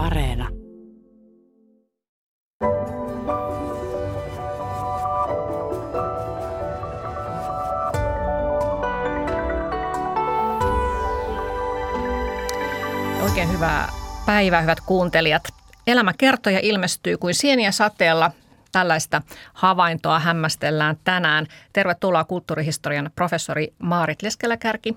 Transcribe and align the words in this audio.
Areena. 0.00 0.48
Oikein 13.22 13.52
hyvää 13.52 13.92
päivää, 14.26 14.60
hyvät 14.60 14.80
kuuntelijat. 14.80 15.42
Elämäkertoja 15.86 16.60
ilmestyy 16.62 17.18
kuin 17.18 17.34
sieniä 17.34 17.72
sateella. 17.72 18.30
Tällaista 18.72 19.22
havaintoa 19.52 20.18
hämmästellään 20.18 20.96
tänään. 21.04 21.46
Tervetuloa 21.72 22.24
kulttuurihistorian 22.24 23.10
professori 23.14 23.74
Maarit 23.78 24.22
Leskeläkärki. 24.22 24.96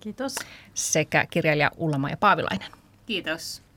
Kiitos. 0.00 0.34
Sekä 0.74 1.26
kirjailija 1.30 1.70
Ulla-Maija 1.76 2.16
Paavilainen. 2.16 2.70
Kiitos. 3.06 3.69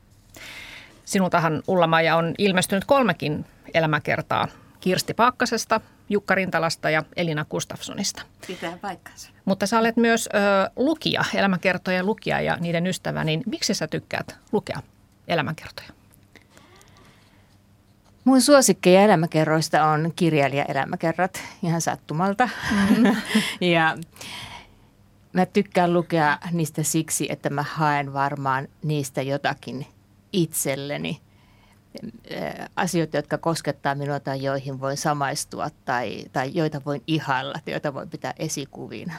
Sinultahan 1.06 1.64
Ulla-Maija 1.68 2.16
on 2.16 2.34
ilmestynyt 2.38 2.86
kolmekin 2.86 3.46
elämäkertaa 3.74 4.48
Kirsti 4.80 5.14
Paakkasesta, 5.14 5.82
Jukka 6.10 6.36
Rintalasta 6.36 6.90
ja 6.90 7.04
Elina 7.16 7.46
Gustafssonista. 7.46 8.22
Pitää 8.48 8.78
paikkansa. 8.82 9.30
Mutta 9.46 9.68
sä 9.68 9.80
olet 9.80 9.98
myös 9.98 10.30
ö, 10.34 10.38
lukija, 10.76 11.24
elämäkertojen 11.34 12.06
lukija 12.06 12.42
ja 12.42 12.58
niiden 12.60 12.88
ystävä, 12.88 13.24
niin 13.24 13.44
miksi 13.46 13.74
sä 13.74 13.88
tykkäät 13.88 14.36
lukea 14.52 14.80
elämäkertoja? 15.28 15.90
Mun 18.24 18.42
suosikkeja 18.42 19.02
elämäkerroista 19.02 19.86
on 19.86 20.14
kirjailija-elämäkerrat 20.16 21.42
ihan 21.64 21.82
sattumalta. 21.82 22.50
Mm. 22.72 23.16
ja 23.74 23.98
mä 25.34 25.46
tykkään 25.46 25.94
lukea 25.94 26.38
niistä 26.52 26.84
siksi, 26.84 27.28
että 27.30 27.50
mä 27.50 27.64
haen 27.64 28.14
varmaan 28.14 28.68
niistä 28.84 29.22
jotakin 29.22 29.88
itselleni. 30.34 31.22
Asioita, 32.76 33.18
jotka 33.18 33.38
koskettaa 33.38 33.96
minua 33.96 34.20
tai 34.20 34.44
joihin 34.44 34.80
voin 34.80 34.98
samaistua 34.98 35.70
tai, 35.86 36.26
tai 36.32 36.52
joita 36.54 36.82
voin 36.86 37.04
ihailla 37.08 37.54
tai 37.66 37.74
joita 37.74 37.94
voin 37.94 38.10
pitää 38.10 38.34
esikuvina. 38.40 39.14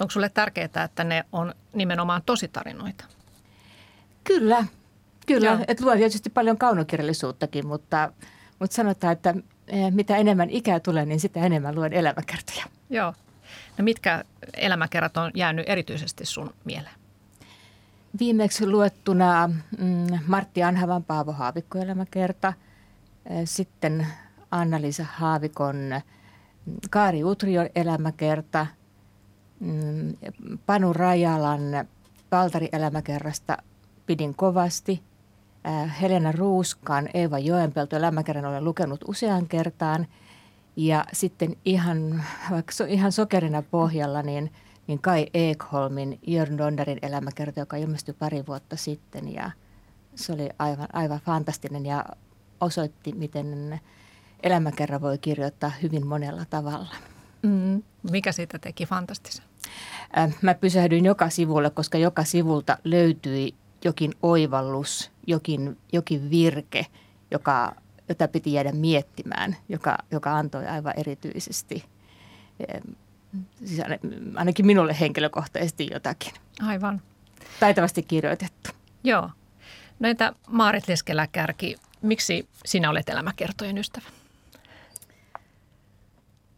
Onko 0.00 0.10
sulle 0.10 0.28
tärkeää, 0.28 0.84
että 0.84 1.04
ne 1.04 1.24
on 1.32 1.54
nimenomaan 1.72 2.22
tositarinoita? 2.26 3.04
Kyllä, 4.24 4.64
kyllä. 5.26 5.64
Et 5.68 5.80
luen 5.80 5.98
tietysti 5.98 6.30
paljon 6.30 6.58
kaunokirjallisuuttakin, 6.58 7.66
mutta, 7.66 8.12
mutta 8.58 8.76
sanotaan, 8.76 9.12
että 9.12 9.34
mitä 9.90 10.16
enemmän 10.16 10.50
ikää 10.50 10.80
tulee, 10.80 11.06
niin 11.06 11.20
sitä 11.20 11.40
enemmän 11.40 11.74
luen 11.74 11.92
elämäkertoja. 11.92 12.64
Joo. 12.90 13.14
No 13.78 13.84
mitkä 13.84 14.24
elämäkerrat 14.56 15.16
on 15.16 15.30
jäänyt 15.34 15.68
erityisesti 15.68 16.26
sun 16.26 16.54
mieleen? 16.64 16.97
Viimeksi 18.18 18.66
luettuna 18.66 19.50
mm, 19.78 20.06
Martti 20.26 20.62
Anhavan 20.62 21.04
Paavo 21.04 21.32
Haavikko 21.32 21.78
elämäkerta, 21.78 22.52
sitten 23.44 24.06
Anna-Liisa 24.50 25.04
Haavikon 25.12 25.76
mm, 25.76 26.74
Kaari 26.90 27.24
Utrion 27.24 27.68
elämäkerta, 27.74 28.66
mm, 29.60 30.14
Panu 30.66 30.92
Rajalan 30.92 31.60
Valtari 32.32 32.68
elämäkerrasta 32.72 33.58
pidin 34.06 34.34
kovasti. 34.34 35.02
Helena 36.00 36.32
Ruuskan 36.32 37.08
Eeva 37.14 37.38
Joenpelto 37.38 37.96
elämäkerran 37.96 38.44
olen 38.44 38.64
lukenut 38.64 39.04
usean 39.08 39.46
kertaan– 39.46 40.06
ja 40.78 41.04
sitten 41.12 41.56
ihan, 41.64 42.24
vaikka 42.50 42.72
ihan 42.88 43.12
sokerina 43.12 43.62
pohjalla, 43.62 44.22
niin, 44.22 44.52
niin 44.88 45.02
Kai 45.02 45.26
Ekholmin 45.34 46.18
Jörn 46.26 46.58
Donnerin 46.58 46.98
elämäkerta, 47.02 47.60
joka 47.60 47.76
ilmestyi 47.76 48.14
pari 48.18 48.46
vuotta 48.46 48.76
sitten. 48.76 49.34
Ja 49.34 49.50
se 50.14 50.32
oli 50.32 50.48
aivan, 50.58 50.88
aivan 50.92 51.20
fantastinen 51.20 51.86
ja 51.86 52.04
osoitti, 52.60 53.12
miten 53.12 53.80
elämäkerran 54.42 55.00
voi 55.00 55.18
kirjoittaa 55.18 55.72
hyvin 55.82 56.06
monella 56.06 56.44
tavalla. 56.50 56.94
Mm. 57.42 57.82
Mikä 58.10 58.32
siitä 58.32 58.58
teki 58.58 58.86
fantastisen? 58.86 59.44
Mä 60.42 60.54
pysähdyin 60.54 61.04
joka 61.04 61.30
sivulle, 61.30 61.70
koska 61.70 61.98
joka 61.98 62.24
sivulta 62.24 62.78
löytyi 62.84 63.54
jokin 63.84 64.12
oivallus, 64.22 65.10
jokin, 65.26 65.78
jokin 65.92 66.30
virke, 66.30 66.86
joka 67.30 67.74
jota 68.08 68.28
piti 68.28 68.52
jäädä 68.52 68.72
miettimään, 68.72 69.56
joka, 69.68 69.98
joka 70.10 70.36
antoi 70.36 70.66
aivan 70.66 70.92
erityisesti, 70.96 71.84
siis 73.64 73.80
ainakin 74.36 74.66
minulle 74.66 74.96
henkilökohtaisesti 75.00 75.88
jotakin. 75.92 76.32
Aivan. 76.66 77.02
Taitavasti 77.60 78.02
kirjoitettu. 78.02 78.70
Joo. 79.04 79.30
No 79.98 80.08
entä 80.08 80.32
Maarit 80.46 80.88
Leskelä-Kärki, 80.88 81.76
miksi 82.02 82.48
sinä 82.64 82.90
olet 82.90 83.08
elämäkertojen 83.08 83.78
ystävä? 83.78 84.06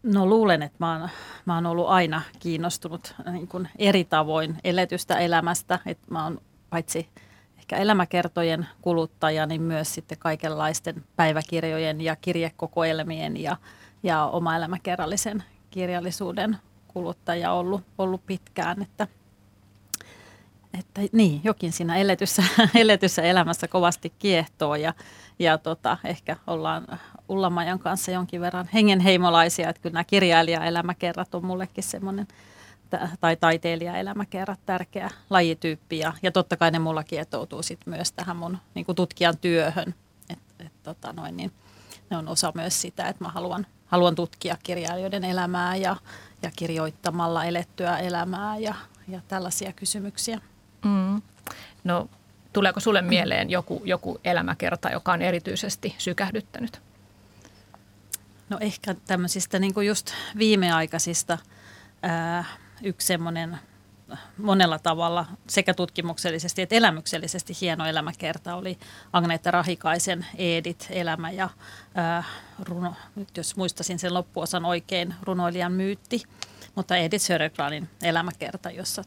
No 0.02 0.26
luulen, 0.26 0.62
että 0.62 0.76
mä 0.78 0.92
oon, 0.92 1.08
mä 1.44 1.54
oon 1.54 1.66
ollut 1.66 1.88
aina 1.88 2.22
kiinnostunut 2.38 3.14
niin 3.32 3.48
kuin 3.48 3.68
eri 3.78 4.04
tavoin 4.04 4.56
eletystä 4.64 5.18
elämästä. 5.18 5.78
Että 5.86 6.06
mä 6.10 6.24
oon 6.24 6.40
paitsi– 6.70 7.08
ehkä 7.72 7.82
elämäkertojen 7.82 8.68
kuluttaja, 8.82 9.46
niin 9.46 9.62
myös 9.62 9.94
sitten 9.94 10.18
kaikenlaisten 10.18 11.04
päiväkirjojen 11.16 12.00
ja 12.00 12.16
kirjekokoelmien 12.16 13.36
ja, 13.36 13.56
ja 14.02 14.26
oma 14.26 14.56
elämäkerrallisen 14.56 15.44
kirjallisuuden 15.70 16.56
kuluttaja 16.88 17.52
ollut, 17.52 17.82
ollut 17.98 18.26
pitkään, 18.26 18.82
että, 18.82 19.08
että 20.78 21.00
niin, 21.12 21.40
jokin 21.44 21.72
siinä 21.72 21.96
eletyssä, 21.96 22.42
eletyssä 22.74 23.22
elämässä 23.22 23.68
kovasti 23.68 24.12
kiehtoo 24.18 24.74
ja, 24.74 24.94
ja 25.38 25.58
tota, 25.58 25.98
ehkä 26.04 26.36
ollaan 26.46 26.86
Ullamajan 27.28 27.78
kanssa 27.78 28.10
jonkin 28.10 28.40
verran 28.40 28.68
hengenheimolaisia, 28.74 29.68
että 29.68 29.82
kyllä 29.82 29.94
nämä 29.94 30.04
kirjailija-elämäkerrat 30.04 31.34
on 31.34 31.44
mullekin 31.44 31.84
semmoinen– 31.84 32.28
tai 33.20 33.36
taiteilijaelämäkerrat 33.36 34.60
tärkeä 34.66 35.10
lajityyppi 35.30 35.98
ja, 35.98 36.12
ja 36.22 36.32
totta 36.32 36.56
kai 36.56 36.70
ne 36.70 36.78
mulla 36.78 37.04
kietoutuu 37.04 37.62
sit 37.62 37.80
myös 37.86 38.12
tähän 38.12 38.36
mun 38.36 38.58
niin 38.74 38.86
tutkijan 38.96 39.38
työhön. 39.38 39.94
Et, 40.30 40.38
et, 40.66 40.72
tota 40.82 41.12
noin, 41.12 41.36
niin 41.36 41.52
ne 42.10 42.16
on 42.16 42.28
osa 42.28 42.52
myös 42.54 42.80
sitä, 42.80 43.08
että 43.08 43.24
mä 43.24 43.30
haluan, 43.30 43.66
haluan 43.90 44.14
tutkia 44.14 44.56
kirjailijoiden 44.62 45.24
elämää 45.24 45.76
ja, 45.76 45.96
ja 46.42 46.50
kirjoittamalla 46.56 47.44
elettyä 47.44 47.98
elämää 47.98 48.58
ja, 48.58 48.74
ja 49.08 49.20
tällaisia 49.28 49.72
kysymyksiä. 49.72 50.40
Mm. 50.84 51.22
No 51.84 52.08
tuleeko 52.52 52.80
sulle 52.80 53.02
mieleen 53.02 53.50
joku, 53.50 53.82
joku 53.84 54.20
elämäkerta, 54.24 54.90
joka 54.90 55.12
on 55.12 55.22
erityisesti 55.22 55.94
sykähdyttänyt? 55.98 56.82
No 58.48 58.58
ehkä 58.60 58.94
tämmöisistä 59.06 59.58
niin 59.58 59.74
kuin 59.74 59.86
just 59.86 60.10
viimeaikaisista 60.38 61.38
ää, 62.02 62.44
yksi 62.82 63.06
semmoinen 63.06 63.58
monella 64.36 64.78
tavalla 64.78 65.26
sekä 65.48 65.74
tutkimuksellisesti 65.74 66.62
että 66.62 66.74
elämyksellisesti 66.74 67.52
hieno 67.60 67.86
elämäkerta 67.86 68.54
oli 68.54 68.78
Agneetta 69.12 69.50
Rahikaisen 69.50 70.26
Eedit, 70.38 70.86
elämä 70.90 71.30
ja 71.30 71.48
ää, 71.94 72.24
runo, 72.62 72.94
nyt 73.14 73.36
jos 73.36 73.56
muistasin 73.56 73.98
sen 73.98 74.14
loppuosan 74.14 74.64
oikein, 74.64 75.14
runoilijan 75.22 75.72
myytti, 75.72 76.22
mutta 76.74 76.96
Edith 76.96 77.24
Södergranin 77.24 77.88
elämäkerta, 78.02 78.70
jossa 78.70 79.04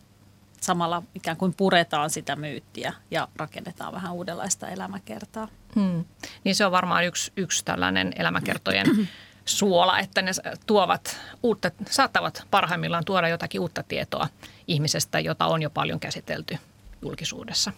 samalla 0.62 1.04
ikään 1.16 1.38
kuin 1.38 1.54
puretaan 1.54 2.10
sitä 2.10 2.36
myyttiä 2.36 2.94
ja 3.12 3.28
rakennetaan 3.36 3.94
vähän 3.94 4.14
uudenlaista 4.14 4.68
elämäkertaa. 4.68 5.48
Hmm. 5.76 6.06
Niin 6.44 6.56
se 6.56 6.66
on 6.66 6.72
varmaan 6.72 7.06
yksi, 7.06 7.32
yksi 7.38 7.66
tällainen 7.66 8.14
elämäkertojen 8.16 9.10
suola, 9.46 10.00
että 10.00 10.22
ne 10.22 10.32
tuovat 10.66 11.20
uutta, 11.44 11.72
saattavat 11.90 12.44
parhaimmillaan 12.52 13.06
tuoda 13.06 13.28
jotakin 13.28 13.62
uutta 13.62 13.84
tietoa 13.84 14.28
ihmisestä, 14.68 15.20
jota 15.20 15.46
on 15.46 15.62
jo 15.62 15.70
paljon 15.70 16.00
käsitelty 16.00 16.58
julkisuudessa. 17.02 17.72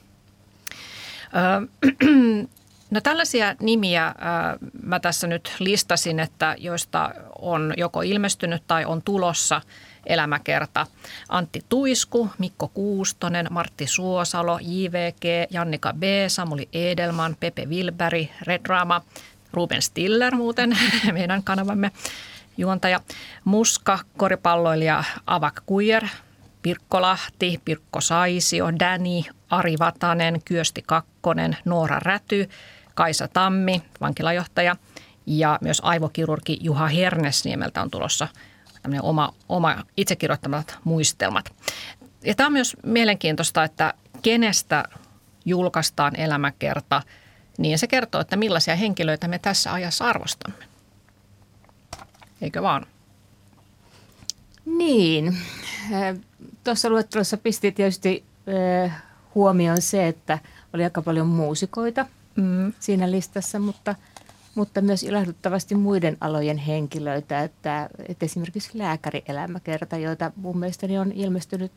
No 2.92 3.02
tällaisia 3.02 3.56
nimiä 3.60 4.16
mä 4.84 5.00
tässä 5.00 5.28
nyt 5.28 5.56
listasin, 5.60 6.20
että 6.20 6.56
joista 6.58 7.12
on 7.40 7.74
joko 7.78 8.02
ilmestynyt 8.02 8.64
tai 8.68 8.86
on 8.86 9.02
tulossa 9.02 9.62
elämäkerta. 10.06 10.88
Antti 11.30 11.62
Tuisku, 11.70 12.30
Mikko 12.38 12.68
Kuustonen, 12.68 13.48
Martti 13.50 13.88
Suosalo, 13.88 14.60
JVG, 14.62 15.52
Jannika 15.52 15.94
B, 15.94 16.04
Samuli 16.28 16.70
Edelman, 16.74 17.36
Pepe 17.40 17.70
Vilberi, 17.70 18.32
Redrama, 18.42 19.02
Ruben 19.56 19.82
Stiller 19.82 20.36
muuten, 20.36 20.78
meidän 21.14 21.44
kanavamme 21.44 21.92
juontaja. 22.58 23.00
Muska, 23.44 24.00
koripalloilija 24.18 25.04
Avak 25.28 25.62
Kuijer, 25.66 26.08
Pirkko 26.62 27.02
Lahti, 27.02 27.62
Pirkko 27.66 28.02
Saisio, 28.02 28.80
Dani, 28.80 29.26
Ari 29.50 29.76
Vatanen, 29.80 30.42
Kyösti 30.46 30.84
Kakkonen, 30.88 31.58
Noora 31.66 32.00
Räty, 32.00 32.50
Kaisa 32.96 33.28
Tammi, 33.28 33.82
vankilajohtaja 34.02 34.76
ja 35.26 35.60
myös 35.62 35.82
aivokirurgi 35.84 36.58
Juha 36.62 36.88
Hernesniemeltä 36.88 37.82
on 37.82 37.92
tulossa 37.92 38.28
oma, 39.02 39.34
oma 39.50 39.84
itse 39.98 40.16
kirjoittamat 40.16 40.78
muistelmat. 40.84 41.54
Ja 42.24 42.36
tämä 42.36 42.48
on 42.48 42.54
myös 42.54 42.78
mielenkiintoista, 42.84 43.64
että 43.64 43.94
kenestä 44.22 44.84
julkaistaan 45.46 46.16
elämäkerta, 46.16 47.02
niin 47.58 47.80
se 47.80 47.88
kertoo, 47.88 48.22
että 48.22 48.36
millaisia 48.36 48.76
henkilöitä 48.76 49.28
me 49.28 49.40
tässä 49.40 49.74
ajassa 49.74 50.06
arvostamme. 50.06 50.66
Eikö 52.42 52.62
vaan? 52.62 52.86
Niin. 54.66 55.38
Tuossa 56.64 56.90
luettelossa 56.90 57.38
pisti 57.38 57.72
tietysti 57.72 58.24
huomioon 59.36 59.82
se, 59.82 60.08
että 60.08 60.40
oli 60.74 60.84
aika 60.84 61.02
paljon 61.02 61.28
muusikoita 61.28 62.06
mm. 62.36 62.74
siinä 62.80 63.12
listassa, 63.12 63.60
mutta, 63.60 63.96
mutta 64.56 64.82
myös 64.82 65.04
ilahduttavasti 65.04 65.76
muiden 65.76 66.18
alojen 66.22 66.58
henkilöitä, 66.58 67.44
että, 67.44 67.90
että 68.08 68.26
esimerkiksi 68.26 68.78
lääkärielämäkerta, 68.78 69.98
joita 69.98 70.32
mun 70.36 70.58
mielestäni 70.58 70.98
on 70.98 71.12
ilmestynyt 71.12 71.72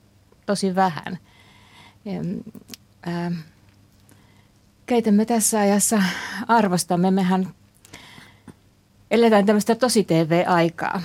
tosi 0.46 0.74
vähän. 0.74 1.18
Ja, 2.04 2.20
keitä 4.88 5.10
me 5.10 5.24
tässä 5.24 5.60
ajassa 5.60 6.02
arvostamme? 6.48 7.10
Mehän 7.10 7.54
eletään 9.10 9.46
tämmöistä 9.46 9.74
tosi 9.74 10.04
TV-aikaa 10.04 11.02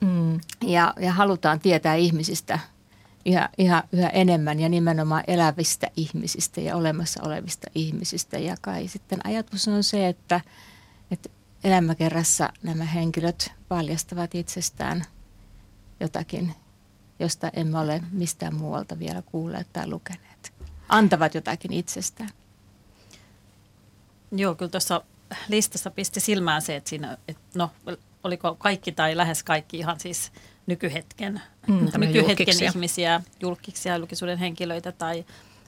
mm. 0.00 0.40
ja, 0.62 0.94
ja 1.00 1.12
halutaan 1.12 1.60
tietää 1.60 1.94
ihmisistä 1.94 2.58
yhä, 3.26 3.48
yhä, 3.58 3.84
yhä 3.92 4.08
enemmän 4.08 4.60
ja 4.60 4.68
nimenomaan 4.68 5.24
elävistä 5.26 5.86
ihmisistä 5.96 6.60
ja 6.60 6.76
olemassa 6.76 7.22
olevista 7.22 7.70
ihmisistä. 7.74 8.38
Ja 8.38 8.56
kai 8.60 8.88
sitten 8.88 9.18
ajatus 9.24 9.68
on 9.68 9.84
se, 9.84 10.08
että, 10.08 10.40
että 11.10 11.28
elämäkerrassa 11.64 12.52
nämä 12.62 12.84
henkilöt 12.84 13.52
paljastavat 13.68 14.34
itsestään 14.34 15.04
jotakin, 16.00 16.54
josta 17.18 17.50
emme 17.52 17.78
ole 17.78 18.02
mistään 18.12 18.54
muualta 18.54 18.98
vielä 18.98 19.22
kuulleet 19.22 19.72
tai 19.72 19.86
lukeneet. 19.86 20.52
Antavat 20.88 21.34
jotakin 21.34 21.72
itsestään. 21.72 22.30
Joo, 24.32 24.54
kyllä 24.54 24.70
tuossa 24.70 25.02
listassa 25.48 25.90
pisti 25.90 26.20
silmään 26.20 26.62
se, 26.62 26.76
että 26.76 26.90
siinä, 26.90 27.18
että 27.28 27.42
no, 27.54 27.70
oliko 28.24 28.54
kaikki 28.54 28.92
tai 28.92 29.16
lähes 29.16 29.42
kaikki 29.42 29.78
ihan 29.78 30.00
siis 30.00 30.32
nykyhetken, 30.66 31.42
mm, 31.66 31.88
nykyhetken 31.96 32.64
ihmisiä, 32.64 33.20
julkisia 33.40 33.96
julkisuuden 33.96 34.38
henkilöitä 34.38 34.92
tai 34.92 35.24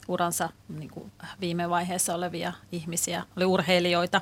uransa 0.07 0.49
niin 0.69 0.89
kuin 0.89 1.11
viime 1.41 1.69
vaiheessa 1.69 2.15
olevia 2.15 2.53
ihmisiä. 2.71 3.23
Oli 3.37 3.45
urheilijoita 3.45 4.21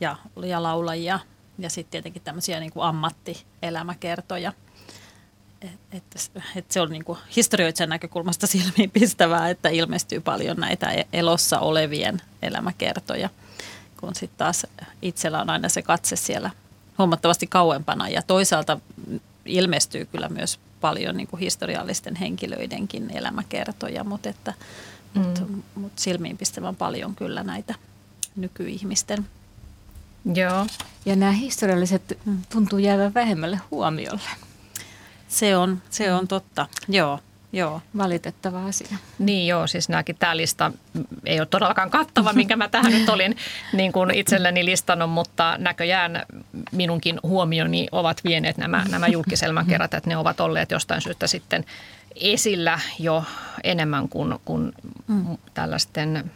ja, 0.00 0.16
ja 0.42 0.62
laulajia 0.62 1.20
ja 1.58 1.70
sitten 1.70 1.90
tietenkin 1.90 2.22
tämmöisiä 2.22 2.60
niin 2.60 2.72
kuin 2.72 2.84
ammattielämäkertoja. 2.84 4.52
Että 5.92 6.18
et 6.56 6.70
se 6.70 6.80
on 6.80 6.90
niin 6.90 7.04
kuin 7.04 7.18
historioitsijan 7.36 7.88
näkökulmasta 7.88 8.46
silmiin 8.46 8.90
pistävää, 8.90 9.50
että 9.50 9.68
ilmestyy 9.68 10.20
paljon 10.20 10.56
näitä 10.56 10.90
e-, 10.90 11.06
elossa 11.12 11.58
olevien 11.58 12.22
elämäkertoja, 12.42 13.30
kun 14.00 14.14
sitten 14.14 14.38
taas 14.38 14.66
itsellä 15.02 15.40
on 15.40 15.50
aina 15.50 15.68
se 15.68 15.82
katse 15.82 16.16
siellä 16.16 16.50
huomattavasti 16.98 17.46
kauempana. 17.46 18.08
Ja 18.08 18.22
toisaalta 18.22 18.80
ilmestyy 19.44 20.06
kyllä 20.06 20.28
myös 20.28 20.60
paljon 20.80 21.16
niin 21.16 21.26
kuin 21.26 21.40
historiallisten 21.40 22.16
henkilöidenkin 22.16 23.10
elämäkertoja, 23.10 24.04
mutta, 24.04 24.28
että, 24.28 24.54
mm. 25.14 25.20
mutta, 25.22 25.42
mutta 25.74 26.02
silmiinpistävän 26.02 26.76
paljon 26.76 27.14
kyllä 27.14 27.42
näitä 27.42 27.74
nykyihmisten. 28.36 29.26
Joo. 30.34 30.66
Ja 31.04 31.16
nämä 31.16 31.32
historialliset 31.32 32.18
tuntuu 32.48 32.78
jäävän 32.78 33.14
vähemmälle 33.14 33.60
huomiolle. 33.70 34.49
Se 35.30 35.56
on, 35.56 35.82
se 35.90 36.12
on 36.12 36.28
totta, 36.28 36.66
joo. 36.88 37.20
Joo. 37.52 37.82
Valitettava 37.98 38.66
asia. 38.66 38.96
Niin 39.18 39.46
joo, 39.46 39.66
siis 39.66 39.88
nämäkin 39.88 40.16
tämä 40.18 40.36
lista 40.36 40.72
ei 41.26 41.40
ole 41.40 41.46
todellakaan 41.46 41.90
kattava, 41.90 42.32
minkä 42.32 42.56
mä 42.56 42.68
tähän 42.68 42.92
nyt 42.92 43.08
olin 43.08 43.36
niin 43.72 43.92
kuin 43.92 44.14
itselleni 44.14 44.64
listannut, 44.64 45.10
mutta 45.10 45.56
näköjään 45.58 46.22
minunkin 46.72 47.20
huomioni 47.22 47.88
ovat 47.92 48.20
vieneet 48.24 48.56
nämä, 48.56 48.84
nämä 48.90 49.08
julkiselmäkerrat, 49.08 49.94
että 49.94 50.10
ne 50.10 50.16
ovat 50.16 50.40
olleet 50.40 50.70
jostain 50.70 51.00
syystä 51.00 51.26
sitten 51.26 51.64
esillä 52.14 52.80
jo 52.98 53.24
enemmän 53.64 54.08
kuin, 54.08 54.34
kuin 54.44 54.72
mm. 55.08 55.38
tällaisten 55.54 56.30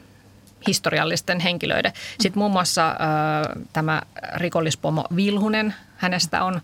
historiallisten 0.66 1.40
henkilöiden. 1.40 1.92
Sitten 2.20 2.38
muun 2.38 2.52
muassa 2.52 2.88
äh, 2.88 2.96
tämä 3.72 4.02
rikollispomo 4.34 5.04
Vilhunen, 5.16 5.74
hänestä 5.96 6.44
on 6.44 6.60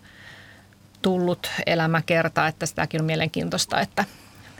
tullut 1.02 1.50
elämäkerta, 1.66 2.46
että 2.46 2.66
sitäkin 2.66 3.00
on 3.00 3.06
mielenkiintoista, 3.06 3.80
että– 3.80 4.04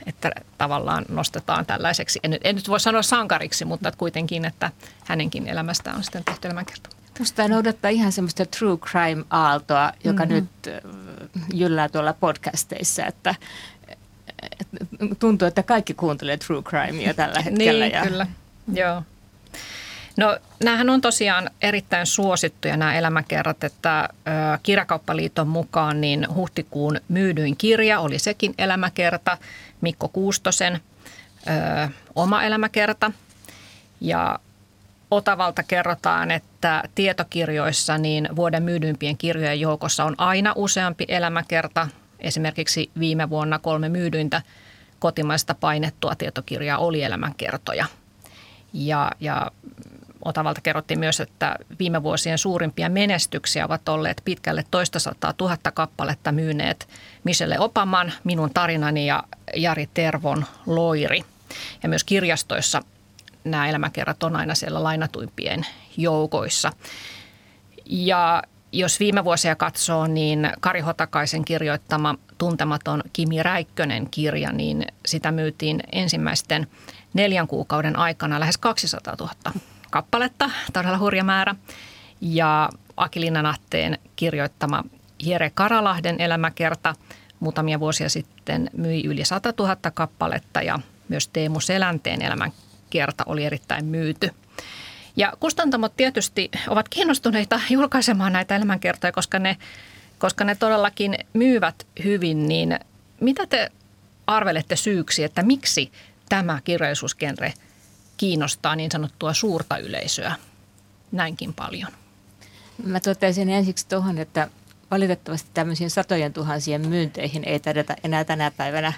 että 0.06 0.30
tavallaan 0.58 1.04
nostetaan 1.08 1.66
tällaiseksi, 1.66 2.20
en 2.22 2.30
nyt, 2.30 2.40
en 2.44 2.54
nyt 2.54 2.68
voi 2.68 2.80
sanoa 2.80 3.02
sankariksi, 3.02 3.64
mutta 3.64 3.92
kuitenkin, 3.98 4.44
että 4.44 4.70
hänenkin 5.04 5.48
elämästään 5.48 5.96
on 5.96 6.04
sitten 6.04 6.24
tehty 6.24 6.48
elämänkerta. 6.48 6.90
Musta 7.18 7.48
noudattaa 7.48 7.90
ihan 7.90 8.12
semmoista 8.12 8.46
true 8.46 8.76
crime-aaltoa, 8.76 9.92
joka 10.04 10.24
mm-hmm. 10.24 10.34
nyt 10.34 10.82
jyllää 11.54 11.88
tuolla 11.88 12.12
podcasteissa, 12.12 13.06
että, 13.06 13.34
että 14.60 14.86
tuntuu, 15.18 15.48
että 15.48 15.62
kaikki 15.62 15.94
kuuntelee 15.94 16.36
true 16.36 16.62
crimea 16.62 17.14
tällä 17.14 17.40
hetkellä. 17.40 17.84
niin, 17.84 17.94
ja... 17.94 18.02
kyllä. 18.02 18.26
Joo. 18.72 19.02
No 20.16 20.38
näähän 20.64 20.90
on 20.90 21.00
tosiaan 21.00 21.50
erittäin 21.62 22.06
suosittuja 22.06 22.76
nämä 22.76 22.94
elämäkerrat, 22.94 23.64
että 23.64 24.08
Kirjakauppaliiton 24.62 25.48
mukaan 25.48 26.00
niin 26.00 26.26
huhtikuun 26.34 27.00
myydyin 27.08 27.56
kirja 27.56 28.00
oli 28.00 28.18
sekin 28.18 28.54
elämäkerta, 28.58 29.38
Mikko 29.80 30.08
Kuustosen 30.08 30.80
oma 32.14 32.42
elämäkerta. 32.42 33.12
Ja 34.00 34.38
Otavalta 35.10 35.62
kerrotaan, 35.62 36.30
että 36.30 36.82
tietokirjoissa 36.94 37.98
niin 37.98 38.28
vuoden 38.36 38.62
myydyimpien 38.62 39.16
kirjojen 39.16 39.60
joukossa 39.60 40.04
on 40.04 40.14
aina 40.18 40.52
useampi 40.56 41.04
elämäkerta. 41.08 41.88
Esimerkiksi 42.20 42.90
viime 42.98 43.30
vuonna 43.30 43.58
kolme 43.58 43.88
myydyintä 43.88 44.42
kotimaista 44.98 45.54
painettua 45.54 46.14
tietokirjaa 46.14 46.78
oli 46.78 47.02
elämänkertoja. 47.02 47.86
Ja, 48.72 49.10
ja 49.20 49.50
Otavalta 50.24 50.60
kerrottiin 50.60 51.00
myös, 51.00 51.20
että 51.20 51.56
viime 51.78 52.02
vuosien 52.02 52.38
suurimpia 52.38 52.88
menestyksiä 52.88 53.64
ovat 53.64 53.88
olleet 53.88 54.22
pitkälle 54.24 54.64
toista 54.70 54.98
sataa 54.98 55.32
tuhatta 55.32 55.70
kappaletta 55.70 56.32
myyneet 56.32 56.88
Michelle 57.24 57.58
Opaman, 57.58 58.12
Minun 58.24 58.50
tarinani 58.54 59.06
ja 59.06 59.24
Jari 59.56 59.88
Tervon 59.94 60.44
Loiri. 60.66 61.24
Ja 61.82 61.88
myös 61.88 62.04
kirjastoissa 62.04 62.82
nämä 63.44 63.68
elämäkerrat 63.68 64.22
on 64.22 64.36
aina 64.36 64.54
siellä 64.54 64.82
lainatuimpien 64.82 65.66
joukoissa. 65.96 66.72
Ja 67.86 68.42
jos 68.72 69.00
viime 69.00 69.24
vuosia 69.24 69.56
katsoo, 69.56 70.06
niin 70.06 70.52
Kari 70.60 70.80
Hotakaisen 70.80 71.44
kirjoittama 71.44 72.14
Tuntematon 72.38 73.02
Kimi 73.12 73.42
Räikkönen 73.42 74.10
kirja, 74.10 74.52
niin 74.52 74.86
sitä 75.06 75.32
myytiin 75.32 75.82
ensimmäisten 75.92 76.66
neljän 77.14 77.46
kuukauden 77.46 77.96
aikana 77.96 78.40
lähes 78.40 78.58
200 78.58 79.16
000 79.20 79.32
kappaletta, 79.90 80.50
todella 80.72 80.98
hurja 80.98 81.24
määrä. 81.24 81.54
Ja 82.20 82.68
Akilina 82.96 83.42
Natteen 83.42 83.98
kirjoittama 84.16 84.84
Jere 85.22 85.50
Karalahden 85.54 86.20
elämäkerta 86.20 86.94
muutamia 87.40 87.80
vuosia 87.80 88.08
sitten 88.08 88.70
myi 88.76 89.06
yli 89.06 89.24
100 89.24 89.52
000 89.58 89.76
kappaletta 89.94 90.62
ja 90.62 90.78
myös 91.08 91.28
Teemu 91.28 91.60
Selänteen 91.60 92.22
elämänkerta 92.22 93.24
oli 93.26 93.44
erittäin 93.44 93.84
myyty. 93.84 94.30
Ja 95.16 95.32
kustantamot 95.40 95.96
tietysti 95.96 96.50
ovat 96.68 96.88
kiinnostuneita 96.88 97.60
julkaisemaan 97.70 98.32
näitä 98.32 98.56
elämänkertoja, 98.56 99.12
koska 99.12 99.38
ne, 99.38 99.56
koska 100.18 100.44
ne 100.44 100.54
todellakin 100.54 101.14
myyvät 101.32 101.86
hyvin, 102.04 102.48
niin 102.48 102.78
mitä 103.20 103.46
te 103.46 103.72
arvelette 104.26 104.76
syyksi, 104.76 105.24
että 105.24 105.42
miksi 105.42 105.92
tämä 106.30 106.60
kirjallisuusgenre– 106.64 107.52
kiinnostaa 108.20 108.76
niin 108.76 108.90
sanottua 108.90 109.34
suurta 109.34 109.78
yleisöä 109.78 110.34
näinkin 111.12 111.54
paljon? 111.54 111.92
Mä 112.84 113.00
totesin 113.00 113.50
ensiksi 113.50 113.88
tuohon, 113.88 114.18
että 114.18 114.48
valitettavasti 114.90 115.50
tämmöisiin 115.54 115.90
satojen 115.90 116.32
tuhansien 116.32 116.88
myynteihin 116.88 117.44
ei 117.46 117.60
tadeta 117.60 117.94
enää 118.04 118.24
tänä 118.24 118.50
päivänä 118.50 118.92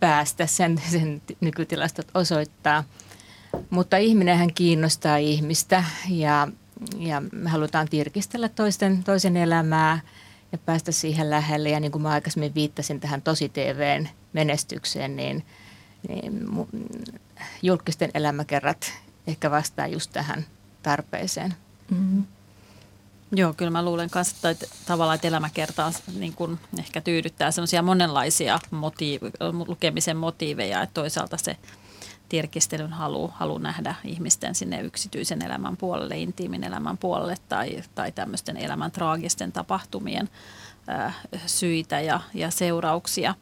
päästä, 0.00 0.46
sen, 0.46 0.82
sen 0.90 1.22
nykytilastot 1.40 2.06
osoittaa. 2.14 2.84
Mutta 3.70 3.96
ihminenhän 3.96 4.54
kiinnostaa 4.54 5.16
ihmistä 5.16 5.84
ja, 6.08 6.48
ja 6.98 7.22
me 7.32 7.50
halutaan 7.50 7.88
tirkistellä 7.88 8.48
toisten, 8.48 9.04
toisen 9.04 9.36
elämää 9.36 10.00
ja 10.52 10.58
päästä 10.58 10.92
siihen 10.92 11.30
lähelle. 11.30 11.70
Ja 11.70 11.80
niin 11.80 11.92
kuin 11.92 12.02
mä 12.02 12.10
aikaisemmin 12.10 12.54
viittasin 12.54 13.00
tähän 13.00 13.22
tosi 13.22 13.48
TVn 13.48 14.08
menestykseen, 14.32 15.16
niin, 15.16 15.44
niin 16.08 16.48
julkisten 17.62 18.10
elämäkerrat 18.14 18.92
ehkä 19.26 19.50
vastaa 19.50 19.86
just 19.86 20.12
tähän 20.12 20.46
tarpeeseen. 20.82 21.54
Mm-hmm. 21.90 22.24
Joo, 23.32 23.52
kyllä 23.52 23.70
mä 23.70 23.84
luulen 23.84 24.10
kanssa, 24.10 24.50
että 24.50 24.66
tavallaan 24.86 25.14
että 25.14 25.28
elämäkertaa 25.28 25.92
niin 26.18 26.32
kuin 26.32 26.58
ehkä 26.78 27.00
tyydyttää 27.00 27.50
sellaisia 27.50 27.82
monenlaisia 27.82 28.58
motiiv- 28.70 29.66
lukemisen 29.68 30.16
motiiveja, 30.16 30.82
että 30.82 30.94
toisaalta 30.94 31.36
se 31.36 31.56
tirkistelyn 32.28 32.92
halu, 32.92 33.30
halu 33.34 33.58
nähdä 33.58 33.94
ihmisten 34.04 34.54
sinne 34.54 34.80
yksityisen 34.80 35.42
elämän 35.42 35.76
puolelle, 35.76 36.18
intiimin 36.18 36.64
elämän 36.64 36.98
puolelle 36.98 37.36
tai, 37.48 37.82
tai 37.94 38.12
tämmöisten 38.12 38.56
elämän 38.56 38.90
traagisten 38.90 39.52
tapahtumien 39.52 40.28
syitä 41.46 42.00
ja, 42.00 42.20
ja 42.34 42.50
seurauksia. 42.50 43.34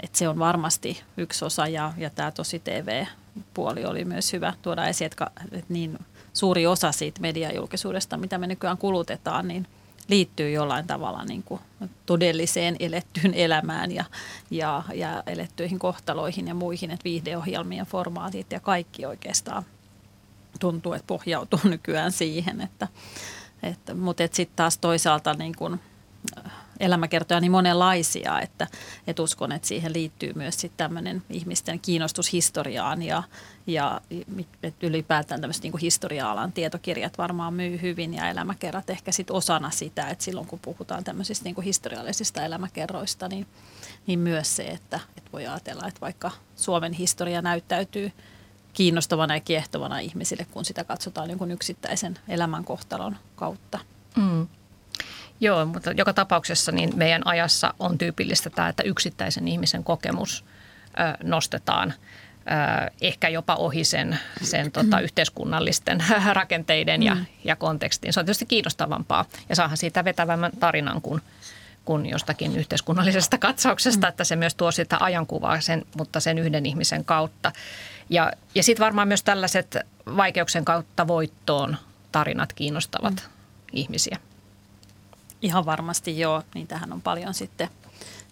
Et 0.00 0.14
se 0.14 0.28
on 0.28 0.38
varmasti 0.38 1.02
yksi 1.16 1.44
osa 1.44 1.66
ja, 1.66 1.92
ja 1.96 2.10
tämä 2.10 2.30
tosi 2.30 2.58
TV-puoli 2.58 3.84
oli 3.84 4.04
myös 4.04 4.32
hyvä 4.32 4.52
tuoda 4.62 4.86
esiin, 4.86 5.06
että, 5.06 5.30
että 5.52 5.72
niin 5.72 5.98
suuri 6.32 6.66
osa 6.66 6.92
siitä 6.92 7.20
mediajulkisuudesta, 7.20 8.16
mitä 8.16 8.38
me 8.38 8.46
nykyään 8.46 8.78
kulutetaan, 8.78 9.48
niin 9.48 9.66
liittyy 10.08 10.50
jollain 10.50 10.86
tavalla 10.86 11.24
niin 11.24 11.42
kuin 11.42 11.60
todelliseen 12.06 12.76
elettyyn 12.80 13.34
elämään 13.34 13.92
ja, 13.92 14.04
ja, 14.50 14.82
ja 14.94 15.22
elettyihin 15.26 15.78
kohtaloihin 15.78 16.48
ja 16.48 16.54
muihin, 16.54 16.90
että 16.90 17.04
viihdeohjelmien 17.04 17.86
formaatit 17.86 18.52
ja 18.52 18.60
kaikki 18.60 19.06
oikeastaan 19.06 19.64
tuntuu, 20.60 20.92
että 20.92 21.06
pohjautuu 21.06 21.60
nykyään 21.68 22.12
siihen, 22.12 22.60
että, 22.60 22.88
että, 23.62 23.94
mutta 23.94 24.24
että 24.24 24.36
sitten 24.36 24.56
taas 24.56 24.78
toisaalta 24.78 25.34
niin 25.34 25.54
kuin 25.56 25.80
elämäkertoja 26.80 27.40
niin 27.40 27.52
monenlaisia, 27.52 28.40
että, 28.40 28.66
että 29.06 29.22
uskon, 29.22 29.52
että 29.52 29.68
siihen 29.68 29.92
liittyy 29.92 30.32
myös 30.34 30.60
sitten 30.60 30.76
tämmöinen 30.76 31.22
ihmisten 31.30 31.80
kiinnostus 31.80 32.32
historiaan 32.32 33.02
ja, 33.02 33.22
ja 33.66 34.00
että 34.62 34.86
ylipäätään 34.86 35.40
tämmöiset 35.40 35.62
niin 35.62 35.78
historia-alan 35.78 36.52
tietokirjat 36.52 37.18
varmaan 37.18 37.54
myy 37.54 37.80
hyvin 37.82 38.14
ja 38.14 38.28
elämäkerrat 38.28 38.90
ehkä 38.90 39.12
sitten 39.12 39.36
osana 39.36 39.70
sitä, 39.70 40.08
että 40.08 40.24
silloin 40.24 40.46
kun 40.46 40.58
puhutaan 40.58 41.04
tämmöisistä 41.04 41.44
niin 41.44 41.62
historiallisista 41.62 42.44
elämäkerroista, 42.44 43.28
niin, 43.28 43.46
niin 44.06 44.18
myös 44.18 44.56
se, 44.56 44.62
että, 44.62 45.00
että 45.16 45.32
voi 45.32 45.46
ajatella, 45.46 45.88
että 45.88 46.00
vaikka 46.00 46.30
Suomen 46.56 46.92
historia 46.92 47.42
näyttäytyy 47.42 48.12
kiinnostavana 48.72 49.34
ja 49.34 49.40
kiehtovana 49.40 49.98
ihmisille, 49.98 50.46
kun 50.50 50.64
sitä 50.64 50.84
katsotaan 50.84 51.30
jonkun 51.30 51.50
yksittäisen 51.50 52.18
elämänkohtalon 52.28 53.16
kautta. 53.36 53.78
Mm. 54.16 54.46
Joo, 55.40 55.66
mutta 55.66 55.92
joka 55.92 56.12
tapauksessa 56.12 56.72
niin 56.72 56.92
meidän 56.96 57.26
ajassa 57.26 57.74
on 57.78 57.98
tyypillistä 57.98 58.50
tämä, 58.50 58.68
että 58.68 58.82
yksittäisen 58.82 59.48
ihmisen 59.48 59.84
kokemus 59.84 60.44
ö, 60.84 61.16
nostetaan 61.22 61.92
ö, 61.92 62.90
ehkä 63.00 63.28
jopa 63.28 63.54
ohi 63.54 63.84
sen, 63.84 64.18
sen 64.42 64.72
tota, 64.72 65.00
yhteiskunnallisten 65.06 66.04
rakenteiden 66.32 67.02
ja, 67.02 67.14
mm. 67.14 67.26
ja 67.44 67.56
kontekstin. 67.56 68.12
Se 68.12 68.20
on 68.20 68.26
tietysti 68.26 68.46
kiinnostavampaa 68.46 69.24
ja 69.48 69.56
saahan 69.56 69.76
siitä 69.76 70.04
vetävämmän 70.04 70.52
tarinan 70.60 71.00
kuin, 71.00 71.22
kuin 71.84 72.06
jostakin 72.06 72.56
yhteiskunnallisesta 72.56 73.38
katsauksesta, 73.48 74.06
mm. 74.06 74.08
että 74.08 74.24
se 74.24 74.36
myös 74.36 74.54
tuo 74.54 74.72
sitä 74.72 74.96
ajankuvaa, 75.00 75.60
sen, 75.60 75.86
mutta 75.96 76.20
sen 76.20 76.38
yhden 76.38 76.66
ihmisen 76.66 77.04
kautta. 77.04 77.52
Ja, 78.10 78.32
ja 78.54 78.62
sitten 78.62 78.84
varmaan 78.84 79.08
myös 79.08 79.22
tällaiset 79.22 79.76
vaikeuksen 80.16 80.64
kautta 80.64 81.06
voittoon 81.06 81.76
tarinat 82.12 82.52
kiinnostavat 82.52 83.14
mm. 83.14 83.20
ihmisiä. 83.72 84.18
Ihan 85.42 85.66
varmasti 85.66 86.18
joo. 86.18 86.42
Niitähän 86.54 86.92
on 86.92 87.02
paljon 87.02 87.34
sitten, 87.34 87.68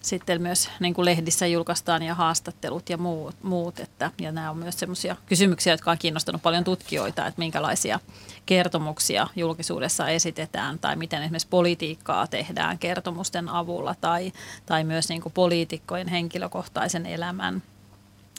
sitten 0.03 0.43
myös 0.43 0.71
niin 0.81 0.95
kuin 0.95 1.05
lehdissä 1.05 1.47
julkaistaan 1.47 2.03
ja 2.03 2.15
haastattelut 2.15 2.89
ja 2.89 2.97
muut. 2.97 3.37
muut 3.43 3.81
että, 3.81 4.11
ja 4.21 4.33
nämä 4.33 4.51
on 4.51 4.59
myös 4.59 4.79
sellaisia 4.79 5.17
kysymyksiä, 5.27 5.73
jotka 5.73 5.91
on 5.91 5.99
kiinnostanut 5.99 6.43
paljon 6.43 6.65
tutkijoita, 6.65 7.27
että 7.27 7.39
minkälaisia 7.39 8.01
kertomuksia 8.47 9.29
julkisuudessa 9.37 10.09
esitetään 10.09 10.79
tai 10.79 10.97
miten 10.97 11.23
esimerkiksi 11.23 11.49
politiikkaa 11.49 12.27
tehdään 12.27 12.79
kertomusten 12.79 13.49
avulla 13.49 13.95
tai, 14.01 14.33
tai 14.67 14.85
myös 14.85 15.09
niin 15.09 15.23
kuin 15.23 15.33
poliitikkojen 15.33 16.09
henkilökohtaisen 16.09 17.07
elämän 17.07 17.63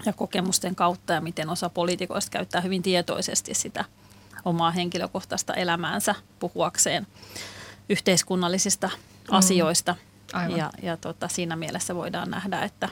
ja 0.06 0.14
kokemusten 0.14 0.76
kautta 0.76 1.14
ja 1.14 1.22
miten 1.22 1.50
osa 1.50 1.70
poliitikoista 1.70 2.32
käyttää 2.32 2.62
hyvin 2.62 2.82
tietoisesti 2.82 3.54
sitä 3.54 3.86
omaa 4.46 4.72
henkilökohtaista 4.72 5.54
elämäänsä 5.54 6.16
puhuakseen 6.40 7.08
yhteiskunnallisista 7.90 8.88
mm. 8.88 9.38
asioista. 9.38 9.96
Aivan. 10.34 10.58
Ja, 10.58 10.72
ja 10.82 10.98
tota, 10.98 11.28
siinä 11.28 11.56
mielessä 11.56 11.96
voidaan 11.96 12.32
nähdä, 12.32 12.62
että, 12.62 12.90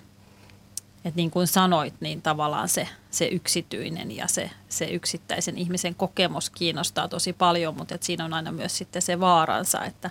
että 1.05 1.15
niin 1.17 1.31
kuin 1.31 1.47
sanoit, 1.47 1.93
niin 1.99 2.21
tavallaan 2.21 2.69
se, 2.69 2.87
se 3.11 3.25
yksityinen 3.25 4.11
ja 4.11 4.27
se, 4.27 4.49
se 4.69 4.85
yksittäisen 4.85 5.57
ihmisen 5.57 5.95
kokemus 5.95 6.49
kiinnostaa 6.49 7.07
tosi 7.07 7.33
paljon, 7.33 7.77
mutta 7.77 7.95
että 7.95 8.05
siinä 8.05 8.25
on 8.25 8.33
aina 8.33 8.51
myös 8.51 8.77
sitten 8.77 9.01
se 9.01 9.19
vaaransa, 9.19 9.85
että 9.85 10.09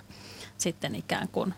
sitten 0.57 0.95
ikään 0.95 1.27
kuin 1.27 1.53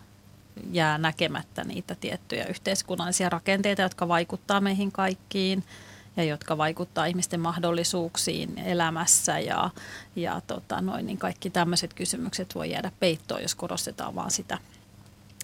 jää 0.72 0.98
näkemättä 0.98 1.64
niitä 1.64 1.94
tiettyjä 1.94 2.44
yhteiskunnallisia 2.44 3.28
rakenteita, 3.28 3.82
jotka 3.82 4.08
vaikuttaa 4.08 4.60
meihin 4.60 4.92
kaikkiin– 4.92 5.64
ja 6.16 6.24
jotka 6.24 6.58
vaikuttaa 6.58 7.06
ihmisten 7.06 7.40
mahdollisuuksiin 7.40 8.58
elämässä 8.58 9.38
ja, 9.38 9.70
ja 10.16 10.40
tota 10.46 10.80
noin, 10.80 11.06
niin 11.06 11.18
kaikki 11.18 11.50
tämmöiset 11.50 11.94
kysymykset 11.94 12.54
voi 12.54 12.70
jäädä 12.70 12.92
peittoon, 13.00 13.42
jos 13.42 13.54
korostetaan 13.54 14.14
vaan 14.14 14.30
sitä, 14.30 14.58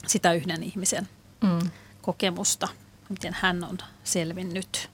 sitä 0.06 0.32
yhden 0.32 0.62
ihmisen 0.62 1.08
mm. 1.42 1.70
kokemusta, 2.02 2.68
miten 3.08 3.36
hän 3.40 3.64
on 3.64 3.78
selvinnyt. 4.04 4.90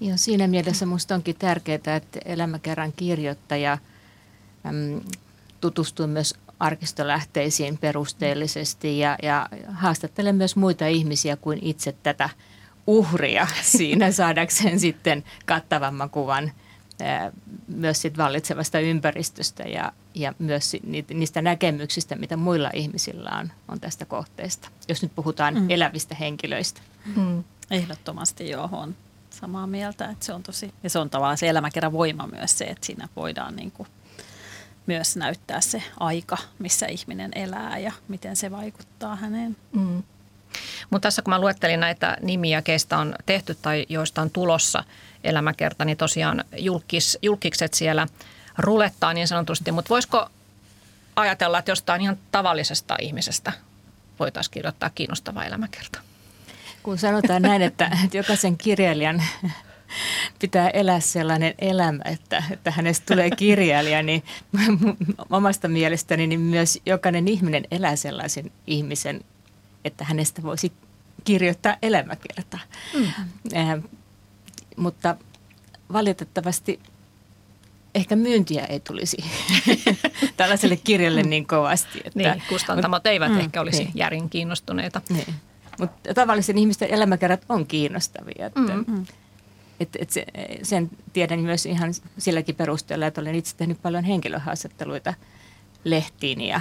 Ja 0.00 0.16
siinä 0.16 0.46
mielessä 0.46 0.86
minusta 0.86 1.14
onkin 1.14 1.36
tärkeää, 1.36 1.96
että 1.96 2.20
elämäkerran 2.24 2.92
kirjoittaja 2.92 3.78
äm, 4.66 5.00
tutustuu 5.60 6.06
myös 6.06 6.34
arkistolähteisiin 6.58 7.78
perusteellisesti 7.78 8.98
ja, 8.98 9.16
ja 9.22 9.48
haastattelee 9.72 10.32
myös 10.32 10.56
muita 10.56 10.86
ihmisiä 10.86 11.36
kuin 11.36 11.58
itse 11.62 11.94
tätä 12.02 12.30
uhria 12.88 13.46
siinä 13.62 14.12
saadakseen 14.12 14.80
sitten 14.80 15.24
kattavamman 15.46 16.10
kuvan 16.10 16.52
myös 17.68 18.02
sit 18.02 18.18
vallitsevasta 18.18 18.78
ympäristöstä 18.80 19.62
ja, 19.62 19.92
ja 20.14 20.34
myös 20.38 20.76
niistä 21.14 21.42
näkemyksistä, 21.42 22.16
mitä 22.16 22.36
muilla 22.36 22.70
ihmisillä 22.74 23.30
on, 23.40 23.52
on 23.68 23.80
tästä 23.80 24.04
kohteesta, 24.04 24.68
jos 24.88 25.02
nyt 25.02 25.14
puhutaan 25.14 25.54
mm. 25.54 25.70
elävistä 25.70 26.14
henkilöistä. 26.14 26.80
Mm. 27.16 27.44
Ehdottomasti 27.70 28.50
joo, 28.50 28.68
on 28.72 28.94
samaa 29.30 29.66
mieltä, 29.66 30.10
että 30.10 30.24
se 30.24 30.32
on 30.32 30.42
tosi, 30.42 30.74
ja 30.82 30.90
se 30.90 30.98
on 30.98 31.10
tavallaan 31.10 31.38
se 31.38 31.48
elämäkerran 31.48 31.92
voima 31.92 32.26
myös 32.26 32.58
se, 32.58 32.64
että 32.64 32.86
siinä 32.86 33.08
voidaan 33.16 33.56
niin 33.56 33.70
kuin 33.70 33.88
myös 34.86 35.16
näyttää 35.16 35.60
se 35.60 35.82
aika, 36.00 36.38
missä 36.58 36.86
ihminen 36.86 37.30
elää 37.34 37.78
ja 37.78 37.92
miten 38.08 38.36
se 38.36 38.50
vaikuttaa 38.50 39.16
häneen. 39.16 39.56
Mm. 39.72 40.02
Mutta 40.90 41.06
tässä 41.06 41.22
kun 41.22 41.34
mä 41.34 41.40
luettelin 41.40 41.80
näitä 41.80 42.16
nimiä, 42.20 42.62
keistä 42.62 42.98
on 42.98 43.14
tehty 43.26 43.54
tai 43.62 43.86
joista 43.88 44.22
on 44.22 44.30
tulossa 44.30 44.84
elämäkerta, 45.24 45.84
niin 45.84 45.96
tosiaan 45.96 46.44
julkis, 46.56 47.18
julkikset 47.22 47.74
siellä 47.74 48.06
rulettaa 48.58 49.14
niin 49.14 49.28
sanotusti. 49.28 49.72
Mutta 49.72 49.88
voisiko 49.88 50.28
ajatella, 51.16 51.58
että 51.58 51.70
jostain 51.70 52.00
ihan 52.00 52.18
tavallisesta 52.32 52.96
ihmisestä 53.00 53.52
voitaisiin 54.18 54.52
kirjoittaa 54.52 54.90
kiinnostava 54.90 55.44
elämäkerta? 55.44 55.98
Kun 56.82 56.98
sanotaan 56.98 57.42
näin, 57.42 57.62
että, 57.62 57.90
että 58.04 58.16
jokaisen 58.16 58.58
kirjailijan 58.58 59.22
pitää 60.38 60.70
elää 60.70 61.00
sellainen 61.00 61.54
elämä, 61.58 62.02
että, 62.04 62.42
että 62.50 62.70
hänestä 62.70 63.14
tulee 63.14 63.30
kirjailija, 63.30 64.02
niin 64.02 64.22
omasta 65.30 65.68
mielestäni 65.68 66.26
niin 66.26 66.40
myös 66.40 66.78
jokainen 66.86 67.28
ihminen 67.28 67.64
elää 67.70 67.96
sellaisen 67.96 68.50
ihmisen 68.66 69.20
että 69.84 70.04
hänestä 70.04 70.42
voisi 70.42 70.72
kirjoittaa 71.24 71.76
elämäkerta. 71.82 72.58
Mm. 72.94 73.04
Eh, 73.52 73.82
mutta 74.76 75.16
valitettavasti 75.92 76.80
ehkä 77.94 78.16
myyntiä 78.16 78.64
ei 78.64 78.80
tulisi 78.80 79.16
tällaiselle 80.36 80.76
kirjalle 80.76 81.22
niin 81.22 81.46
kovasti. 81.46 82.00
Että, 82.04 82.18
niin, 82.18 82.42
kustantamot 82.48 83.00
mut, 83.00 83.06
eivät 83.06 83.32
mm, 83.32 83.38
ehkä 83.38 83.60
olisi 83.60 83.84
niin. 83.84 83.92
järin 83.94 84.30
kiinnostuneita. 84.30 85.00
Niin. 85.08 85.34
Mutta 85.80 86.14
tavallisen 86.14 86.58
ihmisten 86.58 86.90
elämäkerrat 86.90 87.44
on 87.48 87.66
kiinnostavia. 87.66 88.46
Että, 88.46 88.60
mm. 88.60 88.84
mm. 88.86 89.06
Et, 89.80 89.88
et 89.98 90.10
se, 90.10 90.26
sen 90.62 90.90
tiedän 91.12 91.40
myös 91.40 91.66
ihan 91.66 91.94
silläkin 92.18 92.54
perusteella, 92.54 93.06
että 93.06 93.20
olen 93.20 93.34
itse 93.34 93.56
tehnyt 93.56 93.82
paljon 93.82 94.04
henkilöhaastatteluita 94.04 95.14
lehtiin 95.84 96.40
ja 96.40 96.60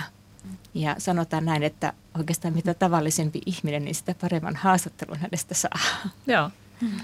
ja 0.73 0.95
sanotaan 0.97 1.45
näin, 1.45 1.63
että 1.63 1.93
oikeastaan 2.17 2.53
mitä 2.53 2.73
tavallisempi 2.73 3.41
ihminen, 3.45 3.85
niin 3.85 3.95
sitä 3.95 4.15
paremman 4.21 4.55
haastattelun 4.55 5.17
hänestä 5.17 5.53
saa. 5.53 5.79
Joo. 6.27 6.51
Hmm. 6.81 6.99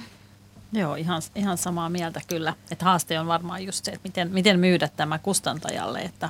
Joo, 0.73 0.95
ihan, 0.95 1.21
ihan 1.35 1.57
samaa 1.57 1.89
mieltä 1.89 2.21
kyllä. 2.27 2.53
Että 2.71 2.85
haaste 2.85 3.19
on 3.19 3.27
varmaan 3.27 3.65
just 3.65 3.85
se, 3.85 3.91
että 3.91 4.07
miten, 4.07 4.31
miten 4.31 4.59
myydä 4.59 4.87
tämä 4.87 5.19
kustantajalle, 5.19 5.99
että 5.99 6.29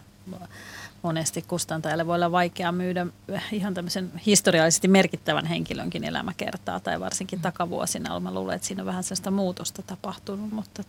monesti 1.01 1.41
kustantajalle 1.41 2.07
voi 2.07 2.15
olla 2.15 2.31
vaikea 2.31 2.71
myydä 2.71 3.05
ihan 3.51 3.73
tämmöisen 3.73 4.11
historiallisesti 4.25 4.87
merkittävän 4.87 5.45
henkilönkin 5.45 6.03
elämäkertaa 6.03 6.79
tai 6.79 6.99
varsinkin 6.99 7.41
takavuosina. 7.41 8.19
Mä 8.19 8.33
luulen, 8.33 8.55
että 8.55 8.67
siinä 8.67 8.81
on 8.81 8.87
vähän 8.87 9.03
sellaista 9.03 9.31
muutosta 9.31 9.81
tapahtunut, 9.81 10.51
mutta 10.51 10.83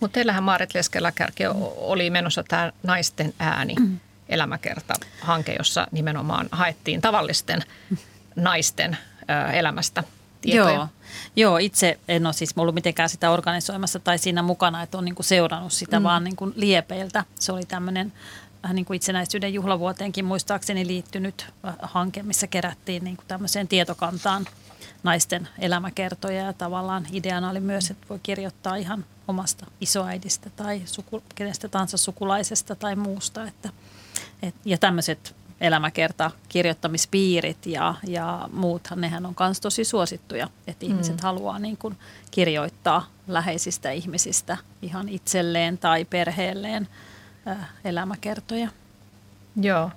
mutta 0.00 0.14
teillähän 0.14 0.42
Maarit 0.42 0.74
Leskeläkärki 0.74 1.42
oli 1.76 2.10
menossa 2.10 2.44
tämä 2.48 2.72
naisten 2.82 3.34
ääni. 3.38 3.74
Mm 3.74 4.00
elämäkerta-hanke, 4.28 5.54
jossa 5.58 5.86
nimenomaan 5.92 6.48
haettiin 6.52 7.00
tavallisten 7.00 7.62
naisten 8.36 8.98
elämästä 9.52 10.04
tietoja? 10.40 10.74
Joo, 10.74 10.88
Joo, 11.36 11.58
itse 11.58 11.98
en 12.08 12.26
ole 12.26 12.32
siis 12.32 12.54
ollut 12.56 12.74
mitenkään 12.74 13.08
sitä 13.08 13.30
organisoimassa 13.30 13.98
tai 13.98 14.18
siinä 14.18 14.42
mukana, 14.42 14.82
että 14.82 14.98
on 14.98 15.04
niin 15.04 15.14
kuin 15.14 15.26
seurannut 15.26 15.72
sitä 15.72 16.00
mm. 16.00 16.04
vaan 16.04 16.24
niin 16.24 16.36
kuin 16.36 16.52
liepeiltä. 16.56 17.24
Se 17.40 17.52
oli 17.52 17.64
tämmöinen 17.64 18.12
vähän 18.62 18.76
niin 18.76 18.86
kuin 18.86 18.96
itsenäisyyden 18.96 19.54
juhlavuoteenkin 19.54 20.24
muistaakseni 20.24 20.86
liittynyt 20.86 21.46
hanke, 21.82 22.22
missä 22.22 22.46
kerättiin 22.46 23.04
niin 23.04 23.16
kuin 23.16 23.26
tämmöiseen 23.26 23.68
tietokantaan 23.68 24.46
naisten 25.02 25.48
elämäkertoja 25.58 26.42
ja 26.42 26.52
tavallaan 26.52 27.06
ideana 27.12 27.50
oli 27.50 27.60
myös, 27.60 27.90
että 27.90 28.06
voi 28.08 28.18
kirjoittaa 28.22 28.76
ihan 28.76 29.04
omasta 29.28 29.66
isoäidistä 29.80 30.50
tai 30.50 30.82
suku, 30.84 31.22
kenestä 31.34 31.68
tahansa 31.68 31.96
sukulaisesta 31.96 32.76
tai 32.76 32.96
muusta. 32.96 33.44
Että, 33.44 33.68
et, 34.42 34.54
ja 34.64 34.78
tämmöiset 34.78 35.36
elämäkerta 35.60 36.30
kirjoittamispiirit 36.48 37.66
ja, 37.66 37.94
ja 38.06 38.48
muuthan, 38.52 39.00
nehän 39.00 39.26
on 39.26 39.34
myös 39.40 39.60
tosi 39.60 39.84
suosittuja, 39.84 40.48
että 40.66 40.86
ihmiset 40.86 41.16
mm. 41.16 41.22
haluaa 41.22 41.58
niin 41.58 41.76
kuin 41.76 41.96
kirjoittaa 42.30 43.06
läheisistä 43.28 43.90
ihmisistä 43.90 44.56
ihan 44.82 45.08
itselleen 45.08 45.78
tai 45.78 46.04
perheelleen 46.04 46.88
äh, 47.48 47.68
elämäkertoja. 47.84 48.68
Joo. 49.60 49.90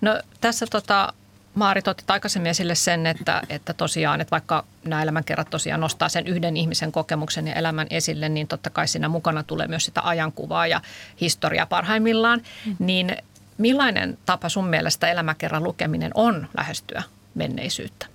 No 0.00 0.20
tässä 0.40 0.66
tota, 0.70 1.12
Maarit 1.54 1.88
otti 1.88 2.04
aikaisemmin 2.08 2.50
esille 2.50 2.74
sen, 2.74 3.06
että, 3.06 3.42
että 3.48 3.72
tosiaan, 3.72 4.20
että 4.20 4.30
vaikka 4.30 4.64
nämä 4.84 5.02
elämänkerrat 5.02 5.50
tosiaan 5.50 5.80
nostaa 5.80 6.08
sen 6.08 6.26
yhden 6.26 6.56
ihmisen 6.56 6.92
kokemuksen 6.92 7.46
ja 7.46 7.54
elämän 7.54 7.86
esille, 7.90 8.28
niin 8.28 8.48
totta 8.48 8.70
kai 8.70 8.88
siinä 8.88 9.08
mukana 9.08 9.42
tulee 9.42 9.68
myös 9.68 9.84
sitä 9.84 10.00
ajankuvaa 10.04 10.66
ja 10.66 10.80
historiaa 11.20 11.66
parhaimmillaan. 11.66 12.42
Mm. 12.66 12.76
Niin 12.78 13.16
Millainen 13.58 14.18
tapa 14.26 14.48
sun 14.48 14.68
mielestä 14.68 15.08
elämäkerran 15.08 15.62
lukeminen 15.62 16.10
on 16.14 16.48
lähestyä 16.56 17.02
menneisyyttä? 17.34 18.06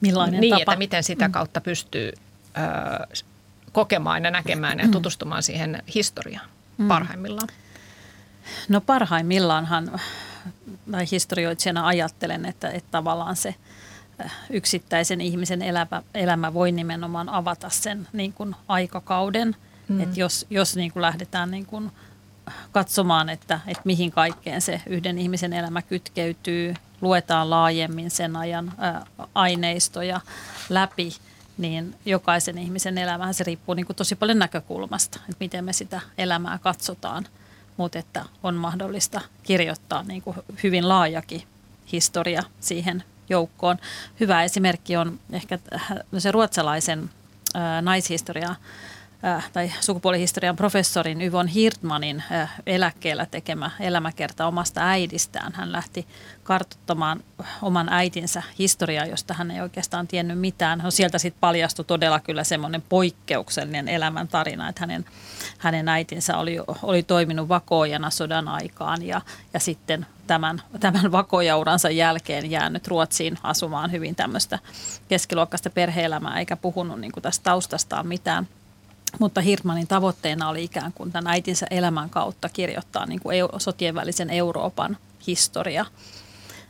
Millainen 0.00 0.40
niin, 0.40 0.50
tapa? 0.50 0.62
että 0.62 0.76
miten 0.76 1.04
sitä 1.04 1.28
mm. 1.28 1.32
kautta 1.32 1.60
pystyy 1.60 2.12
ö, 2.12 3.16
kokemaan 3.72 4.24
ja 4.24 4.30
näkemään 4.30 4.78
ja 4.78 4.88
tutustumaan 4.88 5.42
siihen 5.42 5.82
historiaan 5.94 6.48
mm. 6.78 6.88
parhaimmillaan? 6.88 7.48
No 8.68 8.80
parhaimmillaanhan, 8.80 10.00
tai 10.90 11.04
historioitsijana 11.10 11.86
ajattelen, 11.86 12.46
että, 12.46 12.70
että 12.70 12.90
tavallaan 12.90 13.36
se 13.36 13.54
yksittäisen 14.50 15.20
ihmisen 15.20 15.62
elämä, 15.62 16.02
elämä 16.14 16.54
voi 16.54 16.72
nimenomaan 16.72 17.28
avata 17.28 17.68
sen 17.68 18.08
niin 18.12 18.32
kuin 18.32 18.56
aikakauden. 18.68 19.56
Mm. 19.88 20.00
Että 20.00 20.20
jos, 20.20 20.46
jos 20.50 20.76
niin 20.76 20.92
kuin 20.92 21.02
lähdetään 21.02 21.50
niin 21.50 21.66
kuin– 21.66 21.90
katsomaan, 22.72 23.28
että, 23.28 23.60
että 23.66 23.82
mihin 23.84 24.10
kaikkeen 24.10 24.60
se 24.60 24.80
yhden 24.86 25.18
ihmisen 25.18 25.52
elämä 25.52 25.82
kytkeytyy, 25.82 26.74
luetaan 27.00 27.50
laajemmin 27.50 28.10
sen 28.10 28.36
ajan 28.36 28.72
ää, 28.78 29.06
aineistoja 29.34 30.20
läpi, 30.68 31.16
niin 31.58 31.94
jokaisen 32.04 32.58
ihmisen 32.58 32.98
elämähän 32.98 33.34
se 33.34 33.44
riippuu 33.44 33.74
niin 33.74 33.86
kuin 33.86 33.96
tosi 33.96 34.16
paljon 34.16 34.38
näkökulmasta, 34.38 35.20
että 35.20 35.36
miten 35.40 35.64
me 35.64 35.72
sitä 35.72 36.00
elämää 36.18 36.58
katsotaan, 36.58 37.26
mutta 37.76 37.98
että 37.98 38.24
on 38.42 38.54
mahdollista 38.54 39.20
kirjoittaa 39.42 40.02
niin 40.02 40.22
kuin 40.22 40.36
hyvin 40.62 40.88
laajakin 40.88 41.42
historia 41.92 42.42
siihen 42.60 43.04
joukkoon. 43.28 43.76
Hyvä 44.20 44.42
esimerkki 44.44 44.96
on 44.96 45.20
ehkä 45.32 45.58
se 46.18 46.32
ruotsalaisen 46.32 47.10
naishistoria 47.82 48.54
äh, 49.26 49.50
tai 49.52 49.72
sukupuolihistorian 49.80 50.56
professorin 50.56 51.22
Yvon 51.22 51.46
Hirtmanin 51.46 52.22
äh, 52.32 52.54
eläkkeellä 52.66 53.26
tekemä 53.26 53.70
elämäkerta 53.80 54.46
omasta 54.46 54.80
äidistään. 54.88 55.52
Hän 55.54 55.72
lähti 55.72 56.06
kartoittamaan 56.42 57.24
oman 57.62 57.88
äitinsä 57.88 58.42
historiaa, 58.58 59.06
josta 59.06 59.34
hän 59.34 59.50
ei 59.50 59.60
oikeastaan 59.60 60.08
tiennyt 60.08 60.38
mitään. 60.38 60.78
No, 60.78 60.90
sieltä 60.90 61.18
sitten 61.18 61.40
paljastui 61.40 61.84
todella 61.84 62.20
kyllä 62.20 62.44
semmoinen 62.44 62.82
poikkeuksellinen 62.88 63.88
elämän 63.88 64.28
tarina, 64.28 64.68
että 64.68 64.80
hänen, 64.80 65.04
hänen 65.58 65.88
äitinsä 65.88 66.36
oli, 66.36 66.58
oli 66.82 67.02
toiminut 67.02 67.48
vakoojana 67.48 68.10
sodan 68.10 68.48
aikaan 68.48 69.02
ja, 69.02 69.20
ja 69.54 69.60
sitten 69.60 70.06
tämän, 70.26 70.62
tämän 70.80 71.12
vakojauransa 71.12 71.90
jälkeen 71.90 72.50
jäänyt 72.50 72.88
Ruotsiin 72.88 73.38
asumaan 73.42 73.92
hyvin 73.92 74.14
tämmöistä 74.14 74.58
keskiluokkaista 75.08 75.70
perheelämää 75.70 76.38
eikä 76.38 76.56
puhunut 76.56 77.00
niin 77.00 77.12
tästä 77.22 77.42
taustastaan 77.42 78.06
mitään– 78.06 78.48
mutta 79.18 79.40
Hirtmanin 79.40 79.86
tavoitteena 79.86 80.48
oli 80.48 80.64
ikään 80.64 80.92
kuin 80.92 81.12
tämän 81.12 81.32
äitinsä 81.32 81.66
elämän 81.70 82.10
kautta 82.10 82.48
kirjoittaa 82.48 83.06
niin 83.06 83.20
kuin 83.20 83.36
sotien 83.58 83.94
välisen 83.94 84.30
Euroopan 84.30 84.96
historia. 85.26 85.86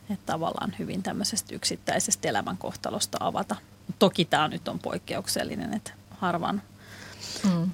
Että 0.09 0.33
tavallaan 0.33 0.75
hyvin 0.79 1.03
tämmöisestä 1.03 1.55
yksittäisestä 1.55 2.29
elämänkohtalosta 2.29 3.17
avata. 3.21 3.55
Toki 3.99 4.25
tämä 4.25 4.47
nyt 4.47 4.67
on 4.67 4.79
poikkeuksellinen, 4.79 5.73
että 5.73 5.91
harvan 6.09 6.61
mm. 7.43 7.71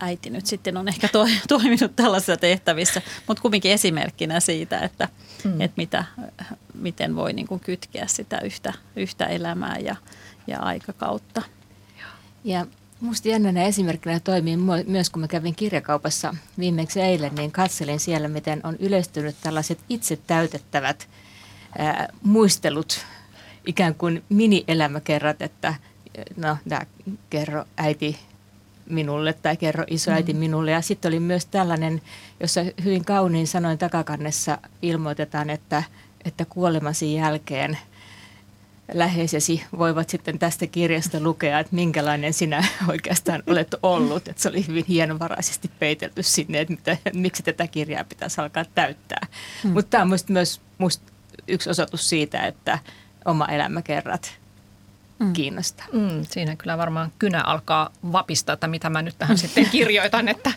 äiti 0.00 0.30
nyt 0.30 0.46
sitten 0.46 0.76
on 0.76 0.88
ehkä 0.88 1.08
to, 1.08 1.26
toiminut 1.48 1.96
tällaisissa 1.96 2.36
tehtävissä, 2.36 3.02
mutta 3.26 3.40
kumminkin 3.42 3.72
esimerkkinä 3.72 4.40
siitä, 4.40 4.78
että, 4.78 5.08
mm. 5.44 5.60
että 5.60 5.74
mitä, 5.76 6.04
miten 6.74 7.16
voi 7.16 7.32
niin 7.32 7.46
kuin 7.46 7.60
kytkeä 7.60 8.06
sitä 8.06 8.40
yhtä, 8.40 8.72
yhtä 8.96 9.26
elämää 9.26 9.78
ja, 9.78 9.96
ja 10.46 10.60
aikakautta. 10.60 11.42
Ja 12.44 12.66
Minusta 13.02 13.28
jännänä 13.28 13.64
esimerkkinä 13.64 14.20
toimii 14.20 14.56
myös, 14.86 15.10
kun 15.10 15.20
mä 15.20 15.28
kävin 15.28 15.54
kirjakaupassa 15.54 16.34
viimeksi 16.58 17.00
eilen, 17.00 17.34
niin 17.34 17.52
katselin 17.52 18.00
siellä, 18.00 18.28
miten 18.28 18.60
on 18.64 18.76
yleistynyt 18.78 19.36
tällaiset 19.42 19.78
itse 19.88 20.18
täytettävät 20.26 21.08
ää, 21.78 22.08
muistelut, 22.22 23.06
ikään 23.66 23.94
kuin 23.94 24.24
mini-elämäkerrat, 24.28 25.42
että 25.42 25.74
no, 26.36 26.56
tämä 26.68 26.80
kerro 27.30 27.64
äiti 27.76 28.18
minulle 28.86 29.32
tai 29.32 29.56
kerro 29.56 29.84
isoäiti 29.86 30.32
mm. 30.32 30.38
minulle. 30.38 30.70
Ja 30.70 30.80
sitten 30.80 31.08
oli 31.08 31.20
myös 31.20 31.46
tällainen, 31.46 32.02
jossa 32.40 32.60
hyvin 32.84 33.04
kauniin 33.04 33.46
sanoin 33.46 33.78
takakannessa 33.78 34.58
ilmoitetaan, 34.82 35.50
että, 35.50 35.82
että 36.24 36.44
kuolemasi 36.44 37.14
jälkeen– 37.14 37.78
läheisesi 38.94 39.64
voivat 39.78 40.08
sitten 40.08 40.38
tästä 40.38 40.66
kirjasta 40.66 41.20
lukea, 41.20 41.58
että 41.58 41.74
minkälainen 41.74 42.32
sinä 42.32 42.64
oikeastaan 42.88 43.42
olet 43.46 43.74
ollut. 43.82 44.28
Että 44.28 44.42
se 44.42 44.48
oli 44.48 44.66
hyvin 44.66 44.84
hienovaraisesti 44.88 45.70
peitelty 45.78 46.22
sinne, 46.22 46.60
että 46.60 46.74
mitä, 46.74 46.96
miksi 47.14 47.42
tätä 47.42 47.66
kirjaa 47.66 48.04
pitäisi 48.04 48.40
alkaa 48.40 48.64
täyttää. 48.74 49.26
Hmm. 49.62 49.72
Mutta 49.72 49.90
tämä 49.90 50.02
on 50.02 50.18
myös 50.28 50.60
musta 50.78 51.12
yksi 51.48 51.70
osoitus 51.70 52.08
siitä, 52.08 52.46
että 52.46 52.78
oma 53.24 53.46
elämäkerrat 53.46 54.32
mm. 55.18 55.32
kiinnostaa. 55.32 55.86
Mm, 55.92 56.24
siinä 56.28 56.56
kyllä 56.56 56.78
varmaan 56.78 57.12
kynä 57.18 57.42
alkaa 57.42 57.90
vapista, 58.12 58.52
että 58.52 58.66
mitä 58.66 58.90
mä 58.90 59.02
nyt 59.02 59.18
tähän 59.18 59.38
sitten 59.38 59.70
kirjoitan, 59.70 60.28
että, 60.28 60.52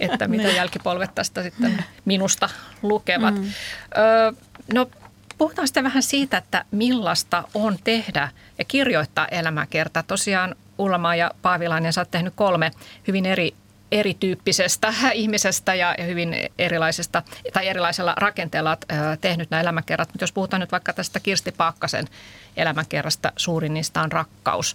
että 0.00 0.28
mitä 0.28 0.42
niin. 0.48 0.56
jälkipolvet 0.56 1.14
tästä 1.14 1.42
sitten 1.42 1.84
minusta 2.04 2.48
lukevat. 2.82 3.34
Mm. 3.34 3.52
Öö, 3.98 4.32
no 4.74 4.90
Puhutaan 5.38 5.68
sitten 5.68 5.84
vähän 5.84 6.02
siitä, 6.02 6.36
että 6.36 6.64
millaista 6.70 7.44
on 7.54 7.78
tehdä 7.84 8.28
ja 8.58 8.64
kirjoittaa 8.64 9.28
elämäkerta. 9.28 10.02
Tosiaan 10.02 10.56
Ullama 10.78 11.14
ja 11.14 11.30
Paavilainen, 11.42 11.92
sä 11.92 12.00
oot 12.00 12.10
tehnyt 12.10 12.32
kolme 12.36 12.70
hyvin 13.06 13.26
eri 13.26 13.54
erityyppisestä 13.92 14.92
ihmisestä 15.12 15.74
ja 15.74 15.94
hyvin 16.06 16.36
erilaisesta 16.58 17.22
tai 17.52 17.68
erilaisella 17.68 18.14
rakenteella 18.16 18.70
olet 18.70 19.20
tehnyt 19.20 19.50
nämä 19.50 19.60
elämäkerrat. 19.60 20.08
Mutta 20.08 20.22
jos 20.22 20.32
puhutaan 20.32 20.60
nyt 20.60 20.72
vaikka 20.72 20.92
tästä 20.92 21.20
Kirsti 21.20 21.52
Paakkasen 21.52 22.08
elämäkerrasta, 22.56 23.32
suurin 23.36 23.74
niistä 23.74 24.02
on 24.02 24.12
rakkaus, 24.12 24.74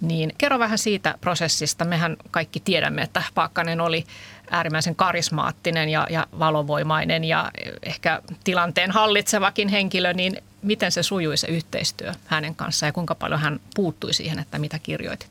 niin 0.00 0.32
kerro 0.38 0.58
vähän 0.58 0.78
siitä 0.78 1.14
prosessista. 1.20 1.84
Mehän 1.84 2.16
kaikki 2.30 2.60
tiedämme, 2.60 3.02
että 3.02 3.22
Paakkanen 3.34 3.80
oli 3.80 4.04
äärimmäisen 4.50 4.96
karismaattinen 4.96 5.88
ja, 5.88 6.06
ja 6.10 6.26
valovoimainen 6.38 7.24
ja 7.24 7.50
ehkä 7.82 8.22
tilanteen 8.44 8.90
hallitsevakin 8.90 9.68
henkilö, 9.68 10.12
niin 10.12 10.42
miten 10.62 10.92
se 10.92 11.02
sujui 11.02 11.36
se 11.36 11.46
yhteistyö 11.46 12.12
hänen 12.26 12.54
kanssaan 12.54 12.88
ja 12.88 12.92
kuinka 12.92 13.14
paljon 13.14 13.40
hän 13.40 13.60
puuttui 13.74 14.14
siihen, 14.14 14.38
että 14.38 14.58
mitä 14.58 14.78
kirjoitit? 14.78 15.28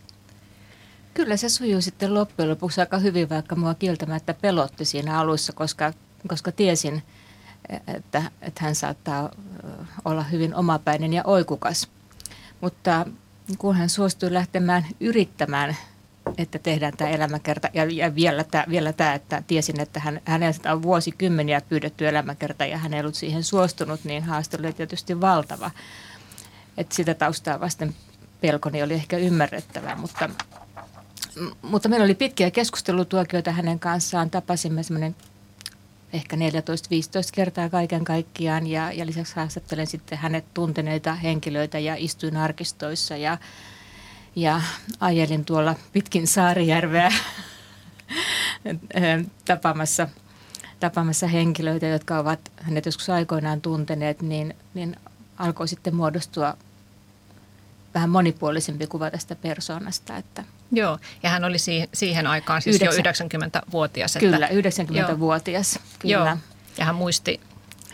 Kyllä 1.13 1.37
se 1.37 1.49
sujui 1.49 1.81
sitten 1.81 2.13
loppujen 2.13 2.49
lopuksi 2.49 2.81
aika 2.81 2.97
hyvin, 2.97 3.29
vaikka 3.29 3.55
mua 3.55 3.73
kieltämättä 3.73 4.33
pelotti 4.33 4.85
siinä 4.85 5.19
alussa, 5.19 5.53
koska, 5.53 5.93
koska 6.27 6.51
tiesin, 6.51 7.03
että, 7.87 8.23
että 8.41 8.63
hän 8.63 8.75
saattaa 8.75 9.29
olla 10.05 10.23
hyvin 10.23 10.55
omapäinen 10.55 11.13
ja 11.13 11.21
oikukas. 11.25 11.87
Mutta 12.61 13.05
kun 13.57 13.75
hän 13.75 13.89
suostui 13.89 14.33
lähtemään 14.33 14.85
yrittämään 14.99 15.77
että 16.37 16.59
tehdään 16.59 16.97
tämä 16.97 17.09
elämäkerta. 17.09 17.69
Ja, 17.73 17.83
ja 17.83 18.15
vielä, 18.15 18.43
tämä, 18.43 18.65
vielä 18.69 18.93
tämä, 18.93 19.13
että 19.13 19.43
tiesin, 19.47 19.79
että 19.79 19.99
hän, 19.99 20.21
häneltä 20.25 20.73
on 20.73 20.83
vuosikymmeniä 20.83 21.61
pyydetty 21.61 22.07
elämäkerta 22.07 22.65
ja 22.65 22.77
hän 22.77 22.93
ei 22.93 22.99
ollut 22.99 23.15
siihen 23.15 23.43
suostunut, 23.43 24.03
niin 24.03 24.23
haaste 24.23 24.57
oli 24.59 24.73
tietysti 24.73 25.21
valtava. 25.21 25.71
Että 26.77 26.95
sitä 26.95 27.13
taustaa 27.13 27.59
vasten 27.59 27.95
pelkoni 28.41 28.83
oli 28.83 28.93
ehkä 28.93 29.17
ymmärrettävä, 29.17 29.95
mutta, 29.95 30.29
mutta 31.61 31.89
meillä 31.89 32.03
oli 32.03 32.15
pitkiä 32.15 32.51
keskustelutuokioita 32.51 33.51
hänen 33.51 33.79
kanssaan. 33.79 34.29
Tapasimme 34.29 34.83
semmoinen 34.83 35.15
ehkä 36.13 36.35
14-15 36.35 36.39
kertaa 37.33 37.69
kaiken 37.69 38.05
kaikkiaan 38.05 38.67
ja, 38.67 38.91
ja 38.91 39.05
lisäksi 39.05 39.35
haastattelen 39.35 39.87
sitten 39.87 40.17
hänet 40.17 40.45
tunteneita 40.53 41.15
henkilöitä 41.15 41.79
ja 41.79 41.95
istuin 41.97 42.37
arkistoissa 42.37 43.17
ja, 43.17 43.37
ja 44.35 44.61
ajelin 44.99 45.45
tuolla 45.45 45.75
pitkin 45.93 46.27
Saarijärveä 46.27 47.11
tapaamassa, 49.45 50.07
tapaamassa 50.79 51.27
henkilöitä, 51.27 51.87
jotka 51.87 52.19
ovat 52.19 52.51
hänet 52.57 52.85
joskus 52.85 53.09
aikoinaan 53.09 53.61
tunteneet, 53.61 54.21
niin, 54.21 54.55
niin 54.73 54.95
alkoi 55.37 55.67
sitten 55.67 55.95
muodostua 55.95 56.57
vähän 57.93 58.09
monipuolisempi 58.09 58.87
kuva 58.87 59.11
tästä 59.11 59.35
persoonasta. 59.35 60.17
Että 60.17 60.43
Joo, 60.71 60.99
ja 61.23 61.29
hän 61.29 61.43
oli 61.43 61.57
siihen 61.93 62.27
aikaan 62.27 62.61
siis 62.61 62.75
9, 62.75 63.27
jo 63.33 63.39
90-vuotias. 63.39 64.17
Kyllä, 64.19 64.47
90-vuotias. 64.47 65.79
Kyllä. 65.99 66.13
Joo, 66.13 66.37
ja 66.77 66.85
hän 66.85 66.95
muisti 66.95 67.39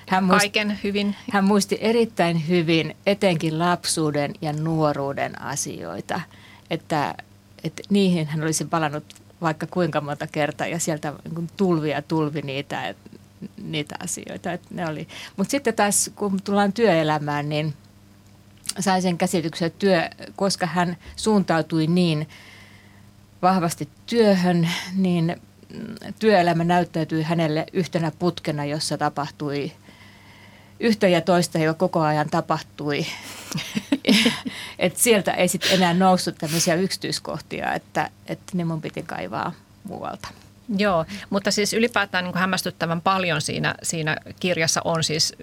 hän 0.09 0.23
muisti, 0.23 0.39
kaiken 0.39 0.79
hyvin. 0.83 1.15
Hän 1.31 1.43
muisti 1.43 1.77
erittäin 1.81 2.47
hyvin 2.47 2.95
etenkin 3.05 3.59
lapsuuden 3.59 4.33
ja 4.41 4.53
nuoruuden 4.53 5.41
asioita, 5.41 6.21
että, 6.69 7.15
että 7.63 7.83
niihin 7.89 8.27
hän 8.27 8.43
olisi 8.43 8.65
palannut 8.65 9.03
vaikka 9.41 9.67
kuinka 9.67 10.01
monta 10.01 10.27
kertaa 10.27 10.67
ja 10.67 10.79
sieltä 10.79 11.13
niin 11.35 11.49
tulvia 11.57 12.01
tulvi 12.01 12.41
niitä, 12.41 12.95
niitä 13.63 13.95
asioita. 14.03 14.53
Että 14.53 14.67
ne 14.71 14.87
oli. 14.87 15.07
Mutta 15.37 15.51
sitten 15.51 15.73
taas 15.73 16.11
kun 16.15 16.41
tullaan 16.43 16.73
työelämään, 16.73 17.49
niin 17.49 17.73
sain 18.79 19.01
sen 19.01 19.17
käsityksen, 19.17 19.65
että 19.65 19.79
työ, 19.79 20.09
koska 20.35 20.65
hän 20.65 20.97
suuntautui 21.15 21.87
niin 21.87 22.27
vahvasti 23.41 23.89
työhön, 24.05 24.69
niin 24.95 25.41
työelämä 26.19 26.63
näyttäytyi 26.63 27.23
hänelle 27.23 27.65
yhtenä 27.73 28.11
putkena, 28.19 28.65
jossa 28.65 28.97
tapahtui 28.97 29.71
yhtä 30.79 31.07
ja 31.07 31.21
toista, 31.21 31.57
jo 31.57 31.73
koko 31.73 32.01
ajan 32.01 32.29
tapahtui. 32.29 33.05
et 34.79 34.97
sieltä 34.97 35.31
ei 35.31 35.47
sitten 35.47 35.71
enää 35.71 35.93
noussut 35.93 36.35
tämmöisiä 36.35 36.75
yksityiskohtia, 36.75 37.73
että, 37.73 38.09
että 38.25 38.57
ne 38.57 38.65
mun 38.65 38.81
piti 38.81 39.03
kaivaa 39.03 39.51
muualta. 39.83 40.27
Joo, 40.77 41.05
mutta 41.29 41.51
siis 41.51 41.73
ylipäätään 41.73 42.25
niin 42.25 42.37
hämmästyttävän 42.37 43.01
paljon 43.01 43.41
siinä, 43.41 43.75
siinä 43.83 44.17
kirjassa 44.39 44.81
on 44.85 45.03
siis 45.03 45.35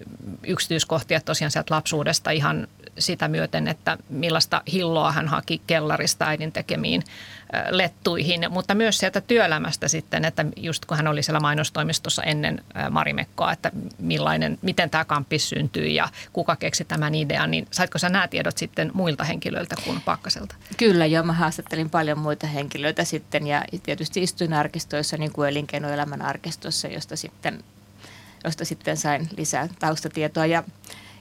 yksityiskohtia 0.46 1.20
tosiaan 1.20 1.50
sieltä 1.50 1.74
lapsuudesta 1.74 2.30
ihan 2.30 2.68
sitä 2.98 3.28
myöten, 3.28 3.68
että 3.68 3.98
millaista 4.08 4.62
hilloa 4.72 5.12
hän 5.12 5.28
haki 5.28 5.62
kellarista 5.66 6.24
äidin 6.24 6.52
tekemiin 6.52 7.02
lettuihin, 7.70 8.46
mutta 8.50 8.74
myös 8.74 8.98
sieltä 8.98 9.20
työelämästä 9.20 9.88
sitten, 9.88 10.24
että 10.24 10.44
just 10.56 10.84
kun 10.84 10.96
hän 10.96 11.06
oli 11.06 11.22
siellä 11.22 11.40
mainostoimistossa 11.40 12.22
ennen 12.22 12.64
Marimekkoa, 12.90 13.52
että 13.52 13.70
millainen, 13.98 14.58
miten 14.62 14.90
tämä 14.90 15.04
kampis 15.04 15.48
syntyi 15.48 15.94
ja 15.94 16.08
kuka 16.32 16.56
keksi 16.56 16.84
tämän 16.84 17.14
idean, 17.14 17.50
niin 17.50 17.66
saitko 17.70 17.98
sä 17.98 18.08
nämä 18.08 18.28
tiedot 18.28 18.58
sitten 18.58 18.90
muilta 18.94 19.24
henkilöiltä 19.24 19.76
kuin 19.84 20.00
Pakkaselta? 20.00 20.54
Kyllä 20.76 21.06
joo, 21.06 21.22
mä 21.22 21.32
haastattelin 21.32 21.90
paljon 21.90 22.18
muita 22.18 22.46
henkilöitä 22.46 23.04
sitten 23.04 23.46
ja 23.46 23.64
tietysti 23.82 24.22
istuin 24.22 24.52
arkistoissa 24.52 25.16
niin 25.16 25.32
kuin 25.32 25.48
elinkeinoelämän 25.48 26.22
arkistossa, 26.22 26.88
josta 26.88 27.16
sitten, 27.16 27.64
josta 28.44 28.64
sitten 28.64 28.96
sain 28.96 29.28
lisää 29.36 29.68
taustatietoa 29.78 30.46
ja 30.46 30.62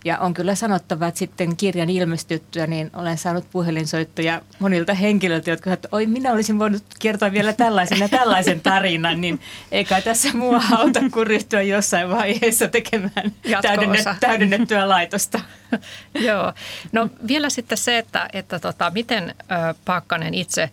ja 0.06 0.18
on 0.18 0.34
kyllä 0.34 0.56
sanottava, 0.56 1.08
että 1.08 1.20
sitten 1.20 1.58
kirjan 1.58 1.89
ilmestyttyä, 1.89 2.68
niin 2.68 2.91
olen 2.94 3.18
saanut 3.18 3.52
puhelinsoittoja 3.52 4.41
monilta 4.60 4.94
henkilöiltä, 4.94 5.50
jotka 5.50 5.74
että 5.74 5.88
oi 5.91 6.06
minä 6.08 6.32
olisin 6.32 6.60
voinut 6.60 6.84
kertoa 7.00 7.32
vielä 7.32 7.54
tällaisen 7.54 8.00
ja 8.00 8.10
tällaisen 8.10 8.62
tarinan, 8.62 9.22
niin 9.22 9.39
eikä 9.72 10.02
tässä 10.02 10.34
mua 10.34 10.62
auta 10.78 11.00
kuin 11.13 11.28
ryhtyä 11.28 11.62
jossain 11.62 12.10
vaiheessa 12.10 12.68
tekemään 12.68 13.32
täydennettyä, 13.62 14.15
täydennettyä 14.20 14.89
laitosta. 14.89 15.39
Joo. 16.28 16.54
No 16.91 17.10
vielä 17.28 17.50
sitten 17.50 17.78
se, 17.78 17.98
että, 17.98 18.30
että 18.34 18.60
tota, 18.60 18.91
miten 18.91 19.36
äh, 19.52 19.76
Pakkanen 19.86 20.34
itse, 20.34 20.70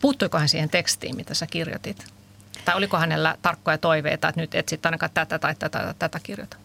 puuttuiko 0.00 0.38
hän 0.38 0.48
siihen 0.48 0.70
tekstiin, 0.70 1.16
mitä 1.16 1.34
sä 1.34 1.46
kirjoitit? 1.46 2.04
Tai 2.64 2.76
oliko 2.76 2.96
hänellä 2.96 3.36
tarkkoja 3.42 3.78
toiveita, 3.78 4.28
että 4.28 4.40
nyt 4.40 4.54
etsit 4.54 4.86
ainakaan 4.86 5.10
tätä 5.14 5.38
tai 5.38 5.54
tätä, 5.58 5.94
tätä 5.98 6.20
kirjoita? 6.22 6.56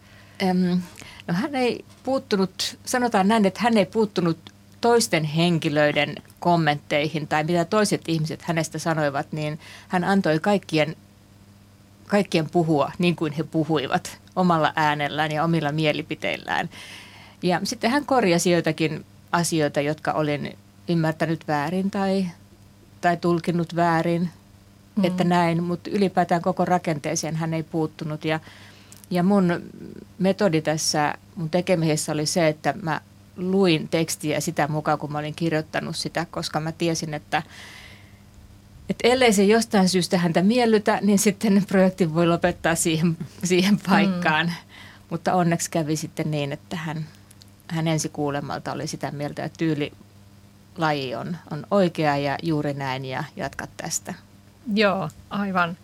Um, 0.42 0.82
No 1.26 1.34
hän 1.34 1.54
ei 1.54 1.84
puuttunut, 2.02 2.78
sanotaan 2.84 3.28
näin, 3.28 3.46
että 3.46 3.60
hän 3.62 3.76
ei 3.76 3.86
puuttunut 3.86 4.38
toisten 4.80 5.24
henkilöiden 5.24 6.14
kommentteihin 6.40 7.28
tai 7.28 7.44
mitä 7.44 7.64
toiset 7.64 8.02
ihmiset 8.08 8.42
hänestä 8.42 8.78
sanoivat, 8.78 9.32
niin 9.32 9.60
hän 9.88 10.04
antoi 10.04 10.38
kaikkien, 10.38 10.96
kaikkien 12.06 12.50
puhua 12.50 12.92
niin 12.98 13.16
kuin 13.16 13.32
he 13.32 13.42
puhuivat 13.42 14.18
omalla 14.36 14.72
äänellään 14.76 15.32
ja 15.32 15.44
omilla 15.44 15.72
mielipiteillään. 15.72 16.70
Ja 17.42 17.60
sitten 17.64 17.90
hän 17.90 18.06
korjasi 18.06 18.50
joitakin 18.50 19.04
asioita, 19.32 19.80
jotka 19.80 20.12
olin 20.12 20.58
ymmärtänyt 20.88 21.48
väärin 21.48 21.90
tai, 21.90 22.26
tai 23.00 23.16
tulkinnut 23.16 23.76
väärin, 23.76 24.30
mm. 24.96 25.04
että 25.04 25.24
näin, 25.24 25.62
mutta 25.62 25.90
ylipäätään 25.90 26.42
koko 26.42 26.64
rakenteeseen 26.64 27.36
hän 27.36 27.54
ei 27.54 27.62
puuttunut 27.62 28.24
ja 28.24 28.40
ja 29.10 29.22
mun 29.22 29.62
metodi 30.18 30.62
tässä 30.62 31.14
mun 31.36 31.50
tekemisessä 31.50 32.12
oli 32.12 32.26
se, 32.26 32.48
että 32.48 32.74
mä 32.82 33.00
luin 33.36 33.88
tekstiä 33.88 34.40
sitä 34.40 34.68
mukaan, 34.68 34.98
kun 34.98 35.12
mä 35.12 35.18
olin 35.18 35.34
kirjoittanut 35.34 35.96
sitä, 35.96 36.26
koska 36.30 36.60
mä 36.60 36.72
tiesin, 36.72 37.14
että, 37.14 37.42
että 38.90 39.08
ellei 39.08 39.32
se 39.32 39.44
jostain 39.44 39.88
syystä 39.88 40.18
häntä 40.18 40.42
miellytä, 40.42 40.98
niin 41.02 41.18
sitten 41.18 41.64
projekti 41.68 42.14
voi 42.14 42.26
lopettaa 42.26 42.74
siihen, 42.74 43.16
siihen 43.44 43.80
paikkaan. 43.88 44.46
Mm. 44.46 44.52
Mutta 45.10 45.34
onneksi 45.34 45.70
kävi 45.70 45.96
sitten 45.96 46.30
niin, 46.30 46.52
että 46.52 46.76
hän, 46.76 47.06
hän 47.68 47.88
ensi 47.88 48.08
kuulemalta 48.08 48.72
oli 48.72 48.86
sitä 48.86 49.10
mieltä, 49.10 49.44
että 49.44 49.58
tyyli 49.58 49.92
laji 50.76 51.14
on, 51.14 51.36
on 51.50 51.66
oikea 51.70 52.16
ja 52.16 52.38
juuri 52.42 52.74
näin 52.74 53.04
ja 53.04 53.24
jatkat 53.36 53.70
tästä. 53.76 54.14
Joo, 54.74 55.10
aivan. 55.30 55.76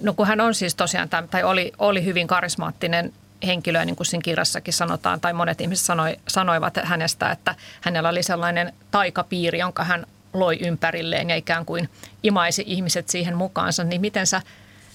No 0.00 0.14
kun 0.14 0.26
hän 0.26 0.40
on 0.40 0.54
siis 0.54 0.74
tosiaan, 0.74 1.08
tai 1.30 1.42
oli, 1.42 1.72
oli 1.78 2.04
hyvin 2.04 2.26
karismaattinen 2.26 3.12
henkilö, 3.46 3.84
niin 3.84 3.96
kuin 3.96 4.06
siinä 4.06 4.22
kirjassakin 4.22 4.74
sanotaan, 4.74 5.20
tai 5.20 5.32
monet 5.32 5.60
ihmiset 5.60 5.86
sanoi, 5.86 6.16
sanoivat 6.28 6.78
hänestä, 6.82 7.30
että 7.30 7.54
hänellä 7.80 8.08
oli 8.08 8.22
sellainen 8.22 8.72
taikapiiri, 8.90 9.58
jonka 9.58 9.84
hän 9.84 10.06
loi 10.32 10.58
ympärilleen 10.60 11.30
ja 11.30 11.36
ikään 11.36 11.64
kuin 11.64 11.88
imaisi 12.22 12.64
ihmiset 12.66 13.08
siihen 13.08 13.36
mukaansa, 13.36 13.84
niin 13.84 14.00
miten 14.00 14.26
sä 14.26 14.42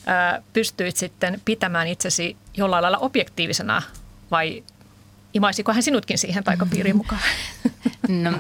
ää, 0.06 0.42
pystyit 0.54 0.98
sitten 0.98 1.42
pitämään 1.46 1.88
itsesi 1.88 2.38
jollain 2.58 2.82
lailla 2.82 2.98
objektiivisena 2.98 3.82
vai 4.32 4.64
imaisiko 5.34 5.74
hän 5.74 5.84
sinutkin 5.84 6.18
siihen 6.18 6.44
taikapiiriin 6.44 6.98
mukaan? 6.98 7.22
No, 8.08 8.32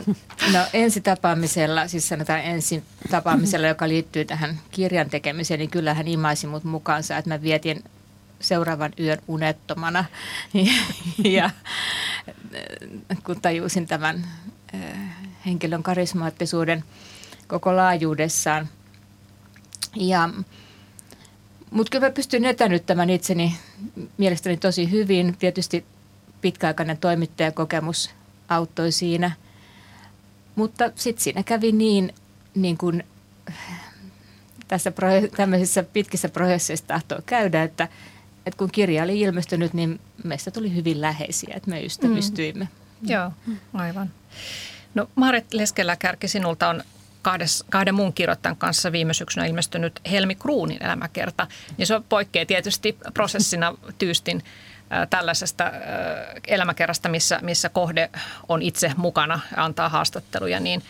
no 0.54 0.60
ensi 0.74 1.02
tapaamisella, 1.02 1.88
siis 1.88 2.08
sanotaan 2.10 2.42
ensi 2.42 2.84
tapaamisella, 3.12 3.68
joka 3.68 3.88
liittyy 3.88 4.26
tähän 4.26 4.60
kirjan 4.72 5.10
tekemiseen, 5.10 5.60
niin 5.60 5.70
kyllä 5.70 5.94
hän 5.94 6.08
imaisi 6.08 6.48
mut 6.48 6.64
mukaansa, 6.64 7.18
että 7.18 7.30
mä 7.30 7.42
vietin 7.42 7.84
seuraavan 8.40 8.94
yön 9.00 9.18
unettomana. 9.28 10.06
ja 11.24 11.50
kun 13.24 13.42
tajusin 13.42 13.88
tämän 13.88 14.28
eh, 14.74 14.98
henkilön 15.46 15.84
karismaattisuuden 15.84 16.84
koko 17.48 17.76
laajuudessaan. 17.76 18.70
Ja, 19.96 20.30
mutta 21.72 21.92
kyllä 21.92 22.08
mä 22.08 22.12
pystyn 22.12 22.46
etänyttämään 22.46 23.10
itseni 23.10 23.56
mielestäni 24.18 24.58
tosi 24.58 24.92
hyvin. 24.92 25.38
Tietysti 25.38 25.86
pitkäaikainen 26.42 26.98
toimittajakokemus 26.98 28.10
auttoi 28.50 28.92
siinä. 28.92 29.32
Mutta 30.56 30.92
sitten 30.96 31.24
siinä 31.24 31.44
kävi 31.44 31.72
niin, 31.72 32.14
niin 32.56 32.78
kuin 32.78 33.04
tässä 34.68 34.92
tämmöisissä 35.38 35.84
pitkissä 35.84 36.30
prosesseissa 36.30 36.88
tahtoo 36.88 37.20
käydä, 37.26 37.64
että, 37.64 37.88
että 38.46 38.58
kun 38.58 38.72
kirja 38.72 39.04
oli 39.04 39.20
ilmestynyt, 39.20 39.74
niin 39.74 40.00
meistä 40.24 40.52
tuli 40.52 40.76
hyvin 40.76 41.02
läheisiä, 41.02 41.54
että 41.56 41.70
me 41.70 41.84
ystävystyimme. 41.84 42.68
Mm. 43.02 43.10
Joo, 43.10 43.32
aivan. 43.74 44.12
No 44.96 45.10
Maaret 45.16 45.54
Leskeläkärki, 45.54 46.28
sinulta 46.28 46.70
on 46.70 46.84
kahdes, 47.22 47.64
kahden 47.70 47.96
muun 47.96 48.14
kirjoittajan 48.14 48.58
kanssa 48.58 48.92
viime 48.92 49.14
syksynä 49.14 49.46
ilmestynyt 49.46 50.00
Helmi 50.12 50.36
Kruunin 50.36 50.84
elämäkerta, 50.84 51.48
niin 51.78 51.88
se 51.88 52.02
poikkeaa 52.10 52.46
tietysti 52.46 52.98
prosessina 53.14 53.76
tyystin 53.98 54.44
tällaisesta 55.10 55.72
elämäkerrasta, 56.48 57.10
missä, 57.10 57.40
missä 57.42 57.70
kohde 57.70 58.10
on 58.50 58.62
itse 58.62 58.92
mukana 58.98 59.40
ja 59.58 59.64
antaa 59.64 59.90
haastatteluja, 59.90 60.60
niin, 60.60 60.84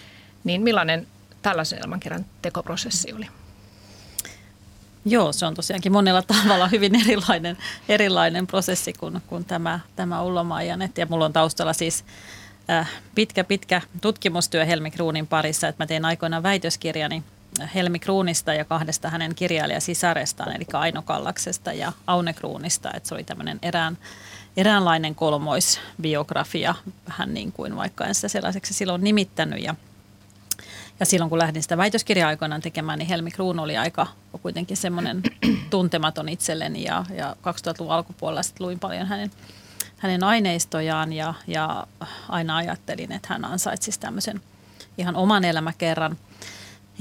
niin 0.43 0.61
millainen 0.61 1.07
tällaisen 1.41 1.79
elämänkerran 1.79 2.25
tekoprosessi 2.41 3.13
oli? 3.13 3.27
Joo, 5.05 5.31
se 5.31 5.45
on 5.45 5.53
tosiaankin 5.53 5.91
monella 5.91 6.21
tavalla 6.21 6.67
hyvin 6.67 6.95
erilainen, 6.95 7.57
erilainen 7.89 8.47
prosessi 8.47 8.93
kuin, 8.93 9.21
kuin 9.27 9.45
tämä, 9.45 9.79
tämä 9.95 10.21
Ullomaajanet. 10.21 10.97
Ja 10.97 11.05
mulla 11.09 11.25
on 11.25 11.33
taustalla 11.33 11.73
siis 11.73 12.05
äh, 12.69 12.89
pitkä, 13.15 13.43
pitkä 13.43 13.81
tutkimustyö 14.01 14.65
Helmi 14.65 14.91
Kruunin 14.91 15.27
parissa, 15.27 15.67
että 15.67 15.83
mä 15.83 15.87
tein 15.87 16.05
aikoinaan 16.05 16.43
väitöskirjani 16.43 17.23
Helmi 17.75 17.99
Kruunista 17.99 18.53
ja 18.53 18.65
kahdesta 18.65 19.09
hänen 19.09 19.35
kirjailijasisarestaan, 19.35 20.55
eli 20.55 20.65
Aino 20.73 21.01
Kallaksesta 21.01 21.73
ja 21.73 21.91
Aune 22.07 22.33
Kruunista. 22.33 22.91
Että 22.93 23.09
se 23.09 23.15
oli 23.15 23.23
tämmöinen 23.23 23.59
erään, 23.61 23.97
eräänlainen 24.57 25.15
kolmoisbiografia, 25.15 26.75
vähän 27.07 27.33
niin 27.33 27.51
kuin 27.51 27.75
vaikka 27.75 28.05
en 28.05 28.15
sitä 28.15 28.27
sellaiseksi 28.27 28.73
silloin 28.73 29.03
nimittänyt. 29.03 29.63
Ja, 29.63 29.75
ja 30.99 31.05
silloin 31.05 31.29
kun 31.29 31.39
lähdin 31.39 31.63
sitä 31.63 31.77
väitöskirjaa 31.77 32.29
aikoinaan 32.29 32.61
tekemään, 32.61 32.99
niin 32.99 33.09
Helmi 33.09 33.31
Kruun 33.31 33.59
oli 33.59 33.77
aika 33.77 34.07
kuitenkin 34.41 34.77
semmoinen 34.77 35.23
tuntematon 35.69 36.29
itselleni 36.29 36.83
ja, 36.83 37.05
ja 37.15 37.35
2000-luvun 37.41 37.93
alkupuolella 37.93 38.43
sitten 38.43 38.65
luin 38.67 38.79
paljon 38.79 39.07
hänen, 39.07 39.31
hänen 39.97 40.23
aineistojaan 40.23 41.13
ja, 41.13 41.33
ja 41.47 41.87
aina 42.29 42.55
ajattelin, 42.55 43.11
että 43.11 43.27
hän 43.31 43.45
ansaitsisi 43.45 43.99
tämmöisen 43.99 44.41
ihan 44.97 45.15
oman 45.15 45.45
elämäkerran– 45.45 46.17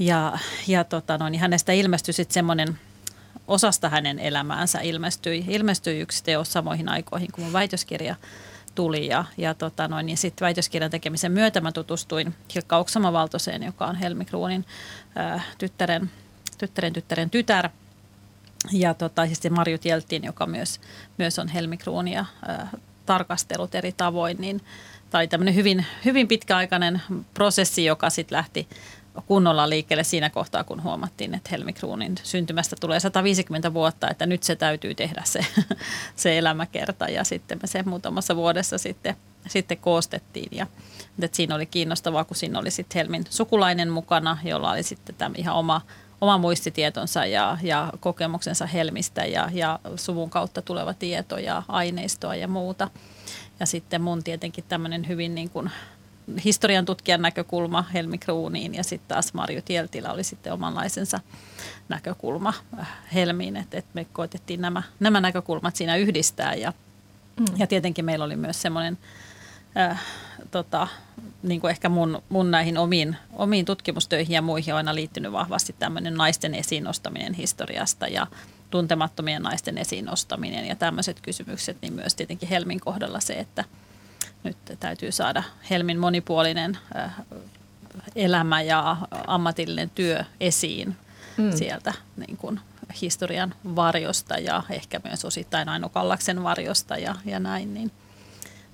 ja, 0.01 0.37
ja 0.67 0.83
tota 0.83 1.17
noin, 1.17 1.31
niin 1.31 1.41
hänestä 1.41 1.71
ilmestyi 1.71 2.13
sitten 2.13 2.33
semmoinen, 2.33 2.79
osasta 3.47 3.89
hänen 3.89 4.19
elämäänsä 4.19 4.79
ilmestyi, 4.79 5.45
ilmestyi 5.47 5.99
yksi 5.99 6.23
teos 6.23 6.53
samoihin 6.53 6.89
aikoihin, 6.89 7.31
kun 7.31 7.43
mun 7.43 7.53
väitöskirja 7.53 8.15
tuli. 8.75 9.07
Ja, 9.07 9.25
ja 9.37 9.53
tota 9.53 9.87
noin, 9.87 10.05
niin 10.05 10.17
sitten 10.17 10.45
väitöskirjan 10.45 10.91
tekemisen 10.91 11.31
myötä 11.31 11.61
mä 11.61 11.71
tutustuin 11.71 12.35
Hilkka 12.55 12.77
Oksama-Valtoseen, 12.77 13.63
joka 13.63 13.85
on 13.85 13.95
Helmi 13.95 14.25
Kruunin 14.25 14.65
äh, 15.17 15.45
tyttären, 15.57 16.11
tyttären 16.57 16.93
tyttären 16.93 17.29
tytär. 17.29 17.69
Ja 18.71 18.93
tota, 18.93 19.25
siis 19.25 19.49
Marju 19.49 19.77
Tieltiin, 19.77 20.23
joka 20.23 20.45
myös, 20.45 20.81
myös 21.17 21.39
on 21.39 21.47
Helmi 21.47 21.77
Kruunia 21.77 22.25
äh, 22.49 22.69
tarkastellut 23.05 23.75
eri 23.75 23.91
tavoin, 23.91 24.37
niin 24.39 24.61
tämä 25.09 25.27
tämmöinen 25.27 25.55
hyvin, 25.55 25.85
hyvin 26.05 26.27
pitkäaikainen 26.27 27.01
prosessi, 27.33 27.85
joka 27.85 28.09
sitten 28.09 28.35
lähti 28.35 28.67
kunnolla 29.25 29.69
liikkeelle 29.69 30.03
siinä 30.03 30.29
kohtaa, 30.29 30.63
kun 30.63 30.83
huomattiin, 30.83 31.35
että 31.35 31.49
Helmi 31.51 31.73
Kruunin 31.73 32.15
syntymästä 32.23 32.75
tulee 32.79 32.99
150 32.99 33.73
vuotta, 33.73 34.09
että 34.09 34.25
nyt 34.25 34.43
se 34.43 34.55
täytyy 34.55 34.95
tehdä 34.95 35.21
se, 35.25 35.45
se 36.15 36.37
elämäkerta 36.37 37.05
ja 37.09 37.23
sitten 37.23 37.59
me 37.61 37.67
se 37.67 37.83
muutamassa 37.83 38.35
vuodessa 38.35 38.77
sitten, 38.77 39.15
sitten 39.47 39.77
koostettiin 39.77 40.57
ja 40.57 40.67
että 41.21 41.37
siinä 41.37 41.55
oli 41.55 41.65
kiinnostavaa, 41.65 42.23
kun 42.23 42.37
siinä 42.37 42.59
oli 42.59 42.71
sitten 42.71 42.99
Helmin 42.99 43.23
sukulainen 43.29 43.89
mukana, 43.89 44.37
jolla 44.43 44.71
oli 44.71 44.83
sitten 44.83 45.15
tämä 45.15 45.35
ihan 45.37 45.55
oma, 45.55 45.81
oma 46.21 46.37
muistitietonsa 46.37 47.25
ja, 47.25 47.57
ja 47.61 47.93
kokemuksensa 47.99 48.65
Helmistä 48.65 49.25
ja, 49.25 49.49
ja 49.53 49.79
suvun 49.95 50.29
kautta 50.29 50.61
tuleva 50.61 50.93
tieto 50.93 51.37
ja 51.37 51.63
aineistoa 51.67 52.35
ja 52.35 52.47
muuta. 52.47 52.89
Ja 53.59 53.65
sitten 53.65 54.01
mun 54.01 54.23
tietenkin 54.23 54.63
tämmöinen 54.67 55.07
hyvin 55.07 55.35
niin 55.35 55.49
kuin 55.49 55.71
historian 56.45 56.85
tutkijan 56.85 57.21
näkökulma 57.21 57.85
Helmi 57.93 58.17
Kruuniin 58.17 58.75
ja 58.75 58.83
sitten 58.83 59.07
taas 59.07 59.33
Marju 59.33 59.61
Tieltilä 59.61 60.11
oli 60.11 60.23
sitten 60.23 60.53
omanlaisensa 60.53 61.19
näkökulma 61.89 62.53
äh, 62.79 62.87
Helmiin, 63.13 63.57
että 63.57 63.77
et 63.77 63.85
me 63.93 64.05
koitettiin 64.05 64.61
nämä, 64.61 64.83
nämä 64.99 65.21
näkökulmat 65.21 65.75
siinä 65.75 65.95
yhdistää 65.95 66.55
ja, 66.55 66.73
mm. 67.39 67.45
ja 67.57 67.67
tietenkin 67.67 68.05
meillä 68.05 68.25
oli 68.25 68.35
myös 68.35 68.61
semmoinen 68.61 68.97
äh, 69.77 70.01
tota, 70.51 70.87
niin 71.43 71.61
kuin 71.61 71.71
ehkä 71.71 71.89
mun, 71.89 72.23
mun 72.29 72.51
näihin 72.51 72.77
omiin, 72.77 73.17
omiin 73.33 73.65
tutkimustöihin 73.65 74.33
ja 74.33 74.41
muihin 74.41 74.73
on 74.73 74.77
aina 74.77 74.95
liittynyt 74.95 75.31
vahvasti 75.31 75.75
tämmöinen 75.79 76.13
naisten 76.13 76.55
esiin 76.55 76.83
nostaminen 76.83 77.33
historiasta 77.33 78.07
ja 78.07 78.27
tuntemattomien 78.69 79.41
naisten 79.41 79.77
esiin 79.77 80.05
nostaminen 80.05 80.65
ja 80.65 80.75
tämmöiset 80.75 81.21
kysymykset, 81.21 81.77
niin 81.81 81.93
myös 81.93 82.15
tietenkin 82.15 82.49
Helmin 82.49 82.79
kohdalla 82.79 83.19
se, 83.19 83.33
että– 83.33 83.63
nyt 84.43 84.57
täytyy 84.79 85.11
saada 85.11 85.43
Helmin 85.69 85.99
monipuolinen 85.99 86.77
äh, 86.95 87.11
elämä 88.15 88.61
ja 88.61 88.97
ammatillinen 89.27 89.89
työ 89.89 90.23
esiin 90.39 90.95
mm. 91.37 91.51
sieltä 91.51 91.93
niin 92.17 92.37
kuin 92.37 92.59
historian 93.01 93.55
varjosta 93.75 94.37
ja 94.37 94.63
ehkä 94.69 95.01
myös 95.03 95.25
osittain 95.25 95.69
Aino 95.69 95.89
Kallaksen 95.89 96.43
varjosta 96.43 96.97
ja, 96.97 97.15
ja 97.25 97.39
näin, 97.39 97.73
niin 97.73 97.91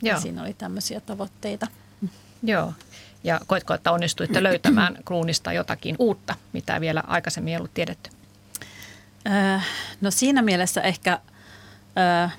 Joo. 0.02 0.20
siinä 0.20 0.42
oli 0.42 0.54
tämmöisiä 0.54 1.00
tavoitteita. 1.00 1.68
Joo, 2.44 2.74
ja 3.24 3.40
koitko, 3.48 3.74
että 3.74 3.92
onnistuitte 3.92 4.44
löytämään 4.44 4.98
Kruunista 5.06 5.54
jotakin 5.54 5.96
uutta, 6.00 6.36
mitä 6.54 6.82
vielä 6.82 7.04
aikaisemmin 7.08 7.52
ei 7.52 7.58
ollut 7.58 7.74
tiedetty? 7.74 8.10
Äh, 9.28 9.68
no 10.02 10.12
siinä 10.12 10.42
mielessä 10.42 10.82
ehkä 10.82 11.20
äh, 12.24 12.38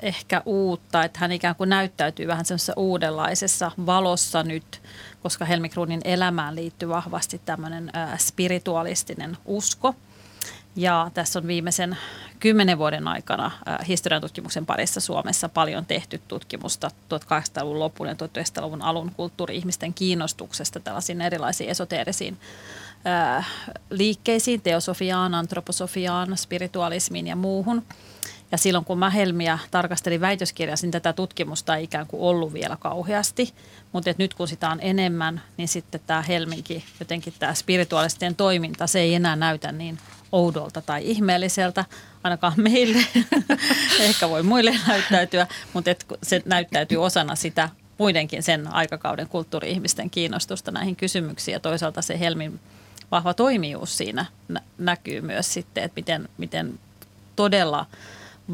ehkä 0.00 0.42
uutta, 0.44 1.04
että 1.04 1.18
hän 1.18 1.32
ikään 1.32 1.56
kuin 1.56 1.70
näyttäytyy 1.70 2.26
vähän 2.26 2.44
semmoisessa 2.44 2.72
uudenlaisessa 2.76 3.70
valossa 3.86 4.42
nyt, 4.42 4.82
koska 5.22 5.44
Helmi 5.44 5.68
Kruunin 5.68 6.00
elämään 6.04 6.56
liittyy 6.56 6.88
vahvasti 6.88 7.40
tämmöinen 7.44 7.92
spiritualistinen 8.18 9.36
usko. 9.44 9.94
Ja 10.76 11.10
tässä 11.14 11.38
on 11.38 11.46
viimeisen 11.46 11.96
kymmenen 12.40 12.78
vuoden 12.78 13.08
aikana 13.08 13.50
historian 13.88 14.22
tutkimuksen 14.22 14.66
parissa 14.66 15.00
Suomessa 15.00 15.48
paljon 15.48 15.86
tehty 15.86 16.20
tutkimusta 16.28 16.90
1800-luvun 17.14 17.78
lopun 17.78 18.08
ja 18.08 18.14
1900-luvun 18.14 18.82
alun 18.82 19.12
kulttuuri-ihmisten 19.16 19.94
kiinnostuksesta 19.94 20.80
tällaisiin 20.80 21.20
erilaisiin 21.20 21.70
esoteerisiin 21.70 22.38
liikkeisiin, 23.90 24.62
teosofiaan, 24.62 25.34
antroposofiaan, 25.34 26.36
spiritualismiin 26.36 27.26
ja 27.26 27.36
muuhun– 27.36 27.82
ja 28.52 28.58
silloin 28.58 28.84
kun 28.84 28.98
mä 28.98 29.10
Helmiä 29.10 29.58
tarkastelin 29.70 30.20
väitöskirjassa, 30.20 30.86
niin 30.86 30.92
tätä 30.92 31.12
tutkimusta 31.12 31.76
ei 31.76 31.84
ikään 31.84 32.06
kuin 32.06 32.22
ollut 32.22 32.52
vielä 32.52 32.76
kauheasti. 32.80 33.54
Mutta 33.92 34.14
nyt 34.18 34.34
kun 34.34 34.48
sitä 34.48 34.70
on 34.70 34.78
enemmän, 34.82 35.42
niin 35.56 35.68
sitten 35.68 36.00
tämä 36.06 36.22
Helminkin, 36.22 36.82
jotenkin 37.00 37.34
tämä 37.38 37.54
spirituaalisten 37.54 38.34
toiminta, 38.34 38.86
se 38.86 39.00
ei 39.00 39.14
enää 39.14 39.36
näytä 39.36 39.72
niin 39.72 39.98
oudolta 40.32 40.80
tai 40.80 41.00
ihmeelliseltä, 41.04 41.84
ainakaan 42.24 42.52
meille. 42.56 42.98
Ehkä 44.00 44.28
voi 44.28 44.42
muille 44.42 44.74
näyttäytyä, 44.88 45.46
mutta 45.72 45.90
et 45.90 46.06
se 46.22 46.42
näyttäytyy 46.44 46.98
osana 46.98 47.34
sitä 47.34 47.68
muidenkin 47.98 48.42
sen 48.42 48.74
aikakauden 48.74 49.28
kulttuuri-ihmisten 49.28 50.10
kiinnostusta 50.10 50.70
näihin 50.70 50.96
kysymyksiin. 50.96 51.52
Ja 51.52 51.60
toisaalta 51.60 52.02
se 52.02 52.20
Helmin 52.20 52.60
vahva 53.10 53.34
toimijuus 53.34 53.96
siinä 53.96 54.26
näkyy 54.78 55.20
myös 55.20 55.54
sitten, 55.54 55.84
että 55.84 55.96
miten, 55.96 56.28
miten 56.38 56.78
todella– 57.36 57.86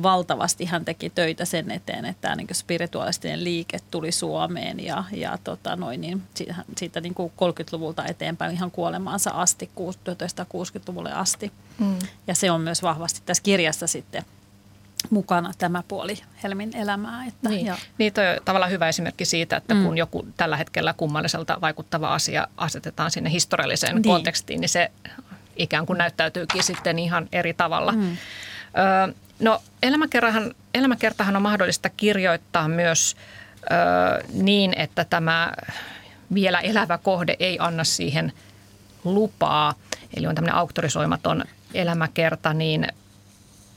valtavasti 0.03 0.65
hän 0.65 0.85
teki 0.85 1.11
töitä 1.11 1.45
sen 1.45 1.71
eteen, 1.71 2.05
että 2.05 2.21
tämä 2.21 2.37
niin 2.37 2.49
spirituaalistinen 2.53 3.45
liike 3.45 3.79
tuli 3.91 4.13
Suomeen 4.13 4.85
ja, 4.85 5.05
ja 5.13 5.39
tota 5.45 5.77
noin, 5.77 6.01
niin 6.01 6.23
siitä, 6.35 6.55
siitä 6.77 7.01
niin 7.01 7.15
kuin 7.15 7.33
30-luvulta 7.37 8.05
eteenpäin 8.07 8.55
ihan 8.55 8.71
kuolemaansa 8.71 9.31
asti, 9.31 9.71
1960-luvulle 9.77 11.13
asti. 11.13 11.53
Mm. 11.79 11.99
Ja 12.27 12.35
se 12.35 12.51
on 12.51 12.61
myös 12.61 12.83
vahvasti 12.83 13.21
tässä 13.27 13.43
kirjassa 13.43 13.87
sitten 13.87 14.25
mukana 15.11 15.53
tämä 15.59 15.83
puoli 15.89 16.19
Helmin 16.43 16.77
elämää. 16.77 17.25
Että, 17.27 17.49
niin. 17.49 17.67
Ja. 17.67 17.77
niin 17.99 18.13
toi 18.13 18.29
on 18.29 18.37
tavallaan 18.45 18.73
hyvä 18.73 18.89
esimerkki 18.89 19.25
siitä, 19.25 19.57
että 19.57 19.75
mm. 19.75 19.85
kun 19.85 19.99
joku 19.99 20.27
tällä 20.37 20.57
hetkellä 20.57 20.95
kummalliselta 20.97 21.61
vaikuttava 21.61 22.15
asia 22.15 22.49
asetetaan 22.57 23.11
sinne 23.11 23.31
historialliseen 23.31 23.95
niin. 23.95 24.03
kontekstiin, 24.03 24.61
niin 24.61 24.69
se 24.69 24.91
ikään 25.57 25.87
kuin 25.87 25.99
näyttäytyykin 25.99 26.63
sitten 26.63 26.99
ihan 26.99 27.29
eri 27.33 27.55
tavalla. 27.55 27.93
Mm. 27.93 28.17
Ö, 29.09 29.15
No 29.43 29.63
elämäkertahan, 29.83 30.55
elämäkertahan 30.75 31.37
on 31.37 31.43
mahdollista 31.43 31.89
kirjoittaa 31.89 32.69
myös 32.69 33.17
ö, 33.63 34.25
niin, 34.33 34.75
että 34.77 35.05
tämä 35.05 35.53
vielä 36.35 36.61
elävä 36.61 36.99
kohde 36.99 37.37
ei 37.39 37.57
anna 37.61 37.85
siihen 37.85 38.33
lupaa. 39.05 39.75
Eli 40.17 40.27
on 40.27 40.35
tämmöinen 40.35 40.57
auktorisoimaton 40.57 41.45
elämäkerta, 41.75 42.55
niin 42.55 42.89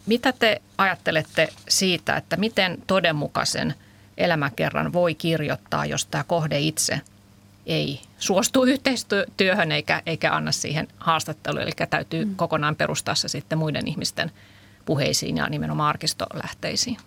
mitä 0.05 0.31
te 0.31 0.61
ajattelette 0.77 1.49
siitä, 1.69 2.15
että 2.15 2.37
miten 2.37 2.77
todenmukaisen 2.87 3.73
elämäkerran 4.17 4.93
voi 4.93 5.15
kirjoittaa, 5.15 5.85
jos 5.85 6.05
tämä 6.05 6.23
kohde 6.23 6.59
itse 6.59 7.01
ei 7.65 8.01
suostu 8.17 8.63
yhteistyöhön 8.63 9.71
eikä, 9.71 10.01
eikä 10.05 10.33
anna 10.33 10.51
siihen 10.51 10.87
haastattelua, 10.97 11.61
eli 11.61 11.71
täytyy 11.89 12.25
mm. 12.25 12.35
kokonaan 12.35 12.75
perustaa 12.75 13.15
se 13.15 13.27
sitten 13.27 13.57
muiden 13.57 13.87
ihmisten– 13.87 14.31
puheisiin 14.85 15.37
ja 15.37 15.49
nimenomaan 15.49 15.89
arkistolähteisiin. 15.89 16.97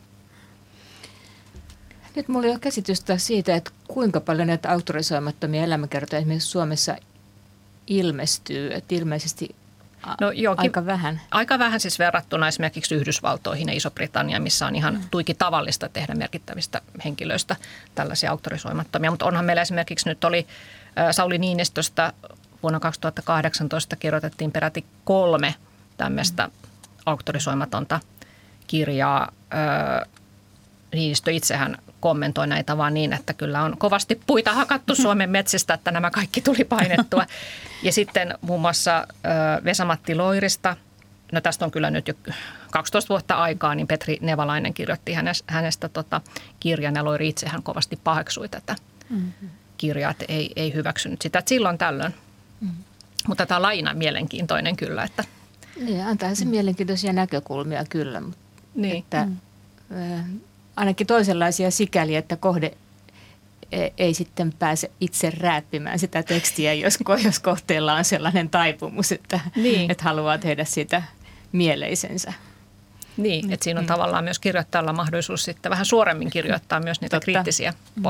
Nyt 2.16 2.28
mulla 2.28 2.46
ei 2.46 2.52
ole 2.52 2.58
käsitystä 2.60 3.18
siitä, 3.18 3.56
että 3.56 3.70
kuinka 3.88 4.20
paljon 4.20 4.48
näitä 4.48 4.70
autorisoimattomia 4.70 5.64
elämäkertoja 5.64 6.18
esimerkiksi 6.18 6.48
Suomessa 6.48 6.96
ilmestyy. 7.86 8.74
Että 8.74 8.94
ilmeisesti 8.94 9.54
No 10.20 10.30
jokin, 10.30 10.62
aika 10.62 10.86
vähän. 10.86 11.20
Aika 11.30 11.58
vähän 11.58 11.80
siis 11.80 11.98
verrattuna 11.98 12.48
esimerkiksi 12.48 12.94
Yhdysvaltoihin 12.94 13.68
ja 13.68 13.74
Iso-Britanniaan, 13.74 14.42
missä 14.42 14.66
on 14.66 14.76
ihan 14.76 14.94
mm. 14.94 15.00
tuiki 15.10 15.34
tavallista 15.34 15.88
tehdä 15.88 16.14
merkittävistä 16.14 16.80
henkilöistä 17.04 17.56
tällaisia 17.94 18.30
auktorisoimattomia. 18.30 19.10
Mutta 19.10 19.26
onhan 19.26 19.44
meillä 19.44 19.62
esimerkiksi 19.62 20.08
nyt 20.08 20.24
oli 20.24 20.46
Sauli 21.10 21.38
Niinistöstä 21.38 22.12
vuonna 22.62 22.80
2018 22.80 23.96
kirjoitettiin 23.96 24.52
peräti 24.52 24.84
kolme 25.04 25.54
tämmöistä 25.96 26.46
mm 26.46 26.67
auktorisoimatonta 27.08 28.00
kirjaa. 28.66 29.32
Niinistö 30.92 31.30
itsehän 31.30 31.78
kommentoi 32.00 32.46
näitä 32.46 32.76
vaan 32.76 32.94
niin, 32.94 33.12
että 33.12 33.32
kyllä 33.32 33.62
on 33.62 33.78
kovasti 33.78 34.20
puita 34.26 34.54
hakattu 34.54 34.94
Suomen 35.02 35.30
metsistä, 35.30 35.74
että 35.74 35.90
nämä 35.90 36.10
kaikki 36.10 36.40
tuli 36.40 36.64
painettua. 36.64 37.26
Ja 37.82 37.92
sitten 37.92 38.34
muun 38.40 38.60
muassa 38.60 39.06
Vesamatti 39.64 40.14
Loirista, 40.14 40.76
no 41.32 41.40
tästä 41.40 41.64
on 41.64 41.70
kyllä 41.70 41.90
nyt 41.90 42.08
jo 42.08 42.14
12 42.70 43.08
vuotta 43.08 43.34
aikaa, 43.34 43.74
niin 43.74 43.86
Petri 43.86 44.18
Nevalainen 44.20 44.74
kirjoitti 44.74 45.12
hänestä, 45.12 45.52
hänestä 45.52 45.88
tota 45.88 46.20
kirjan 46.60 46.94
ja 46.94 47.04
Loiri 47.04 47.28
itse 47.28 47.48
hän 47.48 47.62
kovasti 47.62 47.98
paheksui 48.04 48.48
tätä 48.48 48.76
mm-hmm. 49.10 49.50
kirjaa, 49.76 50.10
että 50.10 50.24
ei, 50.28 50.52
ei 50.56 50.74
hyväksynyt 50.74 51.22
sitä. 51.22 51.38
Että 51.38 51.48
silloin 51.48 51.78
tällöin. 51.78 52.14
Mm-hmm. 52.60 52.84
Mutta 53.28 53.46
tämä 53.46 53.56
on 53.56 53.62
laina 53.62 53.94
mielenkiintoinen 53.94 54.76
kyllä. 54.76 55.04
Että. 55.04 55.24
Niin, 55.78 56.04
antaa 56.04 56.34
se 56.34 56.44
mm. 56.44 56.50
mielenkiintoisia 56.50 57.12
näkökulmia 57.12 57.84
kyllä. 57.90 58.20
Mutta 58.20 58.40
niin. 58.74 58.96
Että, 58.96 59.28
mm. 59.90 60.40
ainakin 60.76 61.06
toisenlaisia 61.06 61.70
sikäli, 61.70 62.16
että 62.16 62.36
kohde 62.36 62.76
E, 63.72 63.88
ei 63.98 64.14
sitten 64.14 64.52
pääse 64.58 64.90
itse 65.00 65.30
rääppimään 65.30 65.98
sitä 65.98 66.22
tekstiä, 66.22 66.74
jos, 66.74 66.98
jos 67.24 67.40
kohteella 67.40 67.94
on 67.94 68.04
sellainen 68.04 68.50
taipumus, 68.50 69.12
että, 69.12 69.40
niin. 69.56 69.90
että 69.90 70.04
haluaa 70.04 70.38
tehdä 70.38 70.64
sitä 70.64 71.02
mieleisensä. 71.52 72.32
Niin, 73.16 73.52
että 73.52 73.64
siinä 73.64 73.80
on 73.80 73.84
mm. 73.84 73.88
tavallaan 73.88 74.24
myös 74.24 74.38
kirjoittajalla 74.38 74.92
mahdollisuus 74.92 75.44
sitten 75.44 75.70
vähän 75.70 75.86
suoremmin 75.86 76.30
kirjoittaa 76.30 76.80
myös 76.80 77.00
niitä 77.00 77.16
Totta. 77.16 77.24
kriittisiä 77.24 77.74
mm. 77.96 78.02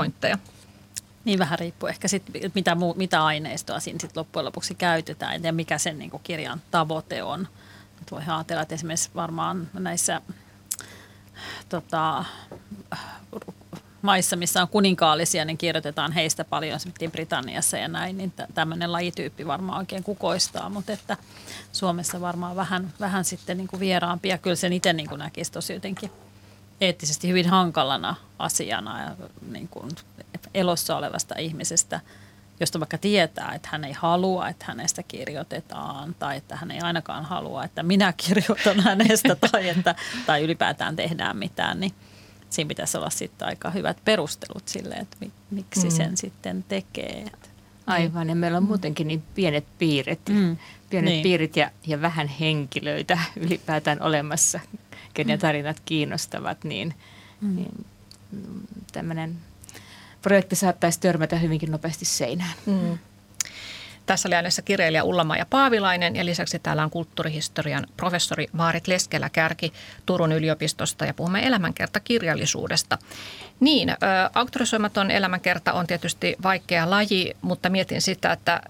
Niin 1.28 1.38
vähän 1.38 1.58
riippuu 1.58 1.88
ehkä 1.88 2.08
sit, 2.08 2.22
mitä, 2.54 2.74
muu, 2.74 2.94
mitä 2.94 3.24
aineistoa 3.24 3.80
siinä 3.80 3.98
sit 4.00 4.16
loppujen 4.16 4.44
lopuksi 4.44 4.74
käytetään. 4.74 5.42
Ja 5.42 5.52
mikä 5.52 5.78
sen 5.78 5.98
niin 5.98 6.10
kirjan 6.22 6.62
tavoite 6.70 7.22
on. 7.22 7.48
Et 8.02 8.10
voi 8.10 8.22
ajatella, 8.26 8.62
että 8.62 8.74
esimerkiksi 8.74 9.10
varmaan 9.14 9.70
näissä 9.72 10.20
tota, 11.68 12.24
maissa, 14.02 14.36
missä 14.36 14.62
on 14.62 14.68
kuninkaallisia, 14.68 15.44
niin 15.44 15.58
kirjoitetaan 15.58 16.12
heistä 16.12 16.44
paljon, 16.44 16.76
esimerkiksi 16.76 17.08
Britanniassa 17.08 17.76
ja 17.76 17.88
näin, 17.88 18.18
niin 18.18 18.32
tämmöinen 18.54 18.92
lajityyppi 18.92 19.46
varmaan 19.46 19.78
oikein 19.78 20.04
kukoistaa, 20.04 20.68
mutta 20.68 20.92
että 20.92 21.16
Suomessa 21.72 22.20
varmaan 22.20 22.56
vähän, 22.56 22.92
vähän 23.00 23.24
sitten 23.24 23.56
niin 23.56 23.68
kuin 23.68 23.80
vieraampi. 23.80 24.28
Ja 24.28 24.38
kyllä 24.38 24.56
sen 24.56 24.72
itse 24.72 24.92
niin 24.92 25.08
kuin 25.08 25.18
näkisi 25.18 25.52
tosi 25.52 25.72
jotenkin 25.72 26.10
eettisesti 26.80 27.28
hyvin 27.28 27.48
hankalana 27.48 28.14
asiana 28.38 29.02
ja 29.02 29.16
niin 29.50 29.68
kuin 29.68 29.90
elossa 30.54 30.96
olevasta 30.96 31.34
ihmisestä, 31.38 32.00
josta 32.60 32.80
vaikka 32.80 32.98
tietää, 32.98 33.52
että 33.54 33.68
hän 33.72 33.84
ei 33.84 33.92
halua, 33.92 34.48
että 34.48 34.64
hänestä 34.68 35.02
kirjoitetaan 35.02 36.14
tai 36.18 36.36
että 36.36 36.56
hän 36.56 36.70
ei 36.70 36.80
ainakaan 36.80 37.24
halua, 37.24 37.64
että 37.64 37.82
minä 37.82 38.12
kirjoitan 38.16 38.80
hänestä 38.80 39.36
tai, 39.50 39.68
että, 39.68 39.94
tai 40.26 40.42
ylipäätään 40.42 40.96
tehdään 40.96 41.36
mitään, 41.36 41.80
niin– 41.80 41.94
siinä 42.50 42.68
pitäisi 42.68 42.96
olla 42.96 43.10
sitten 43.10 43.48
aika 43.48 43.70
hyvät 43.70 43.98
perustelut 44.04 44.68
sille, 44.68 44.94
että 44.94 45.16
miksi 45.50 45.84
mm. 45.84 45.90
sen 45.90 46.16
sitten 46.16 46.64
tekee. 46.68 47.24
Aivan, 47.86 48.28
ja 48.28 48.34
meillä 48.34 48.56
on 48.56 48.62
mm. 48.62 48.68
muutenkin 48.68 49.08
niin 49.08 49.22
pienet 49.34 49.64
piirit, 49.78 50.28
mm. 50.28 50.56
pienet 50.90 51.12
niin. 51.12 51.22
piirit 51.22 51.56
ja, 51.56 51.70
ja 51.86 52.00
vähän 52.00 52.28
henkilöitä 52.28 53.18
ylipäätään 53.46 54.02
olemassa, 54.02 54.60
kenen 55.18 55.38
mm. 55.38 55.40
tarinat 55.40 55.82
kiinnostavat, 55.84 56.64
niin, 56.64 56.94
mm. 57.40 57.56
niin 57.56 57.86
tämmöinen 58.92 59.36
projekti 60.22 60.56
saattaisi 60.56 61.00
törmätä 61.00 61.36
hyvinkin 61.36 61.72
nopeasti 61.72 62.04
seinään. 62.04 62.54
Mm. 62.66 62.98
Tässä 64.06 64.28
oli 64.28 64.34
äänessä 64.34 64.62
kirjailija 64.62 65.04
ulla 65.04 65.36
ja 65.38 65.46
Paavilainen 65.46 66.16
ja 66.16 66.24
lisäksi 66.24 66.58
täällä 66.58 66.84
on 66.84 66.90
kulttuurihistorian 66.90 67.86
professori 67.96 68.46
Maarit 68.52 68.88
Leskelä-Kärki 68.88 69.72
Turun 70.06 70.32
yliopistosta 70.32 71.04
ja 71.04 71.14
puhumme 71.14 71.46
elämänkertakirjallisuudesta. 71.46 72.98
Niin, 73.60 73.94
auktorisoimaton 74.34 75.10
elämänkerta 75.10 75.72
on 75.72 75.86
tietysti 75.86 76.36
vaikea 76.42 76.90
laji, 76.90 77.36
mutta 77.42 77.70
mietin 77.70 78.02
sitä, 78.02 78.32
että 78.32 78.62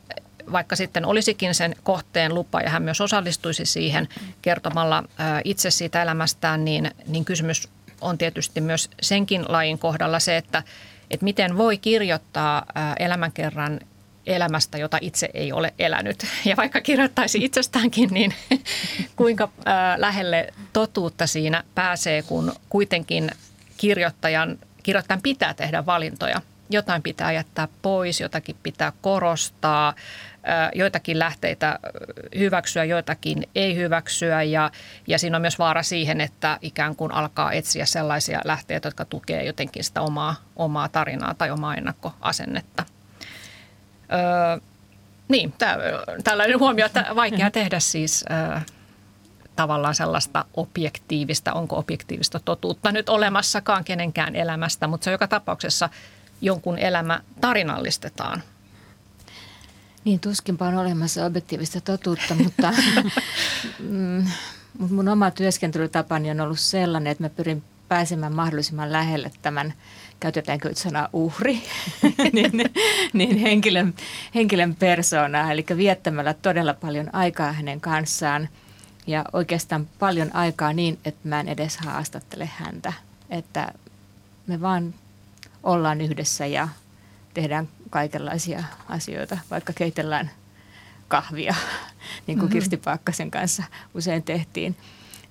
vaikka 0.53 0.77
sitten 0.77 1.07
olisikin 1.07 1.55
sen 1.55 1.77
kohteen 1.83 2.35
lupa 2.35 2.61
ja 2.61 2.71
hän 2.71 2.83
myös 2.83 3.01
osallistuisi 3.01 3.67
siihen 3.67 4.09
kertomalla 4.43 5.05
itse 5.45 5.71
siitä 5.71 6.03
elämästään, 6.03 6.65
niin, 6.65 6.91
niin 7.07 7.25
kysymys 7.25 7.69
on 8.01 8.19
tietysti 8.19 8.61
myös 8.61 8.91
senkin 9.03 9.45
lajin 9.49 9.79
kohdalla 9.79 10.19
se, 10.19 10.37
että, 10.37 10.63
että 11.11 11.25
miten 11.25 11.59
voi 11.59 11.79
kirjoittaa 11.79 12.67
elämänkerran 12.99 13.81
elämästä, 14.29 14.79
jota 14.79 14.99
itse 15.01 15.29
ei 15.35 15.53
ole 15.53 15.75
elänyt. 15.79 16.27
Ja 16.45 16.57
vaikka 16.57 16.81
kirjoittaisi 16.81 17.45
itsestäänkin, 17.45 18.09
niin 18.11 18.35
kuinka 19.17 19.49
lähelle 19.97 20.55
totuutta 20.73 21.27
siinä 21.27 21.65
pääsee, 21.75 22.23
kun 22.23 22.53
kuitenkin 22.69 23.31
kirjoittajan, 23.77 24.59
kirjoittajan 24.83 25.23
pitää 25.23 25.55
tehdä 25.55 25.87
valintoja. 25.87 26.41
Jotain 26.71 27.03
pitää 27.03 27.33
jättää 27.33 27.69
pois, 27.83 28.21
jotakin 28.21 28.57
pitää 28.63 28.93
korostaa, 29.01 29.95
joitakin 30.75 31.19
lähteitä 31.19 31.79
hyväksyä, 32.39 32.85
joitakin 32.85 33.49
ei 33.55 33.77
hyväksyä 33.77 34.43
ja, 34.43 34.71
ja 35.07 35.19
siinä 35.19 35.37
on 35.37 35.41
myös 35.41 35.59
vaara 35.59 35.83
siihen, 35.83 36.21
että 36.21 36.59
ikään 36.63 36.97
kuin 36.97 37.13
alkaa 37.13 37.53
etsiä 37.53 37.87
sellaisia 37.87 38.41
lähteitä, 38.45 38.87
jotka 38.87 39.05
tukevat 39.05 39.47
jotenkin 39.47 39.85
sitä 39.85 40.01
omaa, 40.01 40.35
omaa 40.57 40.89
tarinaa 40.89 41.35
tai 41.35 41.51
omaa 41.51 41.75
ennakkoasennetta. 41.75 42.85
Öö, 44.13 44.69
niin, 45.29 45.53
tää, 45.59 45.77
tällainen 46.25 46.59
huomio, 46.59 46.87
että 46.87 47.07
vaikea 47.15 47.51
tehdä 47.51 47.81
siis 47.81 48.25
öö, 48.31 48.61
tavallaan 49.57 49.95
sellaista 49.95 50.45
objektiivista, 50.55 51.53
onko 51.53 51.79
objektiivista 51.79 52.41
totuutta 52.41 52.93
nyt 52.93 53.09
olemassakaan 53.09 53.85
kenenkään 53.85 54.37
elämästä, 54.37 54.87
mutta 54.87 55.05
se 55.05 55.11
joka 55.11 55.29
tapauksessa 55.29 55.89
jonkun 56.41 56.79
elämä 56.79 57.21
tarinallistetaan. 57.41 58.43
Niin, 60.09 60.21
tuskinpa 60.21 60.67
on 60.67 60.75
olemassa 60.75 61.25
objektiivista 61.25 61.81
totuutta, 61.81 62.35
mutta 62.45 62.73
mm, 63.79 64.27
mun 64.79 65.09
oma 65.09 65.31
työskentelytapani 65.31 66.31
on 66.31 66.41
ollut 66.41 66.61
sellainen, 66.61 67.11
että 67.11 67.25
mä 67.25 67.29
pyrin 67.29 67.63
pääsemään 67.89 68.35
mahdollisimman 68.35 68.93
lähelle 68.93 69.31
tämän– 69.43 69.73
käytetäänkö 70.21 70.75
sanaa 70.75 71.09
uhri, 71.13 71.63
niin, 72.33 72.53
niin 73.13 73.39
henkilön, 73.39 73.95
henkilön 74.35 74.75
persoonaa, 74.75 75.53
eli 75.53 75.65
viettämällä 75.77 76.35
todella 76.35 76.75
paljon 76.75 77.15
aikaa 77.15 77.53
hänen 77.53 77.81
kanssaan 77.81 78.49
ja 79.07 79.25
oikeastaan 79.33 79.89
paljon 79.99 80.37
aikaa 80.37 80.73
niin, 80.73 80.99
että 81.05 81.29
mä 81.29 81.41
en 81.41 81.49
edes 81.49 81.77
haastattele 81.77 82.51
häntä, 82.57 82.93
että 83.31 83.73
me 84.47 84.61
vaan 84.61 84.95
ollaan 85.63 86.01
yhdessä 86.01 86.47
ja 86.47 86.69
tehdään 87.43 87.69
kaikenlaisia 87.91 88.65
asioita, 88.89 89.39
vaikka 89.51 89.73
keitellään 89.73 90.31
kahvia, 91.09 91.55
niin 92.27 92.39
kuin 92.39 92.39
mm-hmm. 92.39 92.53
Kirsti 92.53 92.77
Paakkasen 92.77 93.31
kanssa 93.31 93.63
usein 93.95 94.23
tehtiin. 94.23 94.77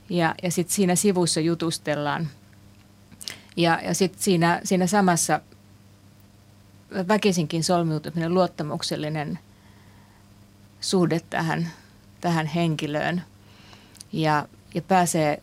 Ja, 0.10 0.36
ja 0.44 0.52
sitten 0.52 0.76
siinä 0.76 0.96
sivussa 0.96 1.40
jutustellaan– 1.40 2.28
ja, 3.58 3.80
ja 3.84 3.94
sitten 3.94 4.24
siinä, 4.24 4.62
siinä 4.64 4.88
samassa 4.88 5.40
väkisinkin 7.08 7.64
solmiutuminen 7.64 8.34
luottamuksellinen 8.34 9.40
suhde 10.82 11.20
tähän, 11.30 11.68
tähän 12.22 12.46
henkilöön 12.46 13.22
ja, 14.14 14.48
ja 14.74 14.82
pääsee 14.82 15.42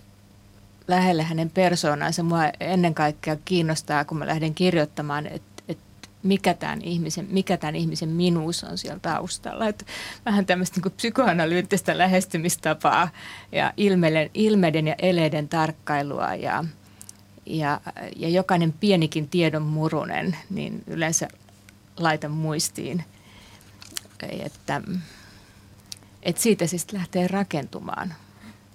lähelle 0.89 1.23
hänen 1.23 1.51
persoonansa. 1.51 2.23
Mua 2.23 2.43
ennen 2.61 2.95
kaikkea 2.95 3.37
kiinnostaa, 3.45 4.05
kun 4.05 4.19
mä 4.19 4.27
lähden 4.27 4.55
kirjoittamaan, 4.55 5.27
että 5.27 5.54
et 5.54 5.54
mikä 6.25 6.55
tämän 6.55 6.83
ihmisen, 6.83 7.27
mikä 7.31 7.57
tämän 7.57 7.77
ihmisen 7.77 8.09
minuus 8.09 8.65
on 8.65 8.79
siellä 8.79 8.99
taustalla. 8.99 9.69
Et 9.69 9.87
vähän 10.27 10.47
tämmöistä 10.47 10.81
niin 10.81 10.93
psykoanalyyttistä 10.93 11.99
lähestymistapaa 11.99 13.09
ja 13.53 13.73
ilmeiden, 13.77 14.31
ilmeiden 14.35 14.87
ja 14.87 14.95
eleiden 14.99 15.49
tarkkailua 15.49 16.35
ja– 16.35 16.65
ja, 17.47 17.81
ja 18.17 18.29
jokainen 18.29 18.73
pienikin 18.73 19.29
tiedon 19.29 19.63
murunen, 19.63 20.37
niin 20.51 20.83
yleensä 20.87 21.29
laitan 21.97 22.31
muistiin, 22.31 23.05
että, 24.23 24.83
että 26.23 26.43
siitä 26.43 26.67
siis 26.67 26.93
lähtee 26.93 27.29
rakentumaan. 27.29 28.15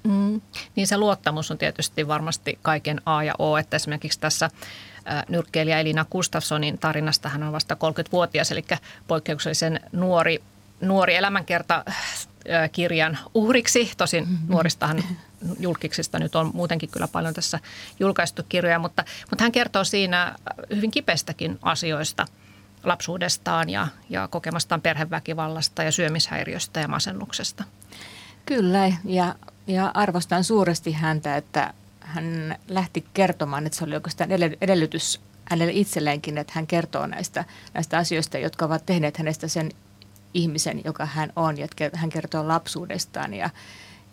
Mm. 0.04 0.42
Niin 0.76 0.88
se 0.88 0.98
luottamus 0.98 1.52
on 1.52 1.58
tietysti 1.58 2.08
varmasti 2.08 2.60
kaiken 2.62 3.02
A 3.06 3.24
ja 3.24 3.34
O, 3.40 3.58
että 3.58 3.76
esimerkiksi 3.76 4.20
tässä 4.20 4.50
nyrkkeilijä 5.30 5.80
Elina 5.80 6.06
Gustafssonin 6.12 6.78
tarinasta 6.78 7.30
hän 7.30 7.44
on 7.44 7.52
vasta 7.52 7.76
30-vuotias, 7.76 8.52
eli 8.52 8.66
poikkeuksellisen 9.08 9.80
nuori, 9.92 10.44
nuori 10.82 11.16
elämänkerta 11.16 11.86
kirjan 12.72 13.18
uhriksi. 13.34 13.92
Tosin 13.98 14.28
nuoristahan 14.48 15.04
julkiksista 15.60 16.20
nyt 16.20 16.36
on 16.36 16.52
muutenkin 16.54 16.90
kyllä 16.90 17.08
paljon 17.08 17.34
tässä 17.34 17.60
julkaistu 18.00 18.44
kirjoja, 18.50 18.80
mutta, 18.80 19.04
mutta 19.30 19.44
hän 19.44 19.52
kertoo 19.52 19.84
siinä 19.84 20.36
hyvin 20.76 20.92
kipestäkin 20.92 21.60
asioista 21.62 22.26
lapsuudestaan 22.84 23.70
ja, 23.70 23.88
ja 24.10 24.28
kokemastaan 24.28 24.82
perheväkivallasta 24.82 25.84
ja 25.84 25.92
syömishäiriöstä 25.92 26.80
ja 26.80 26.88
masennuksesta. 26.88 27.64
Kyllä, 28.46 28.94
ja, 29.06 29.36
ja 29.68 29.92
arvostan 29.94 30.44
suuresti 30.44 30.92
häntä, 30.92 31.38
että 31.38 31.74
hän 32.00 32.58
lähti 32.68 33.06
kertomaan, 33.14 33.66
että 33.66 33.78
se 33.78 33.84
oli 33.84 33.96
oikeastaan 33.96 34.30
edellytys 34.62 35.22
hänelle 35.46 35.74
itselleenkin, 35.76 36.38
että 36.38 36.54
hän 36.56 36.68
kertoo 36.68 37.08
näistä, 37.08 37.46
näistä 37.74 37.98
asioista, 37.98 38.38
jotka 38.38 38.66
ovat 38.66 38.86
tehneet 38.86 39.18
hänestä 39.18 39.48
sen 39.48 39.72
ihmisen, 40.34 40.82
joka 40.86 41.06
hän 41.06 41.34
on. 41.36 41.58
Ja 41.58 41.68
hän 41.94 42.10
kertoo 42.10 42.48
lapsuudestaan 42.48 43.34
ja, 43.34 43.50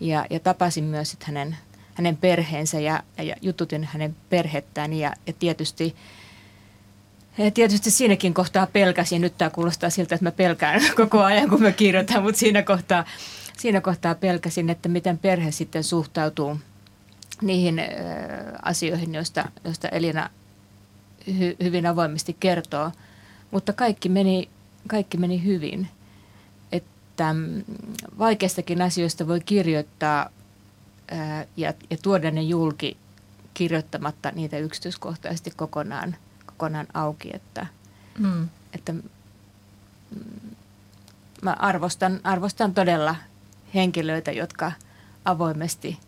ja, 0.01 0.27
ja 0.31 0.41
tapasin 0.41 0.85
myös 0.85 1.11
sit 1.11 1.25
hänen, 1.25 1.57
hänen 1.95 2.17
perheensä 2.17 2.81
ja, 2.81 3.03
ja 3.19 3.37
jututin 3.43 3.85
hänen 3.85 4.17
perhettään 4.31 4.93
ja, 4.93 5.13
ja 5.27 5.33
tietysti 5.33 5.97
ja 7.39 7.51
tietysti 7.51 7.91
siinäkin 7.91 8.35
kohtaa 8.35 8.67
pelkäsin, 8.67 9.21
nyt 9.21 9.39
tämä 9.39 9.51
kuulostaa 9.51 9.91
siltä, 9.91 10.15
että 10.15 10.25
mä 10.25 10.33
pelkään 10.33 10.81
koko 10.97 11.23
ajan, 11.23 11.49
kun 11.49 11.63
mä 11.63 11.73
kirjoitan, 11.73 12.23
mutta 12.23 12.39
siinä 12.39 12.63
kohtaa, 12.63 13.05
siinä 13.59 13.81
kohtaa 13.81 14.15
pelkäsin, 14.15 14.71
että 14.71 14.89
miten 14.89 15.19
perhe 15.19 15.51
sitten 15.51 15.85
suhtautuu 15.85 16.59
niihin 17.43 17.83
asioihin, 18.63 19.15
joista, 19.15 19.49
joista 19.65 19.89
Elina 19.89 20.31
hy, 21.39 21.57
hyvin 21.63 21.87
avoimesti 21.87 22.37
kertoo. 22.41 22.93
Mutta 23.51 23.73
kaikki 23.73 24.09
meni, 24.09 24.49
kaikki 24.89 25.19
meni 25.19 25.45
hyvin. 25.45 25.89
Että 26.73 27.33
mm, 27.33 27.65
vaikeistakin 28.19 28.83
asioista 28.83 29.29
voi 29.29 29.41
kirjoittaa 29.41 30.31
ja, 31.57 31.75
ja 31.91 31.97
tuoda 32.03 32.31
ne 32.31 32.43
julki 32.43 32.97
kirjoittamatta 33.55 34.31
niitä 34.31 34.59
yksityiskohtaisesti 34.59 35.51
kokonaan, 35.57 36.17
kokonaan 36.47 36.87
auki. 36.95 37.31
Että, 37.37 37.67
mm. 38.19 38.49
että 38.73 38.93
mm, 38.93 39.03
mä 41.43 41.57
arvostan, 41.59 42.21
arvostan 42.25 42.75
todella 42.75 43.17
henkilöitä, 43.75 44.33
jotka 44.33 44.73
avoimesti 45.25 45.99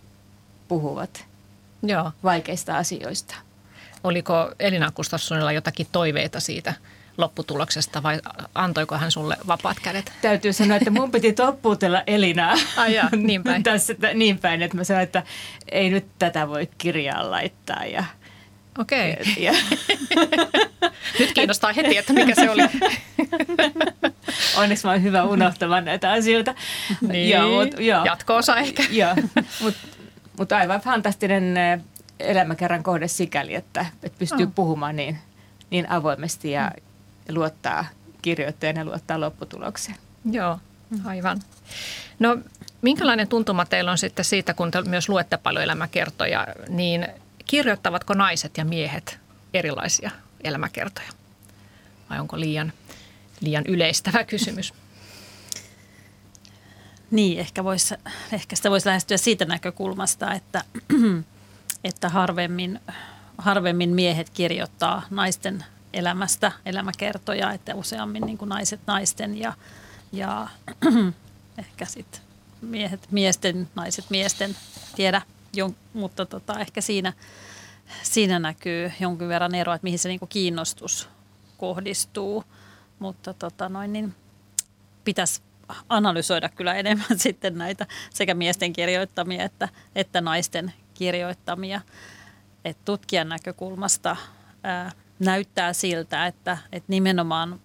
puhuvat 0.68 1.26
Joo. 1.82 2.12
vaikeista 2.24 2.76
asioista. 2.76 3.34
Oliko 4.04 4.52
Elina 4.58 4.92
Gustafssonilla 4.96 5.52
jotakin 5.52 5.86
toiveita 5.92 6.40
siitä 6.40 6.74
lopputuloksesta 7.18 8.02
vai 8.02 8.20
antoiko 8.54 8.96
hän 8.98 9.10
sulle 9.10 9.36
vapaat 9.46 9.80
kädet? 9.82 10.12
Täytyy 10.22 10.52
sanoa, 10.52 10.76
että 10.76 10.90
mun 10.90 11.10
piti 11.10 11.32
toppuutella 11.32 12.02
Elinaa. 12.06 12.54
Ai 12.76 12.94
ja, 12.94 13.08
niin 13.16 13.42
päin. 13.42 13.62
Tässä, 13.62 13.94
niin 14.14 14.38
päin, 14.38 14.62
että 14.62 14.76
mä 14.76 14.84
sanoin, 14.84 15.04
että 15.04 15.22
ei 15.72 15.90
nyt 15.90 16.06
tätä 16.18 16.48
voi 16.48 16.68
kirjaan 16.78 17.30
laittaa. 17.30 17.84
Ja, 17.84 18.04
Okei. 18.78 19.12
Okay. 19.12 19.32
Ja, 19.38 19.52
ja. 19.52 19.58
Nyt 21.18 21.32
kiinnostaa 21.32 21.72
heti, 21.72 21.96
että 21.96 22.12
mikä 22.12 22.34
se 22.34 22.50
oli. 22.50 22.62
Onneksi 24.62 24.86
mä 24.86 24.92
oon 24.92 25.02
hyvä 25.02 25.24
unohtamaan 25.24 25.84
näitä 25.84 26.12
asioita. 26.12 26.54
Niin, 27.00 27.30
ja, 27.30 27.42
mut, 27.46 27.80
joo. 27.80 28.04
jatko-osa 28.04 28.56
ehkä. 28.56 28.84
Joo, 28.90 29.14
mutta 29.60 29.80
mut 30.38 30.52
aivan 30.52 30.80
fantastinen 30.80 31.54
elämäkerran 32.20 32.82
kohde 32.82 33.08
sikäli, 33.08 33.54
että, 33.54 33.86
että 34.02 34.18
pystyy 34.18 34.46
oh. 34.46 34.52
puhumaan 34.54 34.96
niin, 34.96 35.18
niin 35.70 35.90
avoimesti 35.90 36.50
ja 36.50 36.72
mm. 36.76 37.34
luottaa 37.34 37.84
kirjoittajan 38.22 38.76
ja 38.76 38.84
luottaa 38.84 39.20
lopputulokseen. 39.20 39.96
Joo, 40.30 40.58
aivan. 41.04 41.40
No 42.18 42.38
minkälainen 42.82 43.28
tuntuma 43.28 43.64
teillä 43.64 43.90
on 43.90 43.98
sitten 43.98 44.24
siitä, 44.24 44.54
kun 44.54 44.70
te 44.70 44.82
myös 44.82 45.08
luette 45.08 45.36
paljon 45.36 45.64
elämäkertoja, 45.64 46.46
niin 46.68 47.08
kirjoittavatko 47.46 48.14
naiset 48.14 48.56
ja 48.56 48.64
miehet 48.64 49.18
erilaisia 49.54 50.10
elämäkertoja? 50.44 51.08
Vai 52.10 52.20
onko 52.20 52.40
liian, 52.40 52.72
liian 53.40 53.64
yleistävä 53.66 54.24
kysymys? 54.24 54.74
Niin, 57.10 57.38
ehkä, 57.38 57.64
vois, 57.64 57.94
ehkä 58.32 58.56
sitä 58.56 58.70
voisi 58.70 58.86
lähestyä 58.86 59.16
siitä 59.16 59.44
näkökulmasta, 59.44 60.34
että 60.34 60.64
että 61.84 62.08
harvemmin, 62.08 62.80
harvemmin 63.38 63.90
miehet 63.90 64.30
kirjoittaa 64.30 65.02
naisten 65.10 65.64
elämästä 65.92 66.52
elämäkertoja, 66.66 67.52
että 67.52 67.74
useammin 67.74 68.22
niin 68.22 68.38
kuin 68.38 68.48
naiset 68.48 68.80
naisten 68.86 69.38
ja, 69.38 69.52
ja 70.12 70.48
ehkä 71.58 71.84
sitten 71.84 72.20
miehet 72.60 73.08
miesten, 73.10 73.68
naiset 73.74 74.10
miesten, 74.10 74.56
tiedä, 74.96 75.22
jon, 75.52 75.76
mutta 75.92 76.26
tota, 76.26 76.60
ehkä 76.60 76.80
siinä, 76.80 77.12
siinä 78.02 78.38
näkyy 78.38 78.92
jonkin 79.00 79.28
verran 79.28 79.54
eroa, 79.54 79.74
että 79.74 79.84
mihin 79.84 79.98
se 79.98 80.08
niin 80.08 80.18
kuin 80.18 80.28
kiinnostus 80.28 81.08
kohdistuu, 81.58 82.44
mutta 82.98 83.34
tota 83.34 83.68
noin, 83.68 83.92
niin 83.92 84.14
pitäisi 85.04 85.40
analysoida 85.88 86.48
kyllä 86.48 86.74
enemmän 86.74 87.18
sitten 87.26 87.58
näitä 87.58 87.86
sekä 88.10 88.34
miesten 88.34 88.72
kirjoittamia 88.72 89.44
että, 89.44 89.68
että 89.94 90.20
naisten 90.20 90.72
kirjoittamia. 90.94 91.80
Et 92.64 92.78
tutkijan 92.84 93.28
näkökulmasta 93.28 94.16
ää, 94.62 94.92
näyttää 95.18 95.72
siltä, 95.72 96.26
että, 96.26 96.58
että 96.72 96.86
nimenomaan 96.88 97.60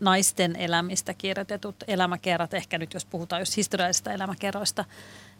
naisten 0.00 0.56
elämistä 0.56 1.14
kirjoitetut 1.14 1.76
elämäkerrat, 1.88 2.54
ehkä 2.54 2.78
nyt 2.78 2.94
jos 2.94 3.04
puhutaan 3.04 3.42
just 3.42 3.56
historiallisista 3.56 4.12
elämäkerroista, 4.12 4.84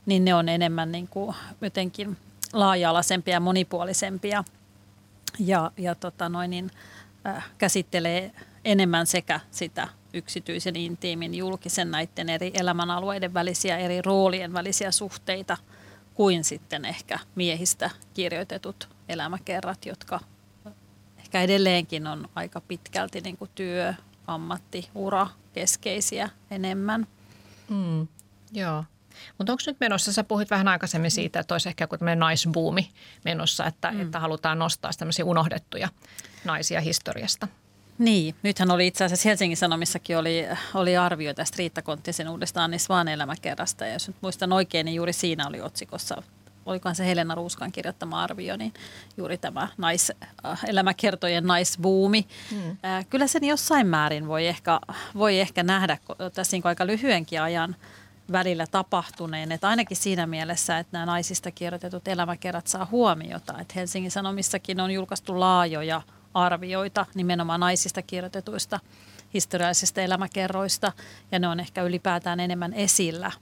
niin 0.06 0.24
ne 0.24 0.34
on 0.34 0.48
enemmän 0.48 0.92
niin 0.92 1.08
kuin 1.08 1.36
jotenkin 1.60 2.16
laaja-alaisempia 2.52 3.34
ja 3.34 3.40
monipuolisempia 3.40 4.44
ja, 5.38 5.70
ja 5.76 5.94
tota 5.94 6.28
noin, 6.28 6.50
niin, 6.50 6.70
äh, 7.26 7.50
käsittelee 7.58 8.32
enemmän 8.64 9.06
sekä 9.06 9.40
sitä 9.50 9.88
yksityisen, 10.14 10.76
intiimin, 10.76 11.34
julkisen 11.34 11.90
näiden 11.90 12.28
eri 12.28 12.50
elämänalueiden 12.54 13.34
välisiä, 13.34 13.78
eri 13.78 14.02
roolien 14.02 14.52
välisiä 14.52 14.90
suhteita– 14.90 15.56
kuin 16.20 16.44
sitten 16.44 16.84
ehkä 16.84 17.18
miehistä 17.34 17.90
kirjoitetut 18.14 18.88
elämäkerrat, 19.08 19.86
jotka 19.86 20.20
ehkä 21.18 21.42
edelleenkin 21.42 22.06
on 22.06 22.28
aika 22.34 22.60
pitkälti 22.60 23.20
niin 23.20 23.36
kuin 23.36 23.50
työ, 23.54 23.94
ammatti, 24.26 24.90
ura 24.94 25.26
keskeisiä 25.52 26.30
enemmän. 26.50 27.06
Mm, 27.68 28.08
joo. 28.52 28.84
Mutta 29.38 29.52
onko 29.52 29.62
nyt 29.66 29.80
menossa, 29.80 30.12
sä 30.12 30.24
puhuit 30.24 30.50
vähän 30.50 30.68
aikaisemmin 30.68 31.10
siitä, 31.10 31.40
että 31.40 31.54
olisi 31.54 31.68
ehkä 31.68 31.84
joku 31.84 31.98
tämmöinen 31.98 32.18
naisbuumi 32.18 32.90
menossa, 33.24 33.66
että, 33.66 33.90
mm. 33.90 34.00
että 34.00 34.20
halutaan 34.20 34.58
nostaa 34.58 34.90
tämmöisiä 34.98 35.24
unohdettuja 35.24 35.88
naisia 36.44 36.80
historiasta. 36.80 37.48
Niin, 38.00 38.34
nythän 38.42 38.70
oli 38.70 38.86
itse 38.86 39.04
asiassa 39.04 39.28
Helsingin 39.28 39.56
Sanomissakin 39.56 40.18
oli, 40.18 40.46
oli 40.74 40.96
arvio 40.96 41.34
tästä 41.34 41.56
Riitta 41.58 41.82
Konttisen 41.82 42.28
uudesta 42.28 42.64
Anni 42.64 42.78
Svaan 42.78 43.08
elämäkerrasta. 43.08 43.86
Ja 43.86 43.92
jos 43.92 44.08
nyt 44.08 44.16
muistan 44.20 44.52
oikein, 44.52 44.84
niin 44.84 44.94
juuri 44.94 45.12
siinä 45.12 45.46
oli 45.46 45.60
otsikossa, 45.60 46.22
olikohan 46.66 46.96
se 46.96 47.06
Helena 47.06 47.34
Ruuskan 47.34 47.72
kirjoittama 47.72 48.22
arvio, 48.22 48.56
niin 48.56 48.74
juuri 49.16 49.38
tämä 49.38 49.68
nais, 49.78 50.12
äh, 50.44 50.60
elämäkertojen 50.66 51.46
naisbuumi. 51.46 52.26
Hmm. 52.50 52.76
Äh, 52.84 53.06
kyllä 53.10 53.26
sen 53.26 53.44
jossain 53.44 53.86
määrin 53.86 54.28
voi 54.28 54.46
ehkä, 54.46 54.80
voi 55.14 55.40
ehkä 55.40 55.62
nähdä 55.62 55.98
tässä 56.34 56.56
niin 56.56 56.62
aika 56.66 56.86
lyhyenkin 56.86 57.42
ajan 57.42 57.76
välillä 58.32 58.66
tapahtuneen. 58.66 59.52
Että 59.52 59.68
ainakin 59.68 59.96
siinä 59.96 60.26
mielessä, 60.26 60.78
että 60.78 60.90
nämä 60.92 61.06
naisista 61.06 61.50
kirjoitetut 61.50 62.08
elämäkerrat 62.08 62.66
saa 62.66 62.88
huomiota. 62.90 63.58
Että 63.58 63.74
Helsingin 63.76 64.10
Sanomissakin 64.10 64.80
on 64.80 64.90
julkaistu 64.90 65.40
laajoja– 65.40 66.02
arvioita 66.34 67.06
nimenomaan 67.14 67.60
naisista 67.60 68.02
kirjoitetuista 68.02 68.80
historiallisista 69.34 70.00
elämäkerroista 70.00 70.92
ja 71.32 71.38
ne 71.38 71.48
on 71.48 71.60
ehkä 71.60 71.82
ylipäätään 71.82 72.40
enemmän 72.40 72.74
esillä. 72.74 73.32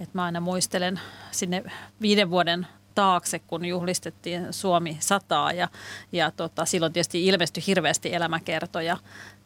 Et 0.00 0.14
mä 0.14 0.24
aina 0.24 0.40
muistelen 0.40 1.00
sinne 1.30 1.64
viiden 2.00 2.30
vuoden 2.30 2.66
taakse, 2.94 3.38
kun 3.38 3.64
juhlistettiin 3.64 4.52
Suomi 4.52 4.96
sataa 5.00 5.52
ja, 5.52 5.68
ja 6.12 6.30
tota, 6.30 6.64
silloin 6.64 6.92
tietysti 6.92 7.26
ilmestyi 7.26 7.66
hirveästi 7.66 8.14
elämäkertoja, 8.14 8.96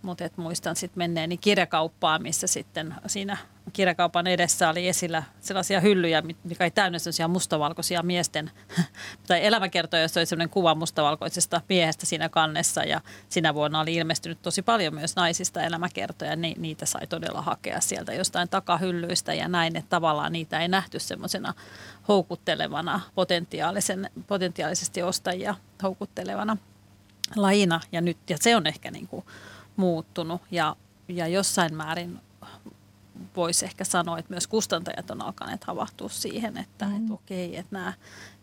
mutta 0.07 0.25
et 0.25 0.37
muistan 0.37 0.77
sitten 0.77 0.99
menneeni 0.99 1.37
kirjakauppaan, 1.37 2.23
missä 2.23 2.47
sitten 2.47 2.95
siinä 3.07 3.37
kirjakaupan 3.73 4.27
edessä 4.27 4.69
oli 4.69 4.89
esillä 4.89 5.23
sellaisia 5.41 5.81
hyllyjä, 5.81 6.23
mikä 6.45 6.65
ei 6.65 6.71
täynnä 6.71 6.99
sellaisia 6.99 7.29
mustavalkoisia 7.29 8.03
miesten, 8.03 8.51
tai 9.27 9.47
elämäkertoja, 9.47 10.03
jossa 10.03 10.21
oli 10.21 10.27
sellainen 10.27 10.51
kuva 10.51 10.75
mustavalkoisesta 10.75 11.61
miehestä 11.69 12.07
siinä 12.07 12.29
kannessa. 12.29 12.85
Ja 12.85 13.01
sinä 13.29 13.55
vuonna 13.55 13.81
oli 13.81 13.95
ilmestynyt 13.95 14.43
tosi 14.43 14.63
paljon 14.63 14.95
myös 14.95 15.17
naisista 15.17 15.63
elämäkertoja, 15.63 16.37
niin 16.37 16.63
niitä 16.63 16.87
sai 16.87 17.07
todella 17.07 17.43
hakea 17.43 17.81
sieltä 17.81 18.15
jostain 18.15 18.49
takahyllyistä 18.49 19.35
ja 19.35 19.49
näin, 19.49 19.77
että 19.77 19.91
tavallaan 19.91 20.33
niitä 20.33 20.61
ei 20.61 20.69
nähty 20.69 20.99
semmoisena 20.99 21.55
houkuttelevana, 22.09 23.01
potentiaalisen, 23.15 24.11
potentiaalisesti 24.27 25.03
ostajia 25.03 25.55
houkuttelevana 25.83 26.57
lajina. 27.37 27.81
Ja 27.93 28.01
nyt, 28.01 28.19
ja 28.31 28.37
se 28.41 28.57
on 28.57 28.67
ehkä 28.67 28.91
niin 28.91 29.07
kuin 29.07 29.25
muuttunut 29.77 30.43
ja, 30.51 30.77
ja 31.09 31.27
jossain 31.27 31.74
määrin 31.74 32.20
voisi 33.37 33.64
ehkä 33.64 33.85
sanoa, 33.85 34.18
että 34.18 34.33
myös 34.33 34.47
kustantajat 34.47 35.11
on 35.11 35.22
alkaneet 35.22 35.64
havahtua 35.64 36.09
siihen, 36.09 36.57
että, 36.57 36.85
mm. 36.85 36.97
että 36.97 37.14
okei, 37.14 37.57
että 37.57 37.77
nämä 37.77 37.93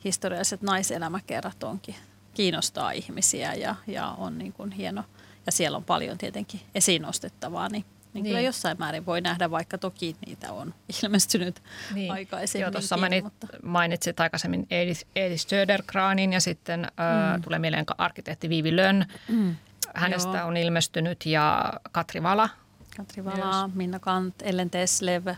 historialliset 0.03 0.61
naiselämäkerrat 0.61 1.63
onkin 1.63 1.95
kiinnostaa 2.33 2.91
ihmisiä 2.91 3.53
ja, 3.53 3.75
ja 3.87 4.07
on 4.07 4.37
niin 4.37 4.53
kuin 4.53 4.71
hieno. 4.71 5.03
Ja 5.45 5.51
siellä 5.51 5.77
on 5.77 5.83
paljon 5.83 6.17
tietenkin 6.17 6.61
esiin 6.75 7.01
nostettavaa, 7.01 7.69
niin, 7.69 7.85
niin, 8.13 8.23
niin. 8.23 8.25
kyllä 8.25 8.41
jossain 8.41 8.77
määrin 8.79 9.05
voi 9.05 9.21
nähdä, 9.21 9.51
vaikka 9.51 9.77
toki 9.77 10.15
niitä 10.25 10.51
on 10.51 10.73
ilmestynyt 11.03 11.63
niin. 11.93 12.11
aikaisemmin. 12.11 12.61
Joo, 12.61 12.71
tuossa 12.71 12.97
mainit, 12.97 13.23
mutta... 13.23 13.47
mainitsit 13.63 14.19
aikaisemmin 14.19 14.67
Edith, 14.71 15.05
Edith 15.15 15.47
Södergranin 15.47 16.33
ja 16.33 16.41
sitten 16.41 16.79
mm. 16.79 17.33
äh, 17.33 17.41
tulee 17.41 17.59
mieleen 17.59 17.85
arkkitehti 17.97 18.49
Viivi 18.49 18.75
Lönn. 18.75 19.05
Mm. 19.27 19.55
Hänestä 19.93 20.37
Joo. 20.37 20.47
on 20.47 20.57
ilmestynyt 20.57 21.25
ja 21.25 21.73
Katri 21.91 22.23
Vala 22.23 22.49
Katri 22.97 23.25
Vala, 23.25 23.69
Minna 23.73 23.99
Kant, 23.99 24.35
Ellen 24.41 24.69
Teslev, 24.69 25.27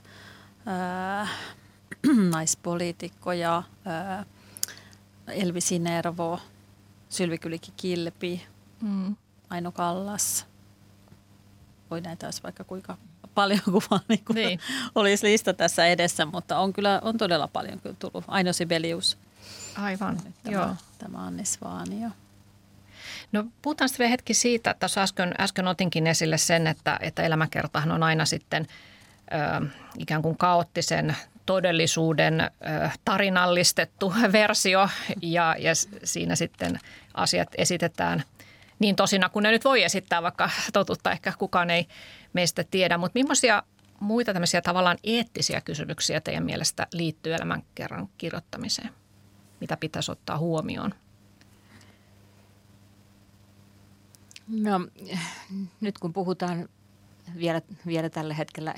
ää, 0.65 1.27
naispoliitikkoja, 2.29 3.63
ää, 3.85 4.25
Elvi 5.27 5.61
Sinervo, 5.61 6.39
Sylvi 7.09 7.37
Kylikki 7.37 7.73
Kilpi, 7.77 8.45
mm. 8.81 9.15
Aino 9.49 9.71
Kallas. 9.71 10.45
Voi 11.91 12.01
näitä 12.01 12.27
olisi 12.27 12.43
vaikka 12.43 12.63
kuinka 12.63 12.97
paljon 13.35 13.59
kuin 13.71 13.83
vaan 13.91 14.01
niin 14.07 14.25
kuin 14.25 14.35
niin. 14.45 14.59
olisi 14.95 15.27
lista 15.27 15.53
tässä 15.53 15.85
edessä, 15.85 16.25
mutta 16.25 16.59
on 16.59 16.73
kyllä 16.73 17.01
on 17.03 17.17
todella 17.17 17.47
paljon 17.47 17.79
kyllä 17.79 17.95
tullut. 17.99 18.23
Aino 18.27 18.53
Sibelius. 18.53 19.17
Aivan, 19.75 20.17
tämä, 20.43 20.55
joo. 20.55 20.75
Tämä 20.97 21.25
Anni 21.25 21.45
Svaanio. 21.45 22.09
No 23.35 23.45
puhutaan 23.61 23.89
sitten 23.89 24.03
vielä 24.03 24.11
hetki 24.11 24.33
siitä, 24.33 24.71
että 24.71 24.79
tuossa 24.79 25.01
äsken, 25.01 25.33
äsken 25.39 25.67
otinkin 25.67 26.07
esille 26.07 26.37
sen, 26.37 26.67
että, 26.67 26.99
että 27.01 27.23
elämäkertahan 27.23 27.91
on 27.91 28.03
aina 28.03 28.25
sitten 28.25 28.67
ö, 29.61 29.65
ikään 29.97 30.21
kuin 30.21 30.37
kaoottisen 30.37 31.15
todellisuuden 31.45 32.41
ö, 32.41 32.49
tarinallistettu 33.05 34.13
versio 34.31 34.89
ja, 35.21 35.55
ja 35.59 35.71
siinä 36.03 36.35
sitten 36.35 36.79
asiat 37.13 37.49
esitetään 37.57 38.23
niin 38.79 38.95
tosina 38.95 39.29
kuin 39.29 39.43
ne 39.43 39.51
nyt 39.51 39.65
voi 39.65 39.83
esittää, 39.83 40.23
vaikka 40.23 40.49
totuutta 40.73 41.11
ehkä 41.11 41.33
kukaan 41.37 41.69
ei 41.69 41.87
meistä 42.33 42.63
tiedä. 42.63 42.97
Mutta 42.97 43.19
millaisia 43.19 43.63
muita 43.99 44.33
tämmöisiä 44.33 44.61
tavallaan 44.61 44.97
eettisiä 45.03 45.61
kysymyksiä 45.61 46.21
teidän 46.21 46.45
mielestä 46.45 46.87
liittyy 46.93 47.33
elämänkerran 47.33 48.09
kirjoittamiseen? 48.17 48.89
Mitä 49.59 49.77
pitäisi 49.77 50.11
ottaa 50.11 50.37
huomioon? 50.37 50.93
No 54.47 54.87
nyt 55.81 55.97
kun 55.97 56.13
puhutaan 56.13 56.69
vielä, 57.37 57.61
vielä 57.85 58.09
tällä 58.09 58.33
hetkellä 58.33 58.75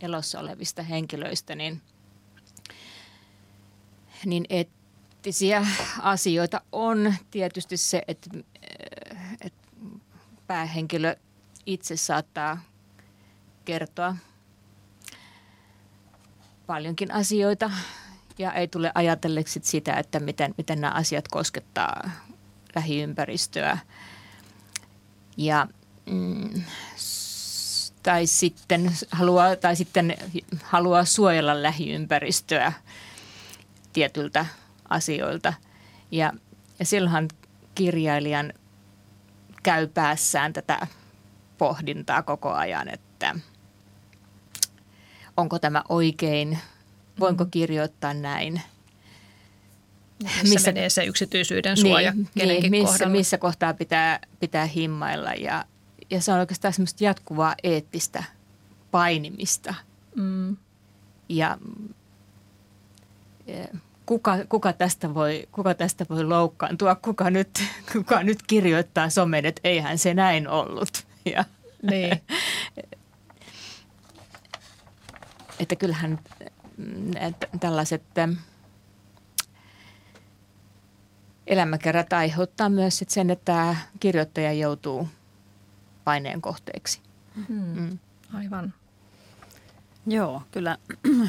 elossa 0.00 0.40
olevista 0.40 0.82
henkilöistä, 0.82 1.54
niin, 1.54 1.82
niin 4.24 4.44
eettisiä 4.50 5.66
asioita 6.00 6.60
on 6.72 7.14
tietysti 7.30 7.76
se, 7.76 8.02
että, 8.08 8.30
että 9.40 9.68
päähenkilö 10.46 11.16
itse 11.66 11.96
saattaa 11.96 12.60
kertoa 13.64 14.16
paljonkin 16.66 17.12
asioita 17.12 17.70
ja 18.38 18.52
ei 18.52 18.68
tule 18.68 18.92
ajatelleeksi 18.94 19.60
sitä, 19.62 19.94
että 19.94 20.20
miten, 20.20 20.54
miten 20.58 20.80
nämä 20.80 20.92
asiat 20.92 21.28
koskettaa 21.28 22.10
lähiympäristöä– 22.74 23.78
ja, 25.36 25.66
mm, 26.06 26.62
tai, 28.02 28.26
sitten 28.26 28.92
haluaa, 29.10 29.56
tai 29.56 29.76
sitten 29.76 30.16
haluaa 30.62 31.04
suojella 31.04 31.62
lähiympäristöä 31.62 32.72
tietyltä 33.92 34.46
asioilta. 34.88 35.54
Ja, 36.10 36.32
ja 36.78 36.84
silloinhan 36.84 37.28
kirjailijan 37.74 38.52
käy 39.62 39.86
päässään 39.86 40.52
tätä 40.52 40.86
pohdintaa 41.58 42.22
koko 42.22 42.52
ajan, 42.52 42.88
että 42.88 43.34
onko 45.36 45.58
tämä 45.58 45.82
oikein, 45.88 46.58
voinko 47.20 47.44
mm. 47.44 47.50
kirjoittaa 47.50 48.14
näin– 48.14 48.62
missä, 50.24 50.54
missä 50.54 50.72
menee 50.72 50.88
se 50.88 51.04
yksityisyyden 51.04 51.76
suoja 51.76 52.12
niin, 52.12 52.28
kenenkin 52.38 52.70
niin, 52.72 52.84
missä, 52.84 53.06
missä 53.06 53.38
kohtaa 53.38 53.74
pitää, 53.74 54.20
pitää 54.40 54.66
himmailla 54.66 55.32
ja, 55.32 55.64
ja 56.10 56.20
se 56.20 56.32
on 56.32 56.38
oikeastaan 56.38 56.74
semmoista 56.74 57.04
jatkuvaa 57.04 57.54
eettistä 57.62 58.24
painimista. 58.90 59.74
Mm. 60.14 60.56
Ja 61.28 61.58
kuka, 64.06 64.38
kuka, 64.48 64.72
tästä 64.72 65.14
voi, 65.14 65.48
kuka 65.52 65.74
tästä 65.74 66.06
voi 66.10 66.24
loukkaantua, 66.24 66.94
kuka 66.94 67.30
nyt, 67.30 67.62
kuka 67.92 68.22
nyt 68.22 68.38
kirjoittaa 68.46 69.10
somen, 69.10 69.46
että 69.46 69.60
eihän 69.64 69.98
se 69.98 70.14
näin 70.14 70.48
ollut. 70.48 70.90
Ja, 71.36 71.44
niin. 71.90 72.20
että 75.60 75.76
kyllähän 75.76 76.18
että 77.20 77.46
tällaiset 77.60 78.02
elämäkerrat 81.46 82.12
aiheuttaa 82.12 82.68
myös 82.68 82.98
sit 82.98 83.10
sen, 83.10 83.30
että 83.30 83.76
kirjoittaja 84.00 84.52
joutuu 84.52 85.08
paineen 86.04 86.40
kohteeksi. 86.40 87.00
Hmm. 87.48 87.80
Mm. 87.80 87.98
Aivan. 88.34 88.74
Joo, 90.06 90.42
kyllä 90.50 90.78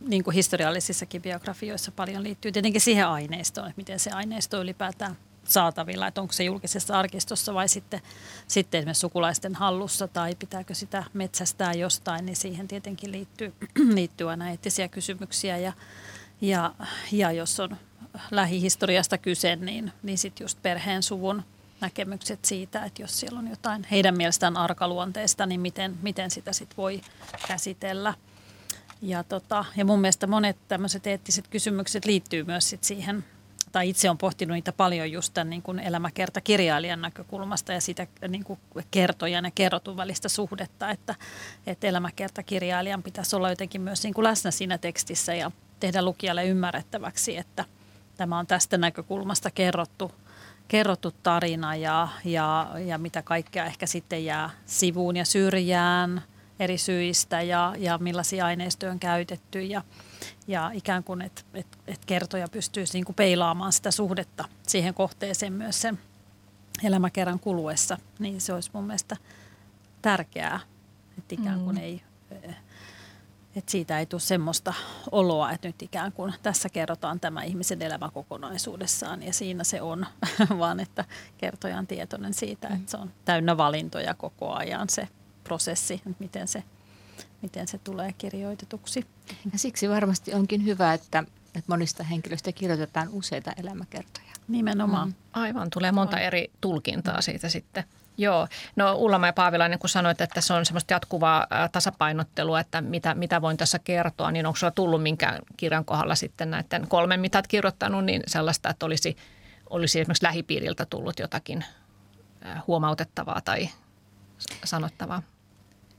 niin 0.00 0.24
kuin 0.24 0.34
historiallisissakin 0.34 1.22
biografioissa 1.22 1.92
paljon 1.92 2.22
liittyy 2.22 2.52
tietenkin 2.52 2.80
siihen 2.80 3.06
aineistoon, 3.06 3.66
että 3.66 3.80
miten 3.80 3.98
se 3.98 4.10
aineisto 4.10 4.62
ylipäätään 4.62 5.16
saatavilla, 5.44 6.06
että 6.06 6.20
onko 6.20 6.32
se 6.32 6.44
julkisessa 6.44 6.98
arkistossa 6.98 7.54
vai 7.54 7.68
sitten, 7.68 8.00
sitten 8.46 8.78
esimerkiksi 8.78 9.00
sukulaisten 9.00 9.54
hallussa 9.54 10.08
tai 10.08 10.34
pitääkö 10.34 10.74
sitä 10.74 11.04
metsästää 11.12 11.72
jostain, 11.72 12.26
niin 12.26 12.36
siihen 12.36 12.68
tietenkin 12.68 13.12
liittyy, 13.12 13.52
liittyy 13.94 14.30
aina 14.30 14.50
eettisiä 14.50 14.88
kysymyksiä 14.88 15.56
ja, 15.56 15.72
ja, 16.40 16.74
ja 17.12 17.32
jos 17.32 17.60
on 17.60 17.76
lähihistoriasta 18.30 19.18
kyse, 19.18 19.56
niin, 19.56 19.92
niin 20.02 20.18
sitten 20.18 20.44
just 20.44 20.62
perheen 20.62 21.02
suvun 21.02 21.42
näkemykset 21.80 22.44
siitä, 22.44 22.84
että 22.84 23.02
jos 23.02 23.20
siellä 23.20 23.38
on 23.38 23.48
jotain 23.50 23.86
heidän 23.90 24.16
mielestään 24.16 24.56
arkaluonteista, 24.56 25.46
niin 25.46 25.60
miten, 25.60 25.98
miten 26.02 26.30
sitä 26.30 26.52
sitten 26.52 26.76
voi 26.76 27.00
käsitellä. 27.48 28.14
Ja, 29.02 29.24
tota, 29.24 29.64
ja 29.76 29.84
mun 29.84 30.00
mielestä 30.00 30.26
monet 30.26 30.56
tämmöiset 30.68 31.06
eettiset 31.06 31.48
kysymykset 31.48 32.04
liittyy 32.04 32.44
myös 32.44 32.70
sit 32.70 32.84
siihen, 32.84 33.24
tai 33.72 33.88
itse 33.88 34.10
on 34.10 34.18
pohtinut 34.18 34.54
niitä 34.54 34.72
paljon 34.72 35.12
just 35.12 35.34
tämän 35.34 35.50
niin 35.50 35.62
kuin 35.62 35.78
elämäkertakirjailijan 35.78 37.00
näkökulmasta 37.00 37.72
ja 37.72 37.80
sitä 37.80 38.06
niin 38.28 38.44
kuin 38.44 38.58
kertojan 38.90 39.44
ja 39.44 39.50
kerrotun 39.54 39.96
välistä 39.96 40.28
suhdetta, 40.28 40.90
että, 40.90 41.14
että 41.66 41.86
elämäkertakirjailijan 41.86 43.02
pitäisi 43.02 43.36
olla 43.36 43.50
jotenkin 43.50 43.80
myös 43.80 44.02
niin 44.02 44.14
kuin 44.14 44.24
läsnä 44.24 44.50
siinä 44.50 44.78
tekstissä 44.78 45.34
ja 45.34 45.50
tehdä 45.80 46.02
lukijalle 46.02 46.46
ymmärrettäväksi, 46.46 47.36
että– 47.36 47.64
tämä 48.20 48.38
on 48.38 48.46
tästä 48.46 48.78
näkökulmasta 48.78 49.50
kerrottu, 49.50 50.12
kerrottu 50.68 51.10
tarina 51.22 51.76
ja, 51.76 52.08
ja, 52.24 52.70
ja 52.86 52.98
mitä 52.98 53.22
kaikkea 53.22 53.64
ehkä 53.64 53.86
sitten 53.86 54.24
jää 54.24 54.50
sivuun 54.66 55.16
ja 55.16 55.24
syrjään 55.24 56.22
eri 56.58 56.78
syistä 56.78 57.42
ja, 57.42 57.74
ja 57.78 57.98
millaisia 57.98 58.46
aineistoja 58.46 58.92
on 58.92 58.98
käytetty 58.98 59.62
ja, 59.62 59.82
ja 60.48 60.70
ikään 60.74 61.04
kuin, 61.04 61.22
että 61.22 61.42
et, 61.54 61.66
et 61.86 62.04
kertoja 62.04 62.48
pystyisi 62.48 62.92
niin 62.92 63.04
kuin 63.04 63.16
peilaamaan 63.16 63.72
sitä 63.72 63.90
suhdetta 63.90 64.44
siihen 64.66 64.94
kohteeseen 64.94 65.52
myös 65.52 65.80
sen 65.80 65.98
elämäkerran 66.84 67.40
kuluessa, 67.40 67.98
niin 68.18 68.40
se 68.40 68.52
olisi 68.52 68.70
mun 68.72 68.84
mielestä 68.84 69.16
tärkeää, 70.02 70.60
että 71.18 71.34
ikään 71.34 71.60
kuin 71.60 71.76
mm. 71.76 71.82
ei 71.82 72.02
että 73.56 73.70
siitä 73.70 73.98
ei 73.98 74.06
tule 74.06 74.20
semmoista 74.20 74.74
oloa, 75.10 75.52
että 75.52 75.68
nyt 75.68 75.82
ikään 75.82 76.12
kuin 76.12 76.34
tässä 76.42 76.68
kerrotaan 76.68 77.20
tämä 77.20 77.42
ihmisen 77.42 77.82
elämä 77.82 78.10
kokonaisuudessaan 78.14 79.22
ja 79.22 79.32
siinä 79.32 79.64
se 79.64 79.82
on, 79.82 80.06
vaan 80.58 80.80
että 80.80 81.04
kertoja 81.38 81.78
on 81.78 81.86
tietoinen 81.86 82.34
siitä, 82.34 82.68
että 82.68 82.90
se 82.90 82.96
on 82.96 83.10
täynnä 83.24 83.56
valintoja 83.56 84.14
koko 84.14 84.52
ajan 84.52 84.88
se 84.88 85.08
prosessi, 85.44 85.94
että 85.94 86.10
miten 86.18 86.48
se, 86.48 86.62
miten 87.42 87.68
se 87.68 87.78
tulee 87.78 88.12
kirjoitetuksi. 88.12 89.06
Ja 89.52 89.58
siksi 89.58 89.88
varmasti 89.88 90.34
onkin 90.34 90.64
hyvä, 90.64 90.94
että, 90.94 91.24
että 91.54 91.64
monista 91.66 92.04
henkilöistä 92.04 92.52
kirjoitetaan 92.52 93.08
useita 93.12 93.52
elämäkertoja. 93.56 94.30
Nimenomaan. 94.48 95.08
Mm. 95.08 95.14
Aivan, 95.32 95.70
tulee 95.70 95.92
monta 95.92 96.18
eri 96.18 96.50
tulkintaa 96.60 97.20
siitä 97.20 97.48
sitten. 97.48 97.84
Joo, 98.20 98.48
no 98.76 98.94
Ullama 98.94 99.26
ja 99.26 99.32
Paavilainen, 99.32 99.78
kun 99.78 99.88
sanoit, 99.88 100.20
että 100.20 100.40
se 100.40 100.52
on 100.52 100.66
semmoista 100.66 100.94
jatkuvaa 100.94 101.46
tasapainottelua, 101.72 102.60
että 102.60 102.80
mitä, 102.80 103.14
mitä 103.14 103.42
voin 103.42 103.56
tässä 103.56 103.78
kertoa, 103.78 104.30
niin 104.30 104.46
onko 104.46 104.56
sulla 104.56 104.70
tullut 104.70 105.02
minkään 105.02 105.38
kirjan 105.56 105.84
kohdalla 105.84 106.14
sitten 106.14 106.50
näiden 106.50 106.88
kolmen 106.88 107.20
mitat 107.20 107.46
kirjoittanut, 107.46 108.04
niin 108.04 108.22
sellaista, 108.26 108.68
että 108.70 108.86
olisi, 108.86 109.16
olisi 109.70 110.00
esimerkiksi 110.00 110.24
lähipiiriltä 110.24 110.86
tullut 110.86 111.18
jotakin 111.18 111.64
huomautettavaa 112.66 113.40
tai 113.40 113.68
sanottavaa? 114.64 115.22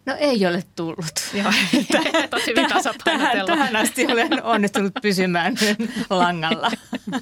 No 0.06 0.16
ei 0.20 0.46
ole 0.46 0.64
tullut. 0.76 1.30
Joo, 1.34 1.52
tosi 2.30 2.54
tähän, 3.04 3.46
tähän 3.46 3.76
asti 3.76 4.06
olen 4.06 4.44
onnistunut 4.44 4.94
pysymään 5.02 5.56
langalla. 6.10 6.72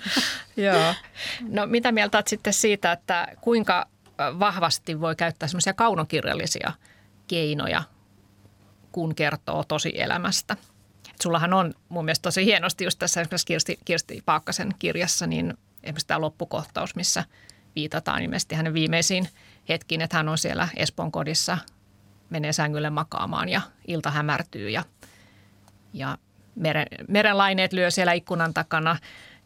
Joo. 0.58 0.94
No 1.42 1.66
mitä 1.66 1.92
mieltä 1.92 2.18
olet 2.18 2.28
sitten 2.28 2.54
siitä, 2.54 2.92
että 2.92 3.28
kuinka 3.42 3.88
vahvasti 4.40 5.02
voi 5.02 5.16
käyttää 5.16 5.48
semmoisia 5.48 5.74
kaunokirjallisia 5.74 6.74
keinoja, 7.28 7.84
kun 8.92 9.16
kertoo 9.16 9.64
tosi 9.64 9.92
elämästä. 9.96 10.58
Et 11.10 11.22
sullahan 11.22 11.54
on 11.54 11.74
mun 11.90 12.06
mielestä 12.06 12.24
tosi 12.24 12.46
hienosti 12.46 12.84
just 12.84 13.00
tässä 13.00 13.22
esimerkiksi 13.22 13.48
Kirsti, 13.48 13.80
Kirsti 13.86 14.24
Paakkasen 14.26 14.72
kirjassa, 14.80 15.28
niin 15.28 15.58
esimerkiksi 15.84 16.08
tämä 16.08 16.22
loppukohtaus, 16.22 16.96
missä 16.96 17.24
viitataan 17.76 18.22
ilmeisesti 18.22 18.56
hänen 18.56 18.74
viimeisiin 18.74 19.30
hetkiin, 19.70 20.02
että 20.02 20.18
hän 20.18 20.30
on 20.30 20.38
siellä 20.38 20.68
Espoon 20.76 21.12
kodissa 21.12 21.58
menee 22.30 22.54
sängylle 22.54 22.90
makaamaan 22.90 23.50
ja 23.50 23.62
ilta 23.88 24.12
hämärtyy 24.12 24.70
ja, 24.70 24.84
ja 25.94 26.18
meren, 26.56 26.88
merenlaineet 27.08 27.74
lyö 27.74 27.92
siellä 27.92 28.14
ikkunan 28.14 28.54
takana 28.54 28.98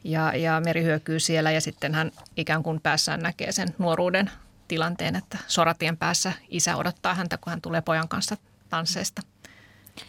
ja, 0.04 0.36
ja 0.36 0.62
meri 0.66 0.84
hyökyy 0.84 1.20
siellä 1.20 1.52
ja 1.52 1.62
sitten 1.62 1.96
hän 1.96 2.12
ikään 2.38 2.64
kuin 2.64 2.82
päässään 2.82 3.20
näkee 3.20 3.52
sen 3.52 3.76
nuoruuden 3.78 4.32
tilanteen, 4.68 5.16
että 5.16 5.38
soratien 5.48 5.98
päässä 5.98 6.34
isä 6.50 6.76
odottaa 6.78 7.14
häntä, 7.14 7.38
kun 7.38 7.52
hän 7.52 7.62
tulee 7.62 7.82
pojan 7.82 8.08
kanssa 8.08 8.38
tansseista 8.70 9.22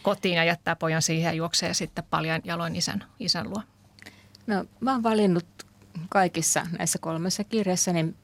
kotiin 0.03 0.35
ja 0.35 0.43
jättää 0.43 0.75
pojan 0.75 1.01
siihen 1.01 1.23
ja 1.23 1.33
juoksee 1.33 1.73
sitten 1.73 2.03
paljon 2.09 2.41
jaloin 2.43 2.75
isän, 2.75 3.03
isän 3.19 3.49
luo. 3.49 3.61
No 4.47 4.65
mä 4.79 4.91
oon 4.91 5.03
valinnut 5.03 5.45
kaikissa 6.09 6.67
näissä 6.77 6.99
kolmessa 6.99 7.43
kirjassa 7.43 7.93
niin 7.93 8.17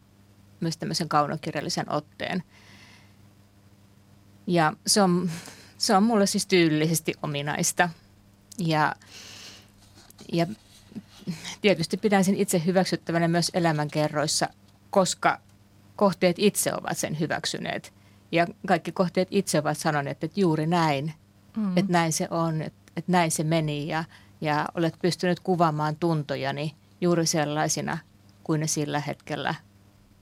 myös 0.60 0.78
tämmöisen 0.78 1.10
kaunokirjallisen 1.10 1.92
otteen. 1.92 2.44
Ja 4.48 4.74
se 4.88 5.02
on, 5.02 5.32
se 5.78 5.96
on 5.96 6.04
mulle 6.04 6.26
siis 6.26 6.48
tyylillisesti 6.48 7.14
ominaista. 7.24 7.90
Ja, 8.58 8.96
ja 10.34 10.48
tietysti 11.62 11.98
pidän 11.98 12.24
sen 12.24 12.36
itse 12.36 12.62
hyväksyttävänä 12.66 13.28
myös 13.28 13.52
elämänkerroissa, 13.54 14.50
koska 14.90 15.42
kohteet 15.96 16.36
itse 16.40 16.74
ovat 16.74 16.98
sen 16.98 17.20
hyväksyneet. 17.20 17.94
Ja 18.32 18.48
kaikki 18.68 18.92
kohteet 18.92 19.28
itse 19.32 19.60
ovat 19.60 19.78
sanoneet, 19.78 20.24
että 20.24 20.40
juuri 20.40 20.68
näin, 20.68 21.14
mm. 21.58 21.78
että 21.78 21.92
näin 21.92 22.14
se 22.14 22.28
on, 22.32 22.62
että, 22.62 22.92
että 22.98 23.12
näin 23.12 23.32
se 23.32 23.44
meni 23.44 23.88
ja, 23.88 24.04
ja 24.42 24.66
olet 24.76 24.96
pystynyt 25.02 25.40
kuvaamaan 25.40 25.96
tuntojani 25.96 26.76
juuri 27.02 27.26
sellaisina 27.26 27.98
kuin 28.44 28.60
ne 28.60 28.68
sillä 28.68 29.00
hetkellä 29.00 29.56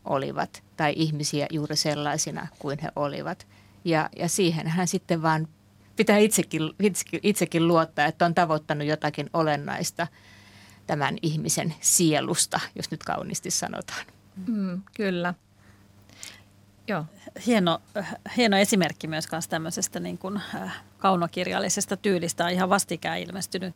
olivat 0.05 0.63
tai 0.77 0.93
ihmisiä 0.95 1.47
juuri 1.51 1.75
sellaisina 1.75 2.47
kuin 2.59 2.79
he 2.81 2.89
olivat. 2.95 3.47
Ja, 3.85 4.09
ja 4.15 4.29
siihen 4.29 4.67
hän 4.67 4.87
sitten 4.87 5.21
vaan 5.21 5.47
pitää 5.95 6.17
itsekin, 6.17 6.61
itsekin, 6.79 7.19
itsekin 7.23 7.67
luottaa, 7.67 8.05
että 8.05 8.25
on 8.25 8.35
tavoittanut 8.35 8.87
jotakin 8.87 9.29
olennaista 9.33 10.07
tämän 10.87 11.17
ihmisen 11.21 11.73
sielusta, 11.81 12.59
jos 12.75 12.91
nyt 12.91 13.03
kauniisti 13.03 13.51
sanotaan. 13.51 14.05
Mm, 14.47 14.81
kyllä. 14.95 15.33
Joo. 16.89 17.05
Hieno, 17.45 17.81
hieno 18.37 18.57
esimerkki 18.57 19.07
myös 19.07 19.27
tämmöisestä 19.49 19.99
niin 19.99 20.17
kuin, 20.17 20.41
äh, 20.55 20.83
kaunokirjallisesta 20.97 21.97
tyylistä 21.97 22.45
on 22.45 22.51
ihan 22.51 22.69
vastikään 22.69 23.19
ilmestynyt 23.19 23.75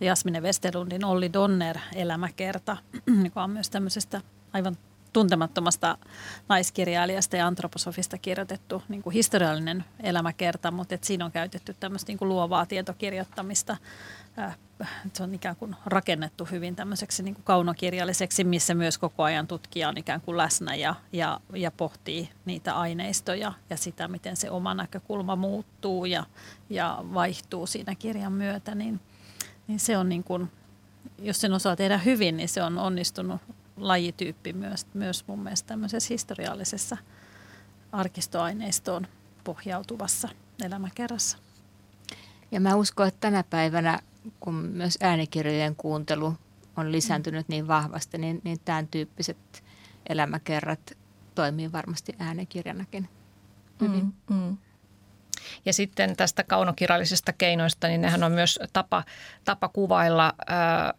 Jasmine 0.00 0.40
Westerlundin 0.40 1.04
Olli 1.04 1.32
Donner 1.32 1.78
elämäkerta, 1.94 2.76
joka 3.24 3.42
on 3.42 3.50
myös 3.50 3.70
tämmöisestä 3.70 4.20
aivan 4.52 4.76
tuntemattomasta 5.12 5.98
naiskirjailijasta 6.48 7.36
ja 7.36 7.46
antroposofista 7.46 8.18
kirjoitettu 8.18 8.82
niin 8.88 9.02
kuin 9.02 9.14
historiallinen 9.14 9.84
elämäkerta, 10.02 10.70
mutta 10.70 10.94
et 10.94 11.04
siinä 11.04 11.24
on 11.24 11.32
käytetty 11.32 11.76
tämmöistä 11.80 12.10
niin 12.10 12.18
kuin 12.18 12.28
luovaa 12.28 12.66
tietokirjoittamista. 12.66 13.76
Äh, 14.38 14.58
se 15.12 15.22
on 15.22 15.34
ikään 15.34 15.56
kuin 15.56 15.76
rakennettu 15.86 16.44
hyvin 16.44 16.76
tämmöiseksi 16.76 17.22
niin 17.22 17.34
kuin 17.34 17.44
kaunokirjalliseksi, 17.44 18.44
missä 18.44 18.74
myös 18.74 18.98
koko 18.98 19.22
ajan 19.22 19.46
tutkija 19.46 19.88
on 19.88 19.96
ikään 19.96 20.20
kuin 20.20 20.36
läsnä 20.36 20.74
ja, 20.74 20.94
ja, 21.12 21.40
ja 21.52 21.70
pohtii 21.70 22.30
niitä 22.44 22.74
aineistoja 22.74 23.52
ja 23.70 23.76
sitä, 23.76 24.08
miten 24.08 24.36
se 24.36 24.50
oma 24.50 24.74
näkökulma 24.74 25.36
muuttuu 25.36 26.04
ja, 26.04 26.26
ja 26.70 26.98
vaihtuu 27.14 27.66
siinä 27.66 27.94
kirjan 27.94 28.32
myötä, 28.32 28.74
niin, 28.74 29.00
niin 29.66 29.80
se 29.80 29.98
on 29.98 30.08
niin 30.08 30.24
kuin, 30.24 30.50
jos 31.18 31.40
sen 31.40 31.52
osaa 31.52 31.76
tehdä 31.76 31.98
hyvin, 31.98 32.36
niin 32.36 32.48
se 32.48 32.62
on 32.62 32.78
onnistunut 32.78 33.40
lajityyppi 33.76 34.52
myös, 34.52 34.86
myös 34.94 35.24
mun 35.26 35.38
mielestä 35.38 35.66
tämmöisessä 35.66 36.14
historiallisessa 36.14 36.96
arkistoaineistoon 37.92 39.06
pohjautuvassa 39.44 40.28
elämäkerrassa. 40.64 41.38
Ja 42.50 42.60
mä 42.60 42.74
uskon, 42.74 43.08
että 43.08 43.20
tänä 43.20 43.44
päivänä, 43.50 44.00
kun 44.40 44.54
myös 44.54 44.98
äänikirjojen 45.00 45.76
kuuntelu 45.76 46.34
on 46.76 46.92
lisääntynyt 46.92 47.48
niin 47.48 47.68
vahvasti, 47.68 48.18
niin, 48.18 48.40
niin 48.44 48.60
tämän 48.64 48.88
tyyppiset 48.88 49.64
elämäkerrat 50.08 50.92
toimii 51.34 51.72
varmasti 51.72 52.14
äänikirjanakin 52.18 53.08
hyvin. 53.80 54.14
Mm, 54.30 54.36
mm. 54.36 54.56
Ja 55.64 55.72
sitten 55.72 56.16
tästä 56.16 56.44
kaunokirjallisesta 56.44 57.32
keinoista, 57.32 57.88
niin 57.88 58.00
nehän 58.00 58.22
on 58.22 58.32
myös 58.32 58.60
tapa, 58.72 59.04
tapa 59.44 59.68
kuvailla 59.68 60.32
ää, 60.46 60.94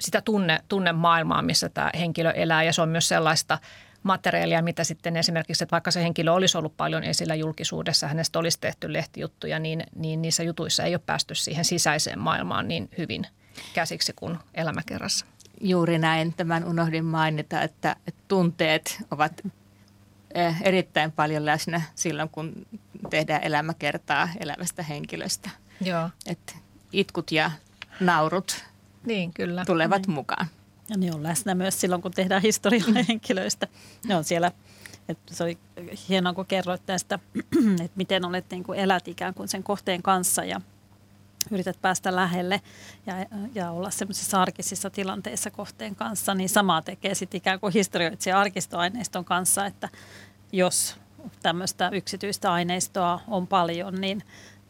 sitä 0.00 0.20
tunne, 0.20 0.60
tunnemaailmaa, 0.68 1.42
missä 1.42 1.68
tämä 1.68 1.90
henkilö 1.98 2.30
elää 2.30 2.62
ja 2.62 2.72
se 2.72 2.82
on 2.82 2.88
myös 2.88 3.08
sellaista 3.08 3.58
materiaalia, 4.02 4.62
mitä 4.62 4.84
sitten 4.84 5.16
esimerkiksi, 5.16 5.64
että 5.64 5.72
vaikka 5.72 5.90
se 5.90 6.02
henkilö 6.02 6.32
olisi 6.32 6.58
ollut 6.58 6.76
paljon 6.76 7.04
esillä 7.04 7.34
julkisuudessa, 7.34 8.08
hänestä 8.08 8.38
olisi 8.38 8.60
tehty 8.60 8.92
lehtijuttuja, 8.92 9.58
niin, 9.58 9.84
niin 9.96 10.22
niissä 10.22 10.42
jutuissa 10.42 10.84
ei 10.84 10.94
ole 10.94 11.02
päästy 11.06 11.34
siihen 11.34 11.64
sisäiseen 11.64 12.18
maailmaan 12.18 12.68
niin 12.68 12.90
hyvin 12.98 13.26
käsiksi 13.74 14.12
kuin 14.16 14.38
elämäkerrassa. 14.54 15.26
Juuri 15.60 15.98
näin. 15.98 16.34
Tämän 16.34 16.64
unohdin 16.64 17.04
mainita, 17.04 17.62
että, 17.62 17.96
tunteet 18.28 18.98
ovat 19.10 19.42
eh, 20.34 20.56
erittäin 20.62 21.12
paljon 21.12 21.46
läsnä 21.46 21.82
silloin, 21.94 22.28
kun 22.28 22.66
tehdään 23.10 23.42
elämäkertaa 23.42 24.28
elävästä 24.40 24.82
henkilöstä. 24.82 25.50
Joo. 25.80 26.10
Et 26.26 26.56
itkut 26.92 27.32
ja 27.32 27.50
naurut 28.00 28.64
niin, 29.06 29.34
kyllä. 29.34 29.64
tulevat 29.64 30.06
niin. 30.06 30.14
mukaan. 30.14 30.46
Ja 30.88 30.96
ne 30.98 31.14
on 31.14 31.22
läsnä 31.22 31.54
myös 31.54 31.80
silloin, 31.80 32.02
kun 32.02 32.10
tehdään 32.10 32.42
historiaa 32.42 32.88
mm. 32.88 33.04
henkilöistä. 33.08 33.68
Ne 34.06 34.16
on 34.16 34.24
siellä, 34.24 34.52
että 35.08 35.34
se 35.34 35.44
oli 35.44 35.58
hienoa, 36.08 36.32
kun 36.32 36.46
kerroit 36.46 36.86
tästä, 36.86 37.18
että 37.84 37.96
miten 37.96 38.24
olet 38.24 38.44
niin 38.50 38.64
kuin 38.64 38.78
elät 38.78 39.08
ikään 39.08 39.34
kuin 39.34 39.48
sen 39.48 39.62
kohteen 39.62 40.02
kanssa 40.02 40.44
ja 40.44 40.60
yrität 41.50 41.78
päästä 41.82 42.16
lähelle 42.16 42.60
ja, 43.06 43.14
ja 43.54 43.70
olla 43.70 43.90
semmoisissa 43.90 44.42
arkisissa 44.42 44.90
tilanteissa 44.90 45.50
kohteen 45.50 45.96
kanssa, 45.96 46.34
niin 46.34 46.48
samaa 46.48 46.82
tekee 46.82 47.14
sitten 47.14 47.38
ikään 47.38 47.60
kuin 47.60 47.72
historioitsija 47.72 48.40
arkistoaineiston 48.40 49.24
kanssa, 49.24 49.66
että 49.66 49.88
jos 50.52 50.96
tämmöistä 51.42 51.88
yksityistä 51.92 52.52
aineistoa 52.52 53.20
on 53.28 53.46
paljon, 53.46 54.00
niin 54.00 54.22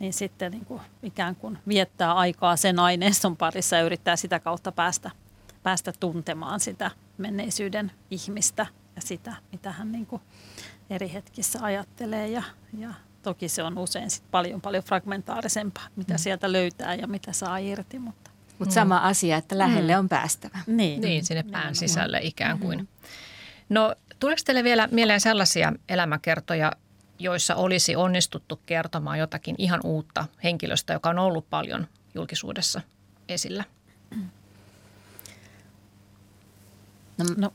niin 0.02 0.12
sitten 0.12 0.52
niin 0.52 0.64
kuin 0.64 0.80
ikään 1.02 1.36
kuin 1.36 1.58
viettää 1.68 2.12
aikaa 2.12 2.56
sen 2.56 2.78
aineiston 2.78 3.36
parissa 3.36 3.76
ja 3.76 3.82
yrittää 3.82 4.16
sitä 4.16 4.40
kautta 4.40 4.72
päästä, 4.72 5.10
päästä 5.62 5.92
tuntemaan 6.00 6.60
sitä 6.60 6.90
menneisyyden 7.18 7.92
ihmistä 8.10 8.66
ja 8.96 9.02
sitä, 9.02 9.36
mitä 9.52 9.72
hän 9.72 9.92
niin 9.92 10.06
kuin 10.06 10.22
eri 10.90 11.12
hetkissä 11.12 11.58
ajattelee. 11.62 12.28
Ja, 12.28 12.42
ja 12.78 12.94
toki 13.22 13.48
se 13.48 13.62
on 13.62 13.78
usein 13.78 14.10
sit 14.10 14.24
paljon, 14.30 14.60
paljon 14.60 14.84
fragmentaarisempaa, 14.84 15.88
mitä 15.96 16.14
mm. 16.14 16.18
sieltä 16.18 16.52
löytää 16.52 16.94
ja 16.94 17.06
mitä 17.06 17.32
saa 17.32 17.58
irti. 17.58 17.98
Mutta 17.98 18.30
Mut 18.58 18.70
sama 18.70 18.98
mm. 18.98 19.04
asia, 19.04 19.36
että 19.36 19.58
lähelle 19.58 19.92
mm. 19.92 19.98
on 19.98 20.08
päästävä. 20.08 20.58
Niin, 20.66 21.00
niin 21.00 21.24
sinne 21.24 21.42
pään 21.42 21.74
sisälle 21.74 22.20
ikään 22.22 22.58
kuin. 22.58 22.78
Mm-hmm. 22.78 23.08
No 23.68 23.94
tuleeko 24.20 24.42
teille 24.44 24.64
vielä 24.64 24.88
mieleen 24.90 25.20
sellaisia 25.20 25.72
elämäkertoja, 25.88 26.72
joissa 27.18 27.54
olisi 27.54 27.96
onnistuttu 27.96 28.60
kertomaan 28.66 29.18
jotakin 29.18 29.54
ihan 29.58 29.80
uutta 29.84 30.26
henkilöstä, 30.44 30.92
joka 30.92 31.10
on 31.10 31.18
ollut 31.18 31.50
paljon 31.50 31.86
julkisuudessa 32.14 32.80
esillä? 33.28 33.64
No, 34.10 34.22
no 37.36 37.52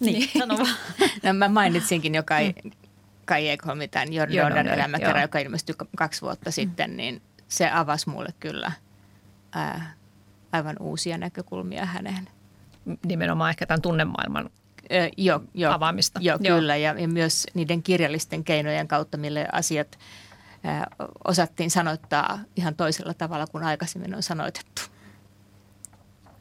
niin, 0.00 0.18
niin. 0.18 0.30
sano 0.38 0.58
vaan. 0.58 0.76
no, 1.22 1.32
mä 1.32 1.48
mainitsinkin 1.48 2.14
jo 2.14 2.22
Kai, 2.22 2.54
mm. 2.64 2.70
Kai 3.26 3.48
Ekholmi 3.48 3.88
tämän 3.88 4.12
Jordan 4.12 4.68
elämäkerran, 4.68 5.22
joka 5.22 5.38
ilmestyi 5.38 5.74
kaksi 5.96 6.22
vuotta 6.22 6.50
mm. 6.50 6.52
sitten, 6.52 6.96
niin 6.96 7.22
se 7.48 7.70
avasi 7.70 8.08
mulle 8.08 8.34
kyllä 8.40 8.72
ää, 9.52 9.94
aivan 10.52 10.76
uusia 10.80 11.18
näkökulmia 11.18 11.84
häneen. 11.84 12.28
Nimenomaan 13.06 13.50
ehkä 13.50 13.66
tämän 13.66 13.82
tunnemaailman 13.82 14.50
Ö, 14.92 15.10
jo, 15.16 15.42
jo, 15.54 15.72
avaamista. 15.72 16.20
Jo, 16.22 16.38
joo. 16.40 16.58
kyllä, 16.58 16.76
ja, 16.76 17.00
ja 17.00 17.08
myös 17.08 17.46
niiden 17.54 17.82
kirjallisten 17.82 18.44
keinojen 18.44 18.88
kautta, 18.88 19.18
mille 19.18 19.48
asiat 19.52 19.98
ö, 19.98 21.06
osattiin 21.24 21.70
sanoittaa 21.70 22.38
ihan 22.56 22.74
toisella 22.74 23.14
tavalla 23.14 23.46
kuin 23.46 23.64
aikaisemmin 23.64 24.14
on 24.14 24.22
sanoitettu. 24.22 24.82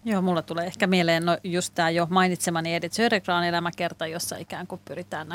Joo, 0.10 0.22
mulla 0.22 0.42
tulee 0.42 0.66
ehkä 0.66 0.88
mieleen 0.88 1.26
no 1.26 1.38
just 1.44 1.74
tämä 1.76 1.90
jo 1.90 2.08
mainitsemani 2.10 2.76
Edith 2.76 2.96
Södergran 2.96 3.44
elämäkerta, 3.44 4.08
jossa 4.08 4.38
ikään 4.38 4.68
kuin 4.68 4.82
pyritään 4.86 5.28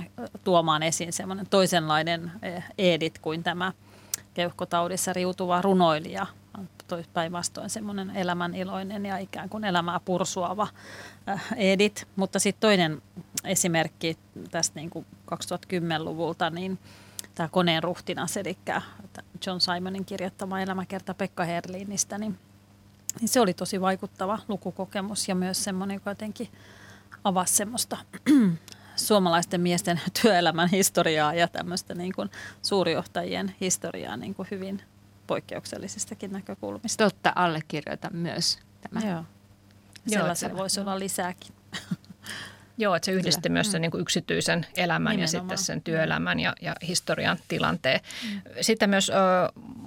tuomaan 0.45 0.83
esiin 0.83 1.13
semmoinen 1.13 1.47
toisenlainen 1.51 2.33
Edith 2.79 3.21
kuin 3.21 3.43
tämä 3.43 3.73
keuhkotaudissa 4.35 5.13
riutuva 5.13 5.63
runoilija, 5.63 6.27
päinvastoin 7.13 7.71
semmoinen 7.71 8.11
elämäniloinen 8.11 9.07
ja 9.07 9.19
ikään 9.19 9.49
kuin 9.49 9.65
elämää 9.65 10.01
pursuava 10.05 10.69
äh, 11.29 11.45
edit. 11.57 12.09
Mutta 12.17 12.39
sitten 12.39 12.61
toinen 12.61 13.03
esimerkki 13.45 14.19
tästä 14.51 14.81
niin 14.81 14.91
kuin 14.91 15.07
2010-luvulta, 15.35 16.51
niin 16.51 16.79
tämä 17.35 17.49
koneen 17.49 17.83
ruhtinas, 17.83 18.37
eli 18.37 18.59
John 19.47 19.61
Simonin 19.61 20.05
kirjoittama 20.05 20.61
elämäkerta 20.61 21.15
Pekka 21.15 21.45
Herliinistä, 21.45 22.19
niin, 22.19 22.39
niin 23.21 23.29
se 23.29 23.41
oli 23.41 23.55
tosi 23.55 23.81
vaikuttava 23.81 24.39
lukukokemus 24.49 25.29
ja 25.29 25.35
myös 25.35 25.65
semmoinen, 25.65 25.95
joka 25.95 26.11
jotenkin 26.11 26.49
avasi 27.25 27.55
semmoista 27.55 27.97
suomalaisten 28.97 29.61
miesten 29.61 30.01
työelämän 30.23 30.69
historiaa 30.69 31.35
ja 31.35 31.49
tämmöistä 31.49 31.95
niin 31.95 32.13
kuin 32.13 32.31
suurjohtajien 32.63 33.55
historiaa 33.61 34.17
niin 34.17 34.35
kuin 34.35 34.49
hyvin 34.51 34.83
poikkeuksellisistakin 35.27 36.33
näkökulmista. 36.33 37.05
Totta, 37.05 37.33
allekirjoitan 37.35 38.17
myös 38.17 38.59
tämä. 38.81 39.11
Joo. 39.11 39.25
Sellaisia 40.07 40.57
voisi 40.57 40.81
olla 40.81 40.99
lisääkin. 40.99 41.55
Joo, 42.79 42.95
että 42.95 43.07
se 43.07 43.13
yhdisti 43.13 43.43
Kyllä. 43.43 43.53
myös 43.53 43.71
sen 43.73 43.79
mm. 43.79 43.83
niin 43.83 43.91
kuin 43.91 44.01
yksityisen 44.01 44.67
elämän 44.77 45.11
Nimenomaan. 45.11 45.21
ja 45.21 45.27
sitten 45.27 45.59
sen 45.59 45.83
työelämän 45.83 46.41
ja, 46.41 46.55
ja 46.61 46.75
historian 46.89 47.39
tilanteen. 47.49 48.01
Mm. 48.31 48.41
Sitten 48.61 48.91
myös 48.91 49.11
ö, 49.11 49.13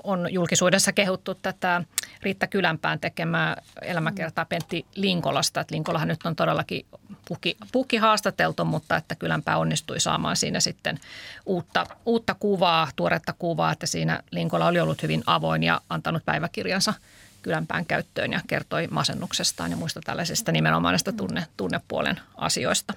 on 0.03 0.33
julkisuudessa 0.33 0.91
kehuttu 0.91 1.35
tätä 1.35 1.83
Riitta 2.23 2.47
Kylänpään 2.47 2.99
tekemää 2.99 3.61
elämäkertaa 3.81 4.43
mm. 4.43 4.49
Pentti 4.49 4.85
Linkolasta. 4.95 5.61
Että 5.61 5.75
Linkolahan 5.75 6.07
nyt 6.07 6.25
on 6.25 6.35
todellakin 6.35 6.85
puki, 7.27 7.57
puki 7.71 7.97
haastateltu, 7.97 8.65
mutta 8.65 8.95
että 8.95 9.15
Kylänpää 9.15 9.57
onnistui 9.57 9.99
saamaan 9.99 10.35
siinä 10.35 10.59
sitten 10.59 10.99
uutta, 11.45 11.85
uutta 12.05 12.35
kuvaa, 12.39 12.87
tuoretta 12.95 13.33
kuvaa, 13.39 13.71
että 13.71 13.85
siinä 13.85 14.23
Linkola 14.31 14.67
oli 14.67 14.79
ollut 14.79 15.03
hyvin 15.03 15.23
avoin 15.25 15.63
ja 15.63 15.81
antanut 15.89 16.25
päiväkirjansa– 16.25 16.93
kylänpään 17.47 17.85
käyttöön 17.85 18.31
ja 18.31 18.39
kertoi 18.47 18.87
masennuksestaan 18.91 19.71
ja 19.71 19.77
muista 19.77 19.99
tällaisista 20.03 20.51
nimenomaan 20.51 20.91
näistä 20.91 21.11
tunne, 21.11 21.47
tunnepuolen 21.57 22.19
asioista. 22.35 22.93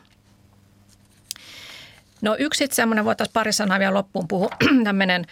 No 2.23 2.37
yksi 2.39 2.69
semmoinen, 2.73 3.05
voitaisiin 3.05 3.33
pari 3.33 3.53
sanaa 3.53 3.79
vielä 3.79 3.95
loppuun 3.95 4.29
puhua, 4.29 4.51
tämmöinen 4.85 5.27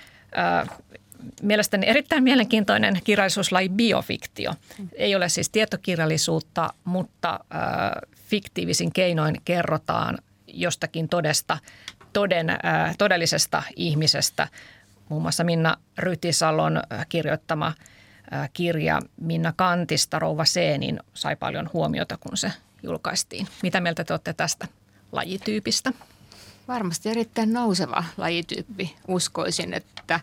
mielestäni 1.42 1.86
erittäin 1.86 2.22
mielenkiintoinen 2.22 3.00
kirjallisuuslaji 3.04 3.68
biofiktio. 3.68 4.54
Ei 4.92 5.14
ole 5.14 5.28
siis 5.28 5.50
tietokirjallisuutta, 5.50 6.70
mutta 6.84 7.40
äh, 7.54 7.60
fiktiivisin 8.28 8.92
keinoin 8.92 9.36
kerrotaan 9.44 10.18
jostakin 10.46 11.08
todesta, 11.08 11.58
toden, 12.12 12.50
äh, 12.50 12.96
todellisesta 12.98 13.62
ihmisestä. 13.76 14.48
Muun 15.08 15.22
muassa 15.22 15.44
Minna 15.44 15.76
Rytisalon 15.98 16.82
kirjoittama– 17.08 17.72
kirja 18.52 19.00
Minna 19.20 19.52
Kantista, 19.56 20.18
Rouva 20.18 20.44
niin 20.78 21.00
sai 21.14 21.36
paljon 21.36 21.70
huomiota, 21.72 22.16
kun 22.16 22.36
se 22.36 22.52
julkaistiin. 22.82 23.48
Mitä 23.62 23.80
mieltä 23.80 24.04
te 24.04 24.12
olette 24.12 24.32
tästä 24.32 24.68
lajityypistä? 25.12 25.92
Varmasti 26.68 27.08
erittäin 27.08 27.52
nouseva 27.52 28.04
lajityyppi. 28.16 28.96
Uskoisin, 29.08 29.74
että, 29.74 30.20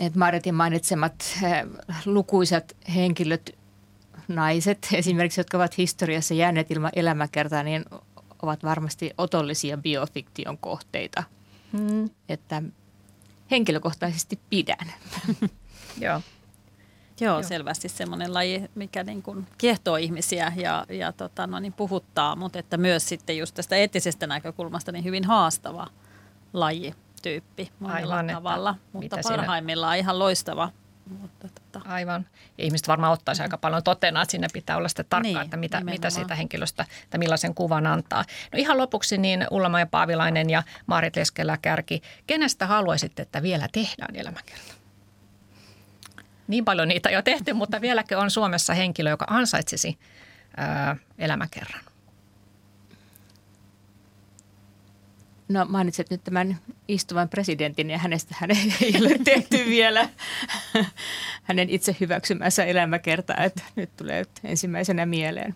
että 0.00 0.18
Maritin 0.18 0.54
mainitsemat 0.54 1.38
lukuisat 2.06 2.76
henkilöt, 2.94 3.58
naiset 4.28 4.88
esimerkiksi, 4.92 5.40
jotka 5.40 5.56
ovat 5.56 5.78
historiassa 5.78 6.34
jääneet 6.34 6.70
ilman 6.70 6.90
elämäkertaa, 6.96 7.62
niin 7.62 7.84
ovat 8.42 8.64
varmasti 8.64 9.10
otollisia 9.18 9.76
biofiktion 9.76 10.58
kohteita. 10.58 11.22
Hmm. 11.72 12.10
Että 12.28 12.62
henkilökohtaisesti 13.50 14.40
pidän. 14.50 14.92
Joo. 16.00 16.20
Joo, 17.20 17.34
Joo. 17.34 17.42
selvästi 17.42 17.88
semmoinen 17.88 18.34
laji, 18.34 18.70
mikä 18.74 19.04
niin 19.04 19.22
kuin 19.22 19.46
kiehtoo 19.58 19.96
ihmisiä 19.96 20.52
ja, 20.56 20.86
ja 20.88 21.12
tota, 21.12 21.46
no 21.46 21.60
niin 21.60 21.72
puhuttaa, 21.72 22.36
mutta 22.36 22.58
että 22.58 22.76
myös 22.76 23.08
sitten 23.08 23.38
just 23.38 23.54
tästä 23.54 23.76
eettisestä 23.76 24.26
näkökulmasta 24.26 24.92
niin 24.92 25.04
hyvin 25.04 25.24
haastava 25.24 25.86
lajityyppi 27.26 27.70
monella 27.78 28.14
Aivan, 28.14 28.34
tavalla, 28.34 28.74
mutta 28.92 29.16
parhaimmillaan 29.22 29.92
siinä... 29.92 30.00
ihan 30.00 30.18
loistava. 30.18 30.72
Mutta, 31.20 31.48
tota. 31.48 31.88
Aivan. 31.88 32.26
Ja 32.58 32.64
ihmiset 32.64 32.88
varmaan 32.88 33.12
ottaisi 33.12 33.42
aika 33.42 33.58
paljon 33.58 33.82
totena, 33.82 34.22
että 34.22 34.30
sinne 34.30 34.48
pitää 34.52 34.76
olla 34.76 34.88
sitten 34.88 35.06
tarkkaa, 35.08 35.32
niin, 35.32 35.44
että 35.44 35.56
mitä, 35.56 35.80
mitä 35.80 36.10
siitä 36.10 36.34
henkilöstä, 36.34 36.84
että 37.04 37.18
millaisen 37.18 37.54
kuvan 37.54 37.86
antaa. 37.86 38.24
No 38.52 38.58
ihan 38.58 38.78
lopuksi 38.78 39.18
niin 39.18 39.46
Ullama 39.50 39.78
ja 39.78 39.86
Paavilainen 39.86 40.50
ja 40.50 40.62
Maarit 40.86 41.16
Leskelä 41.16 41.58
Kärki, 41.62 42.02
kenestä 42.26 42.66
haluaisitte, 42.66 43.22
että 43.22 43.42
vielä 43.42 43.68
tehdään 43.72 44.16
elämäkerta? 44.16 44.74
niin 46.48 46.64
paljon 46.64 46.88
niitä 46.88 47.10
jo 47.10 47.22
tehty, 47.22 47.52
mutta 47.52 47.80
vieläkö 47.80 48.18
on 48.18 48.30
Suomessa 48.30 48.74
henkilö, 48.74 49.10
joka 49.10 49.26
ansaitsisi 49.28 49.98
ää, 50.56 50.96
elämäkerran? 51.18 51.80
No 55.48 55.66
mainitset 55.68 56.10
nyt 56.10 56.24
tämän 56.24 56.58
istuvan 56.88 57.28
presidentin 57.28 57.90
ja 57.90 57.98
hänestä 57.98 58.34
hän 58.38 58.50
ei 58.50 58.94
ole 59.00 59.18
tehty 59.24 59.64
vielä 59.68 60.08
hänen 61.42 61.70
itse 61.70 61.96
hyväksymänsä 62.00 62.64
elämäkertaa, 62.64 63.44
että 63.44 63.62
nyt 63.76 63.96
tulee 63.96 64.24
ensimmäisenä 64.44 65.06
mieleen. 65.06 65.54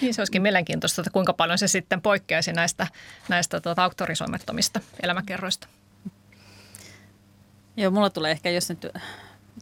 Niin 0.00 0.14
se 0.14 0.20
olisikin 0.20 0.42
mielenkiintoista, 0.42 1.02
että 1.02 1.10
kuinka 1.10 1.32
paljon 1.32 1.58
se 1.58 1.68
sitten 1.68 2.02
poikkeaisi 2.02 2.52
näistä, 2.52 2.86
näistä 3.28 3.60
tuota, 3.60 3.82
auktorisoimattomista 3.82 4.80
elämäkerroista. 5.02 5.68
Joo, 7.76 7.90
mulla 7.90 8.10
tulee 8.10 8.30
ehkä, 8.30 8.50
jos 8.50 8.68
nyt 8.68 8.86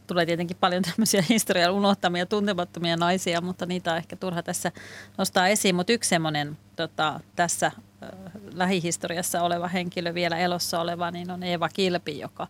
tulee 0.09 0.25
tietenkin 0.25 0.57
paljon 0.57 0.83
tämmöisiä 0.83 1.23
historian 1.29 1.73
unohtamia, 1.73 2.25
tuntemattomia 2.25 2.97
naisia, 2.97 3.41
mutta 3.41 3.65
niitä 3.65 3.91
on 3.91 3.97
ehkä 3.97 4.15
turha 4.15 4.43
tässä 4.43 4.71
nostaa 5.17 5.47
esiin. 5.47 5.75
Mutta 5.75 5.93
yksi 5.93 6.09
semmoinen 6.09 6.57
tota, 6.75 7.19
tässä 7.35 7.65
äh, 7.67 8.09
lähihistoriassa 8.53 9.41
oleva 9.41 9.67
henkilö, 9.67 10.13
vielä 10.13 10.37
elossa 10.37 10.81
oleva, 10.81 11.11
niin 11.11 11.31
on 11.31 11.43
Eeva 11.43 11.69
Kilpi, 11.69 12.19
joka, 12.19 12.47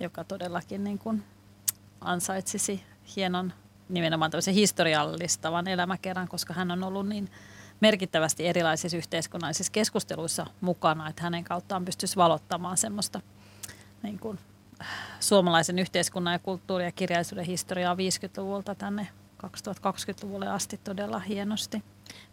joka 0.00 0.24
todellakin 0.24 0.84
niin 0.84 0.98
kuin 0.98 1.22
ansaitsisi 2.00 2.82
hienon 3.16 3.52
nimenomaan 3.88 4.30
tämmöisen 4.30 4.54
historiallistavan 4.54 5.68
elämäkerran, 5.68 6.28
koska 6.28 6.54
hän 6.54 6.70
on 6.70 6.84
ollut 6.84 7.08
niin 7.08 7.30
merkittävästi 7.80 8.46
erilaisissa 8.46 8.96
yhteiskunnallisissa 8.96 9.72
keskusteluissa 9.72 10.46
mukana, 10.60 11.08
että 11.08 11.22
hänen 11.22 11.44
kauttaan 11.44 11.84
pystyisi 11.84 12.16
valottamaan 12.16 12.76
semmoista 12.76 13.20
niin 14.02 14.18
kuin 14.18 14.38
suomalaisen 15.20 15.78
yhteiskunnan 15.78 16.32
ja 16.32 16.38
kulttuuri- 16.38 16.84
ja 16.84 16.92
kirjallisuuden 16.92 17.44
historiaa 17.44 17.94
50-luvulta 17.94 18.74
tänne 18.74 19.08
2020-luvulle 19.46 20.48
asti 20.48 20.80
todella 20.84 21.18
hienosti. 21.18 21.82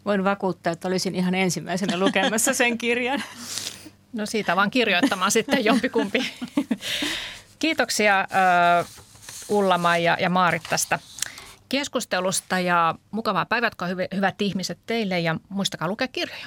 Voin 0.04 0.24
vakuuttaa, 0.24 0.72
että 0.72 0.88
olisin 0.88 1.14
ihan 1.14 1.34
ensimmäisenä 1.34 1.98
lukemassa 1.98 2.54
sen 2.54 2.78
kirjan. 2.78 3.22
No 4.12 4.26
siitä 4.26 4.56
vaan 4.56 4.70
kirjoittamaan 4.70 5.30
sitten 5.30 5.64
jompikumpi. 5.64 6.32
Kiitoksia 7.58 8.28
uh, 8.80 8.86
Ullama 9.48 9.96
ja, 9.96 10.16
ja 10.20 10.30
Maarit 10.30 10.62
tästä 10.70 10.98
keskustelusta 11.68 12.60
ja 12.60 12.94
mukavaa 13.10 13.46
päivät, 13.46 13.72
hyvät 14.14 14.42
ihmiset 14.42 14.78
teille 14.86 15.20
ja 15.20 15.36
muistakaa 15.48 15.88
lukea 15.88 16.08
kirjoja. 16.08 16.46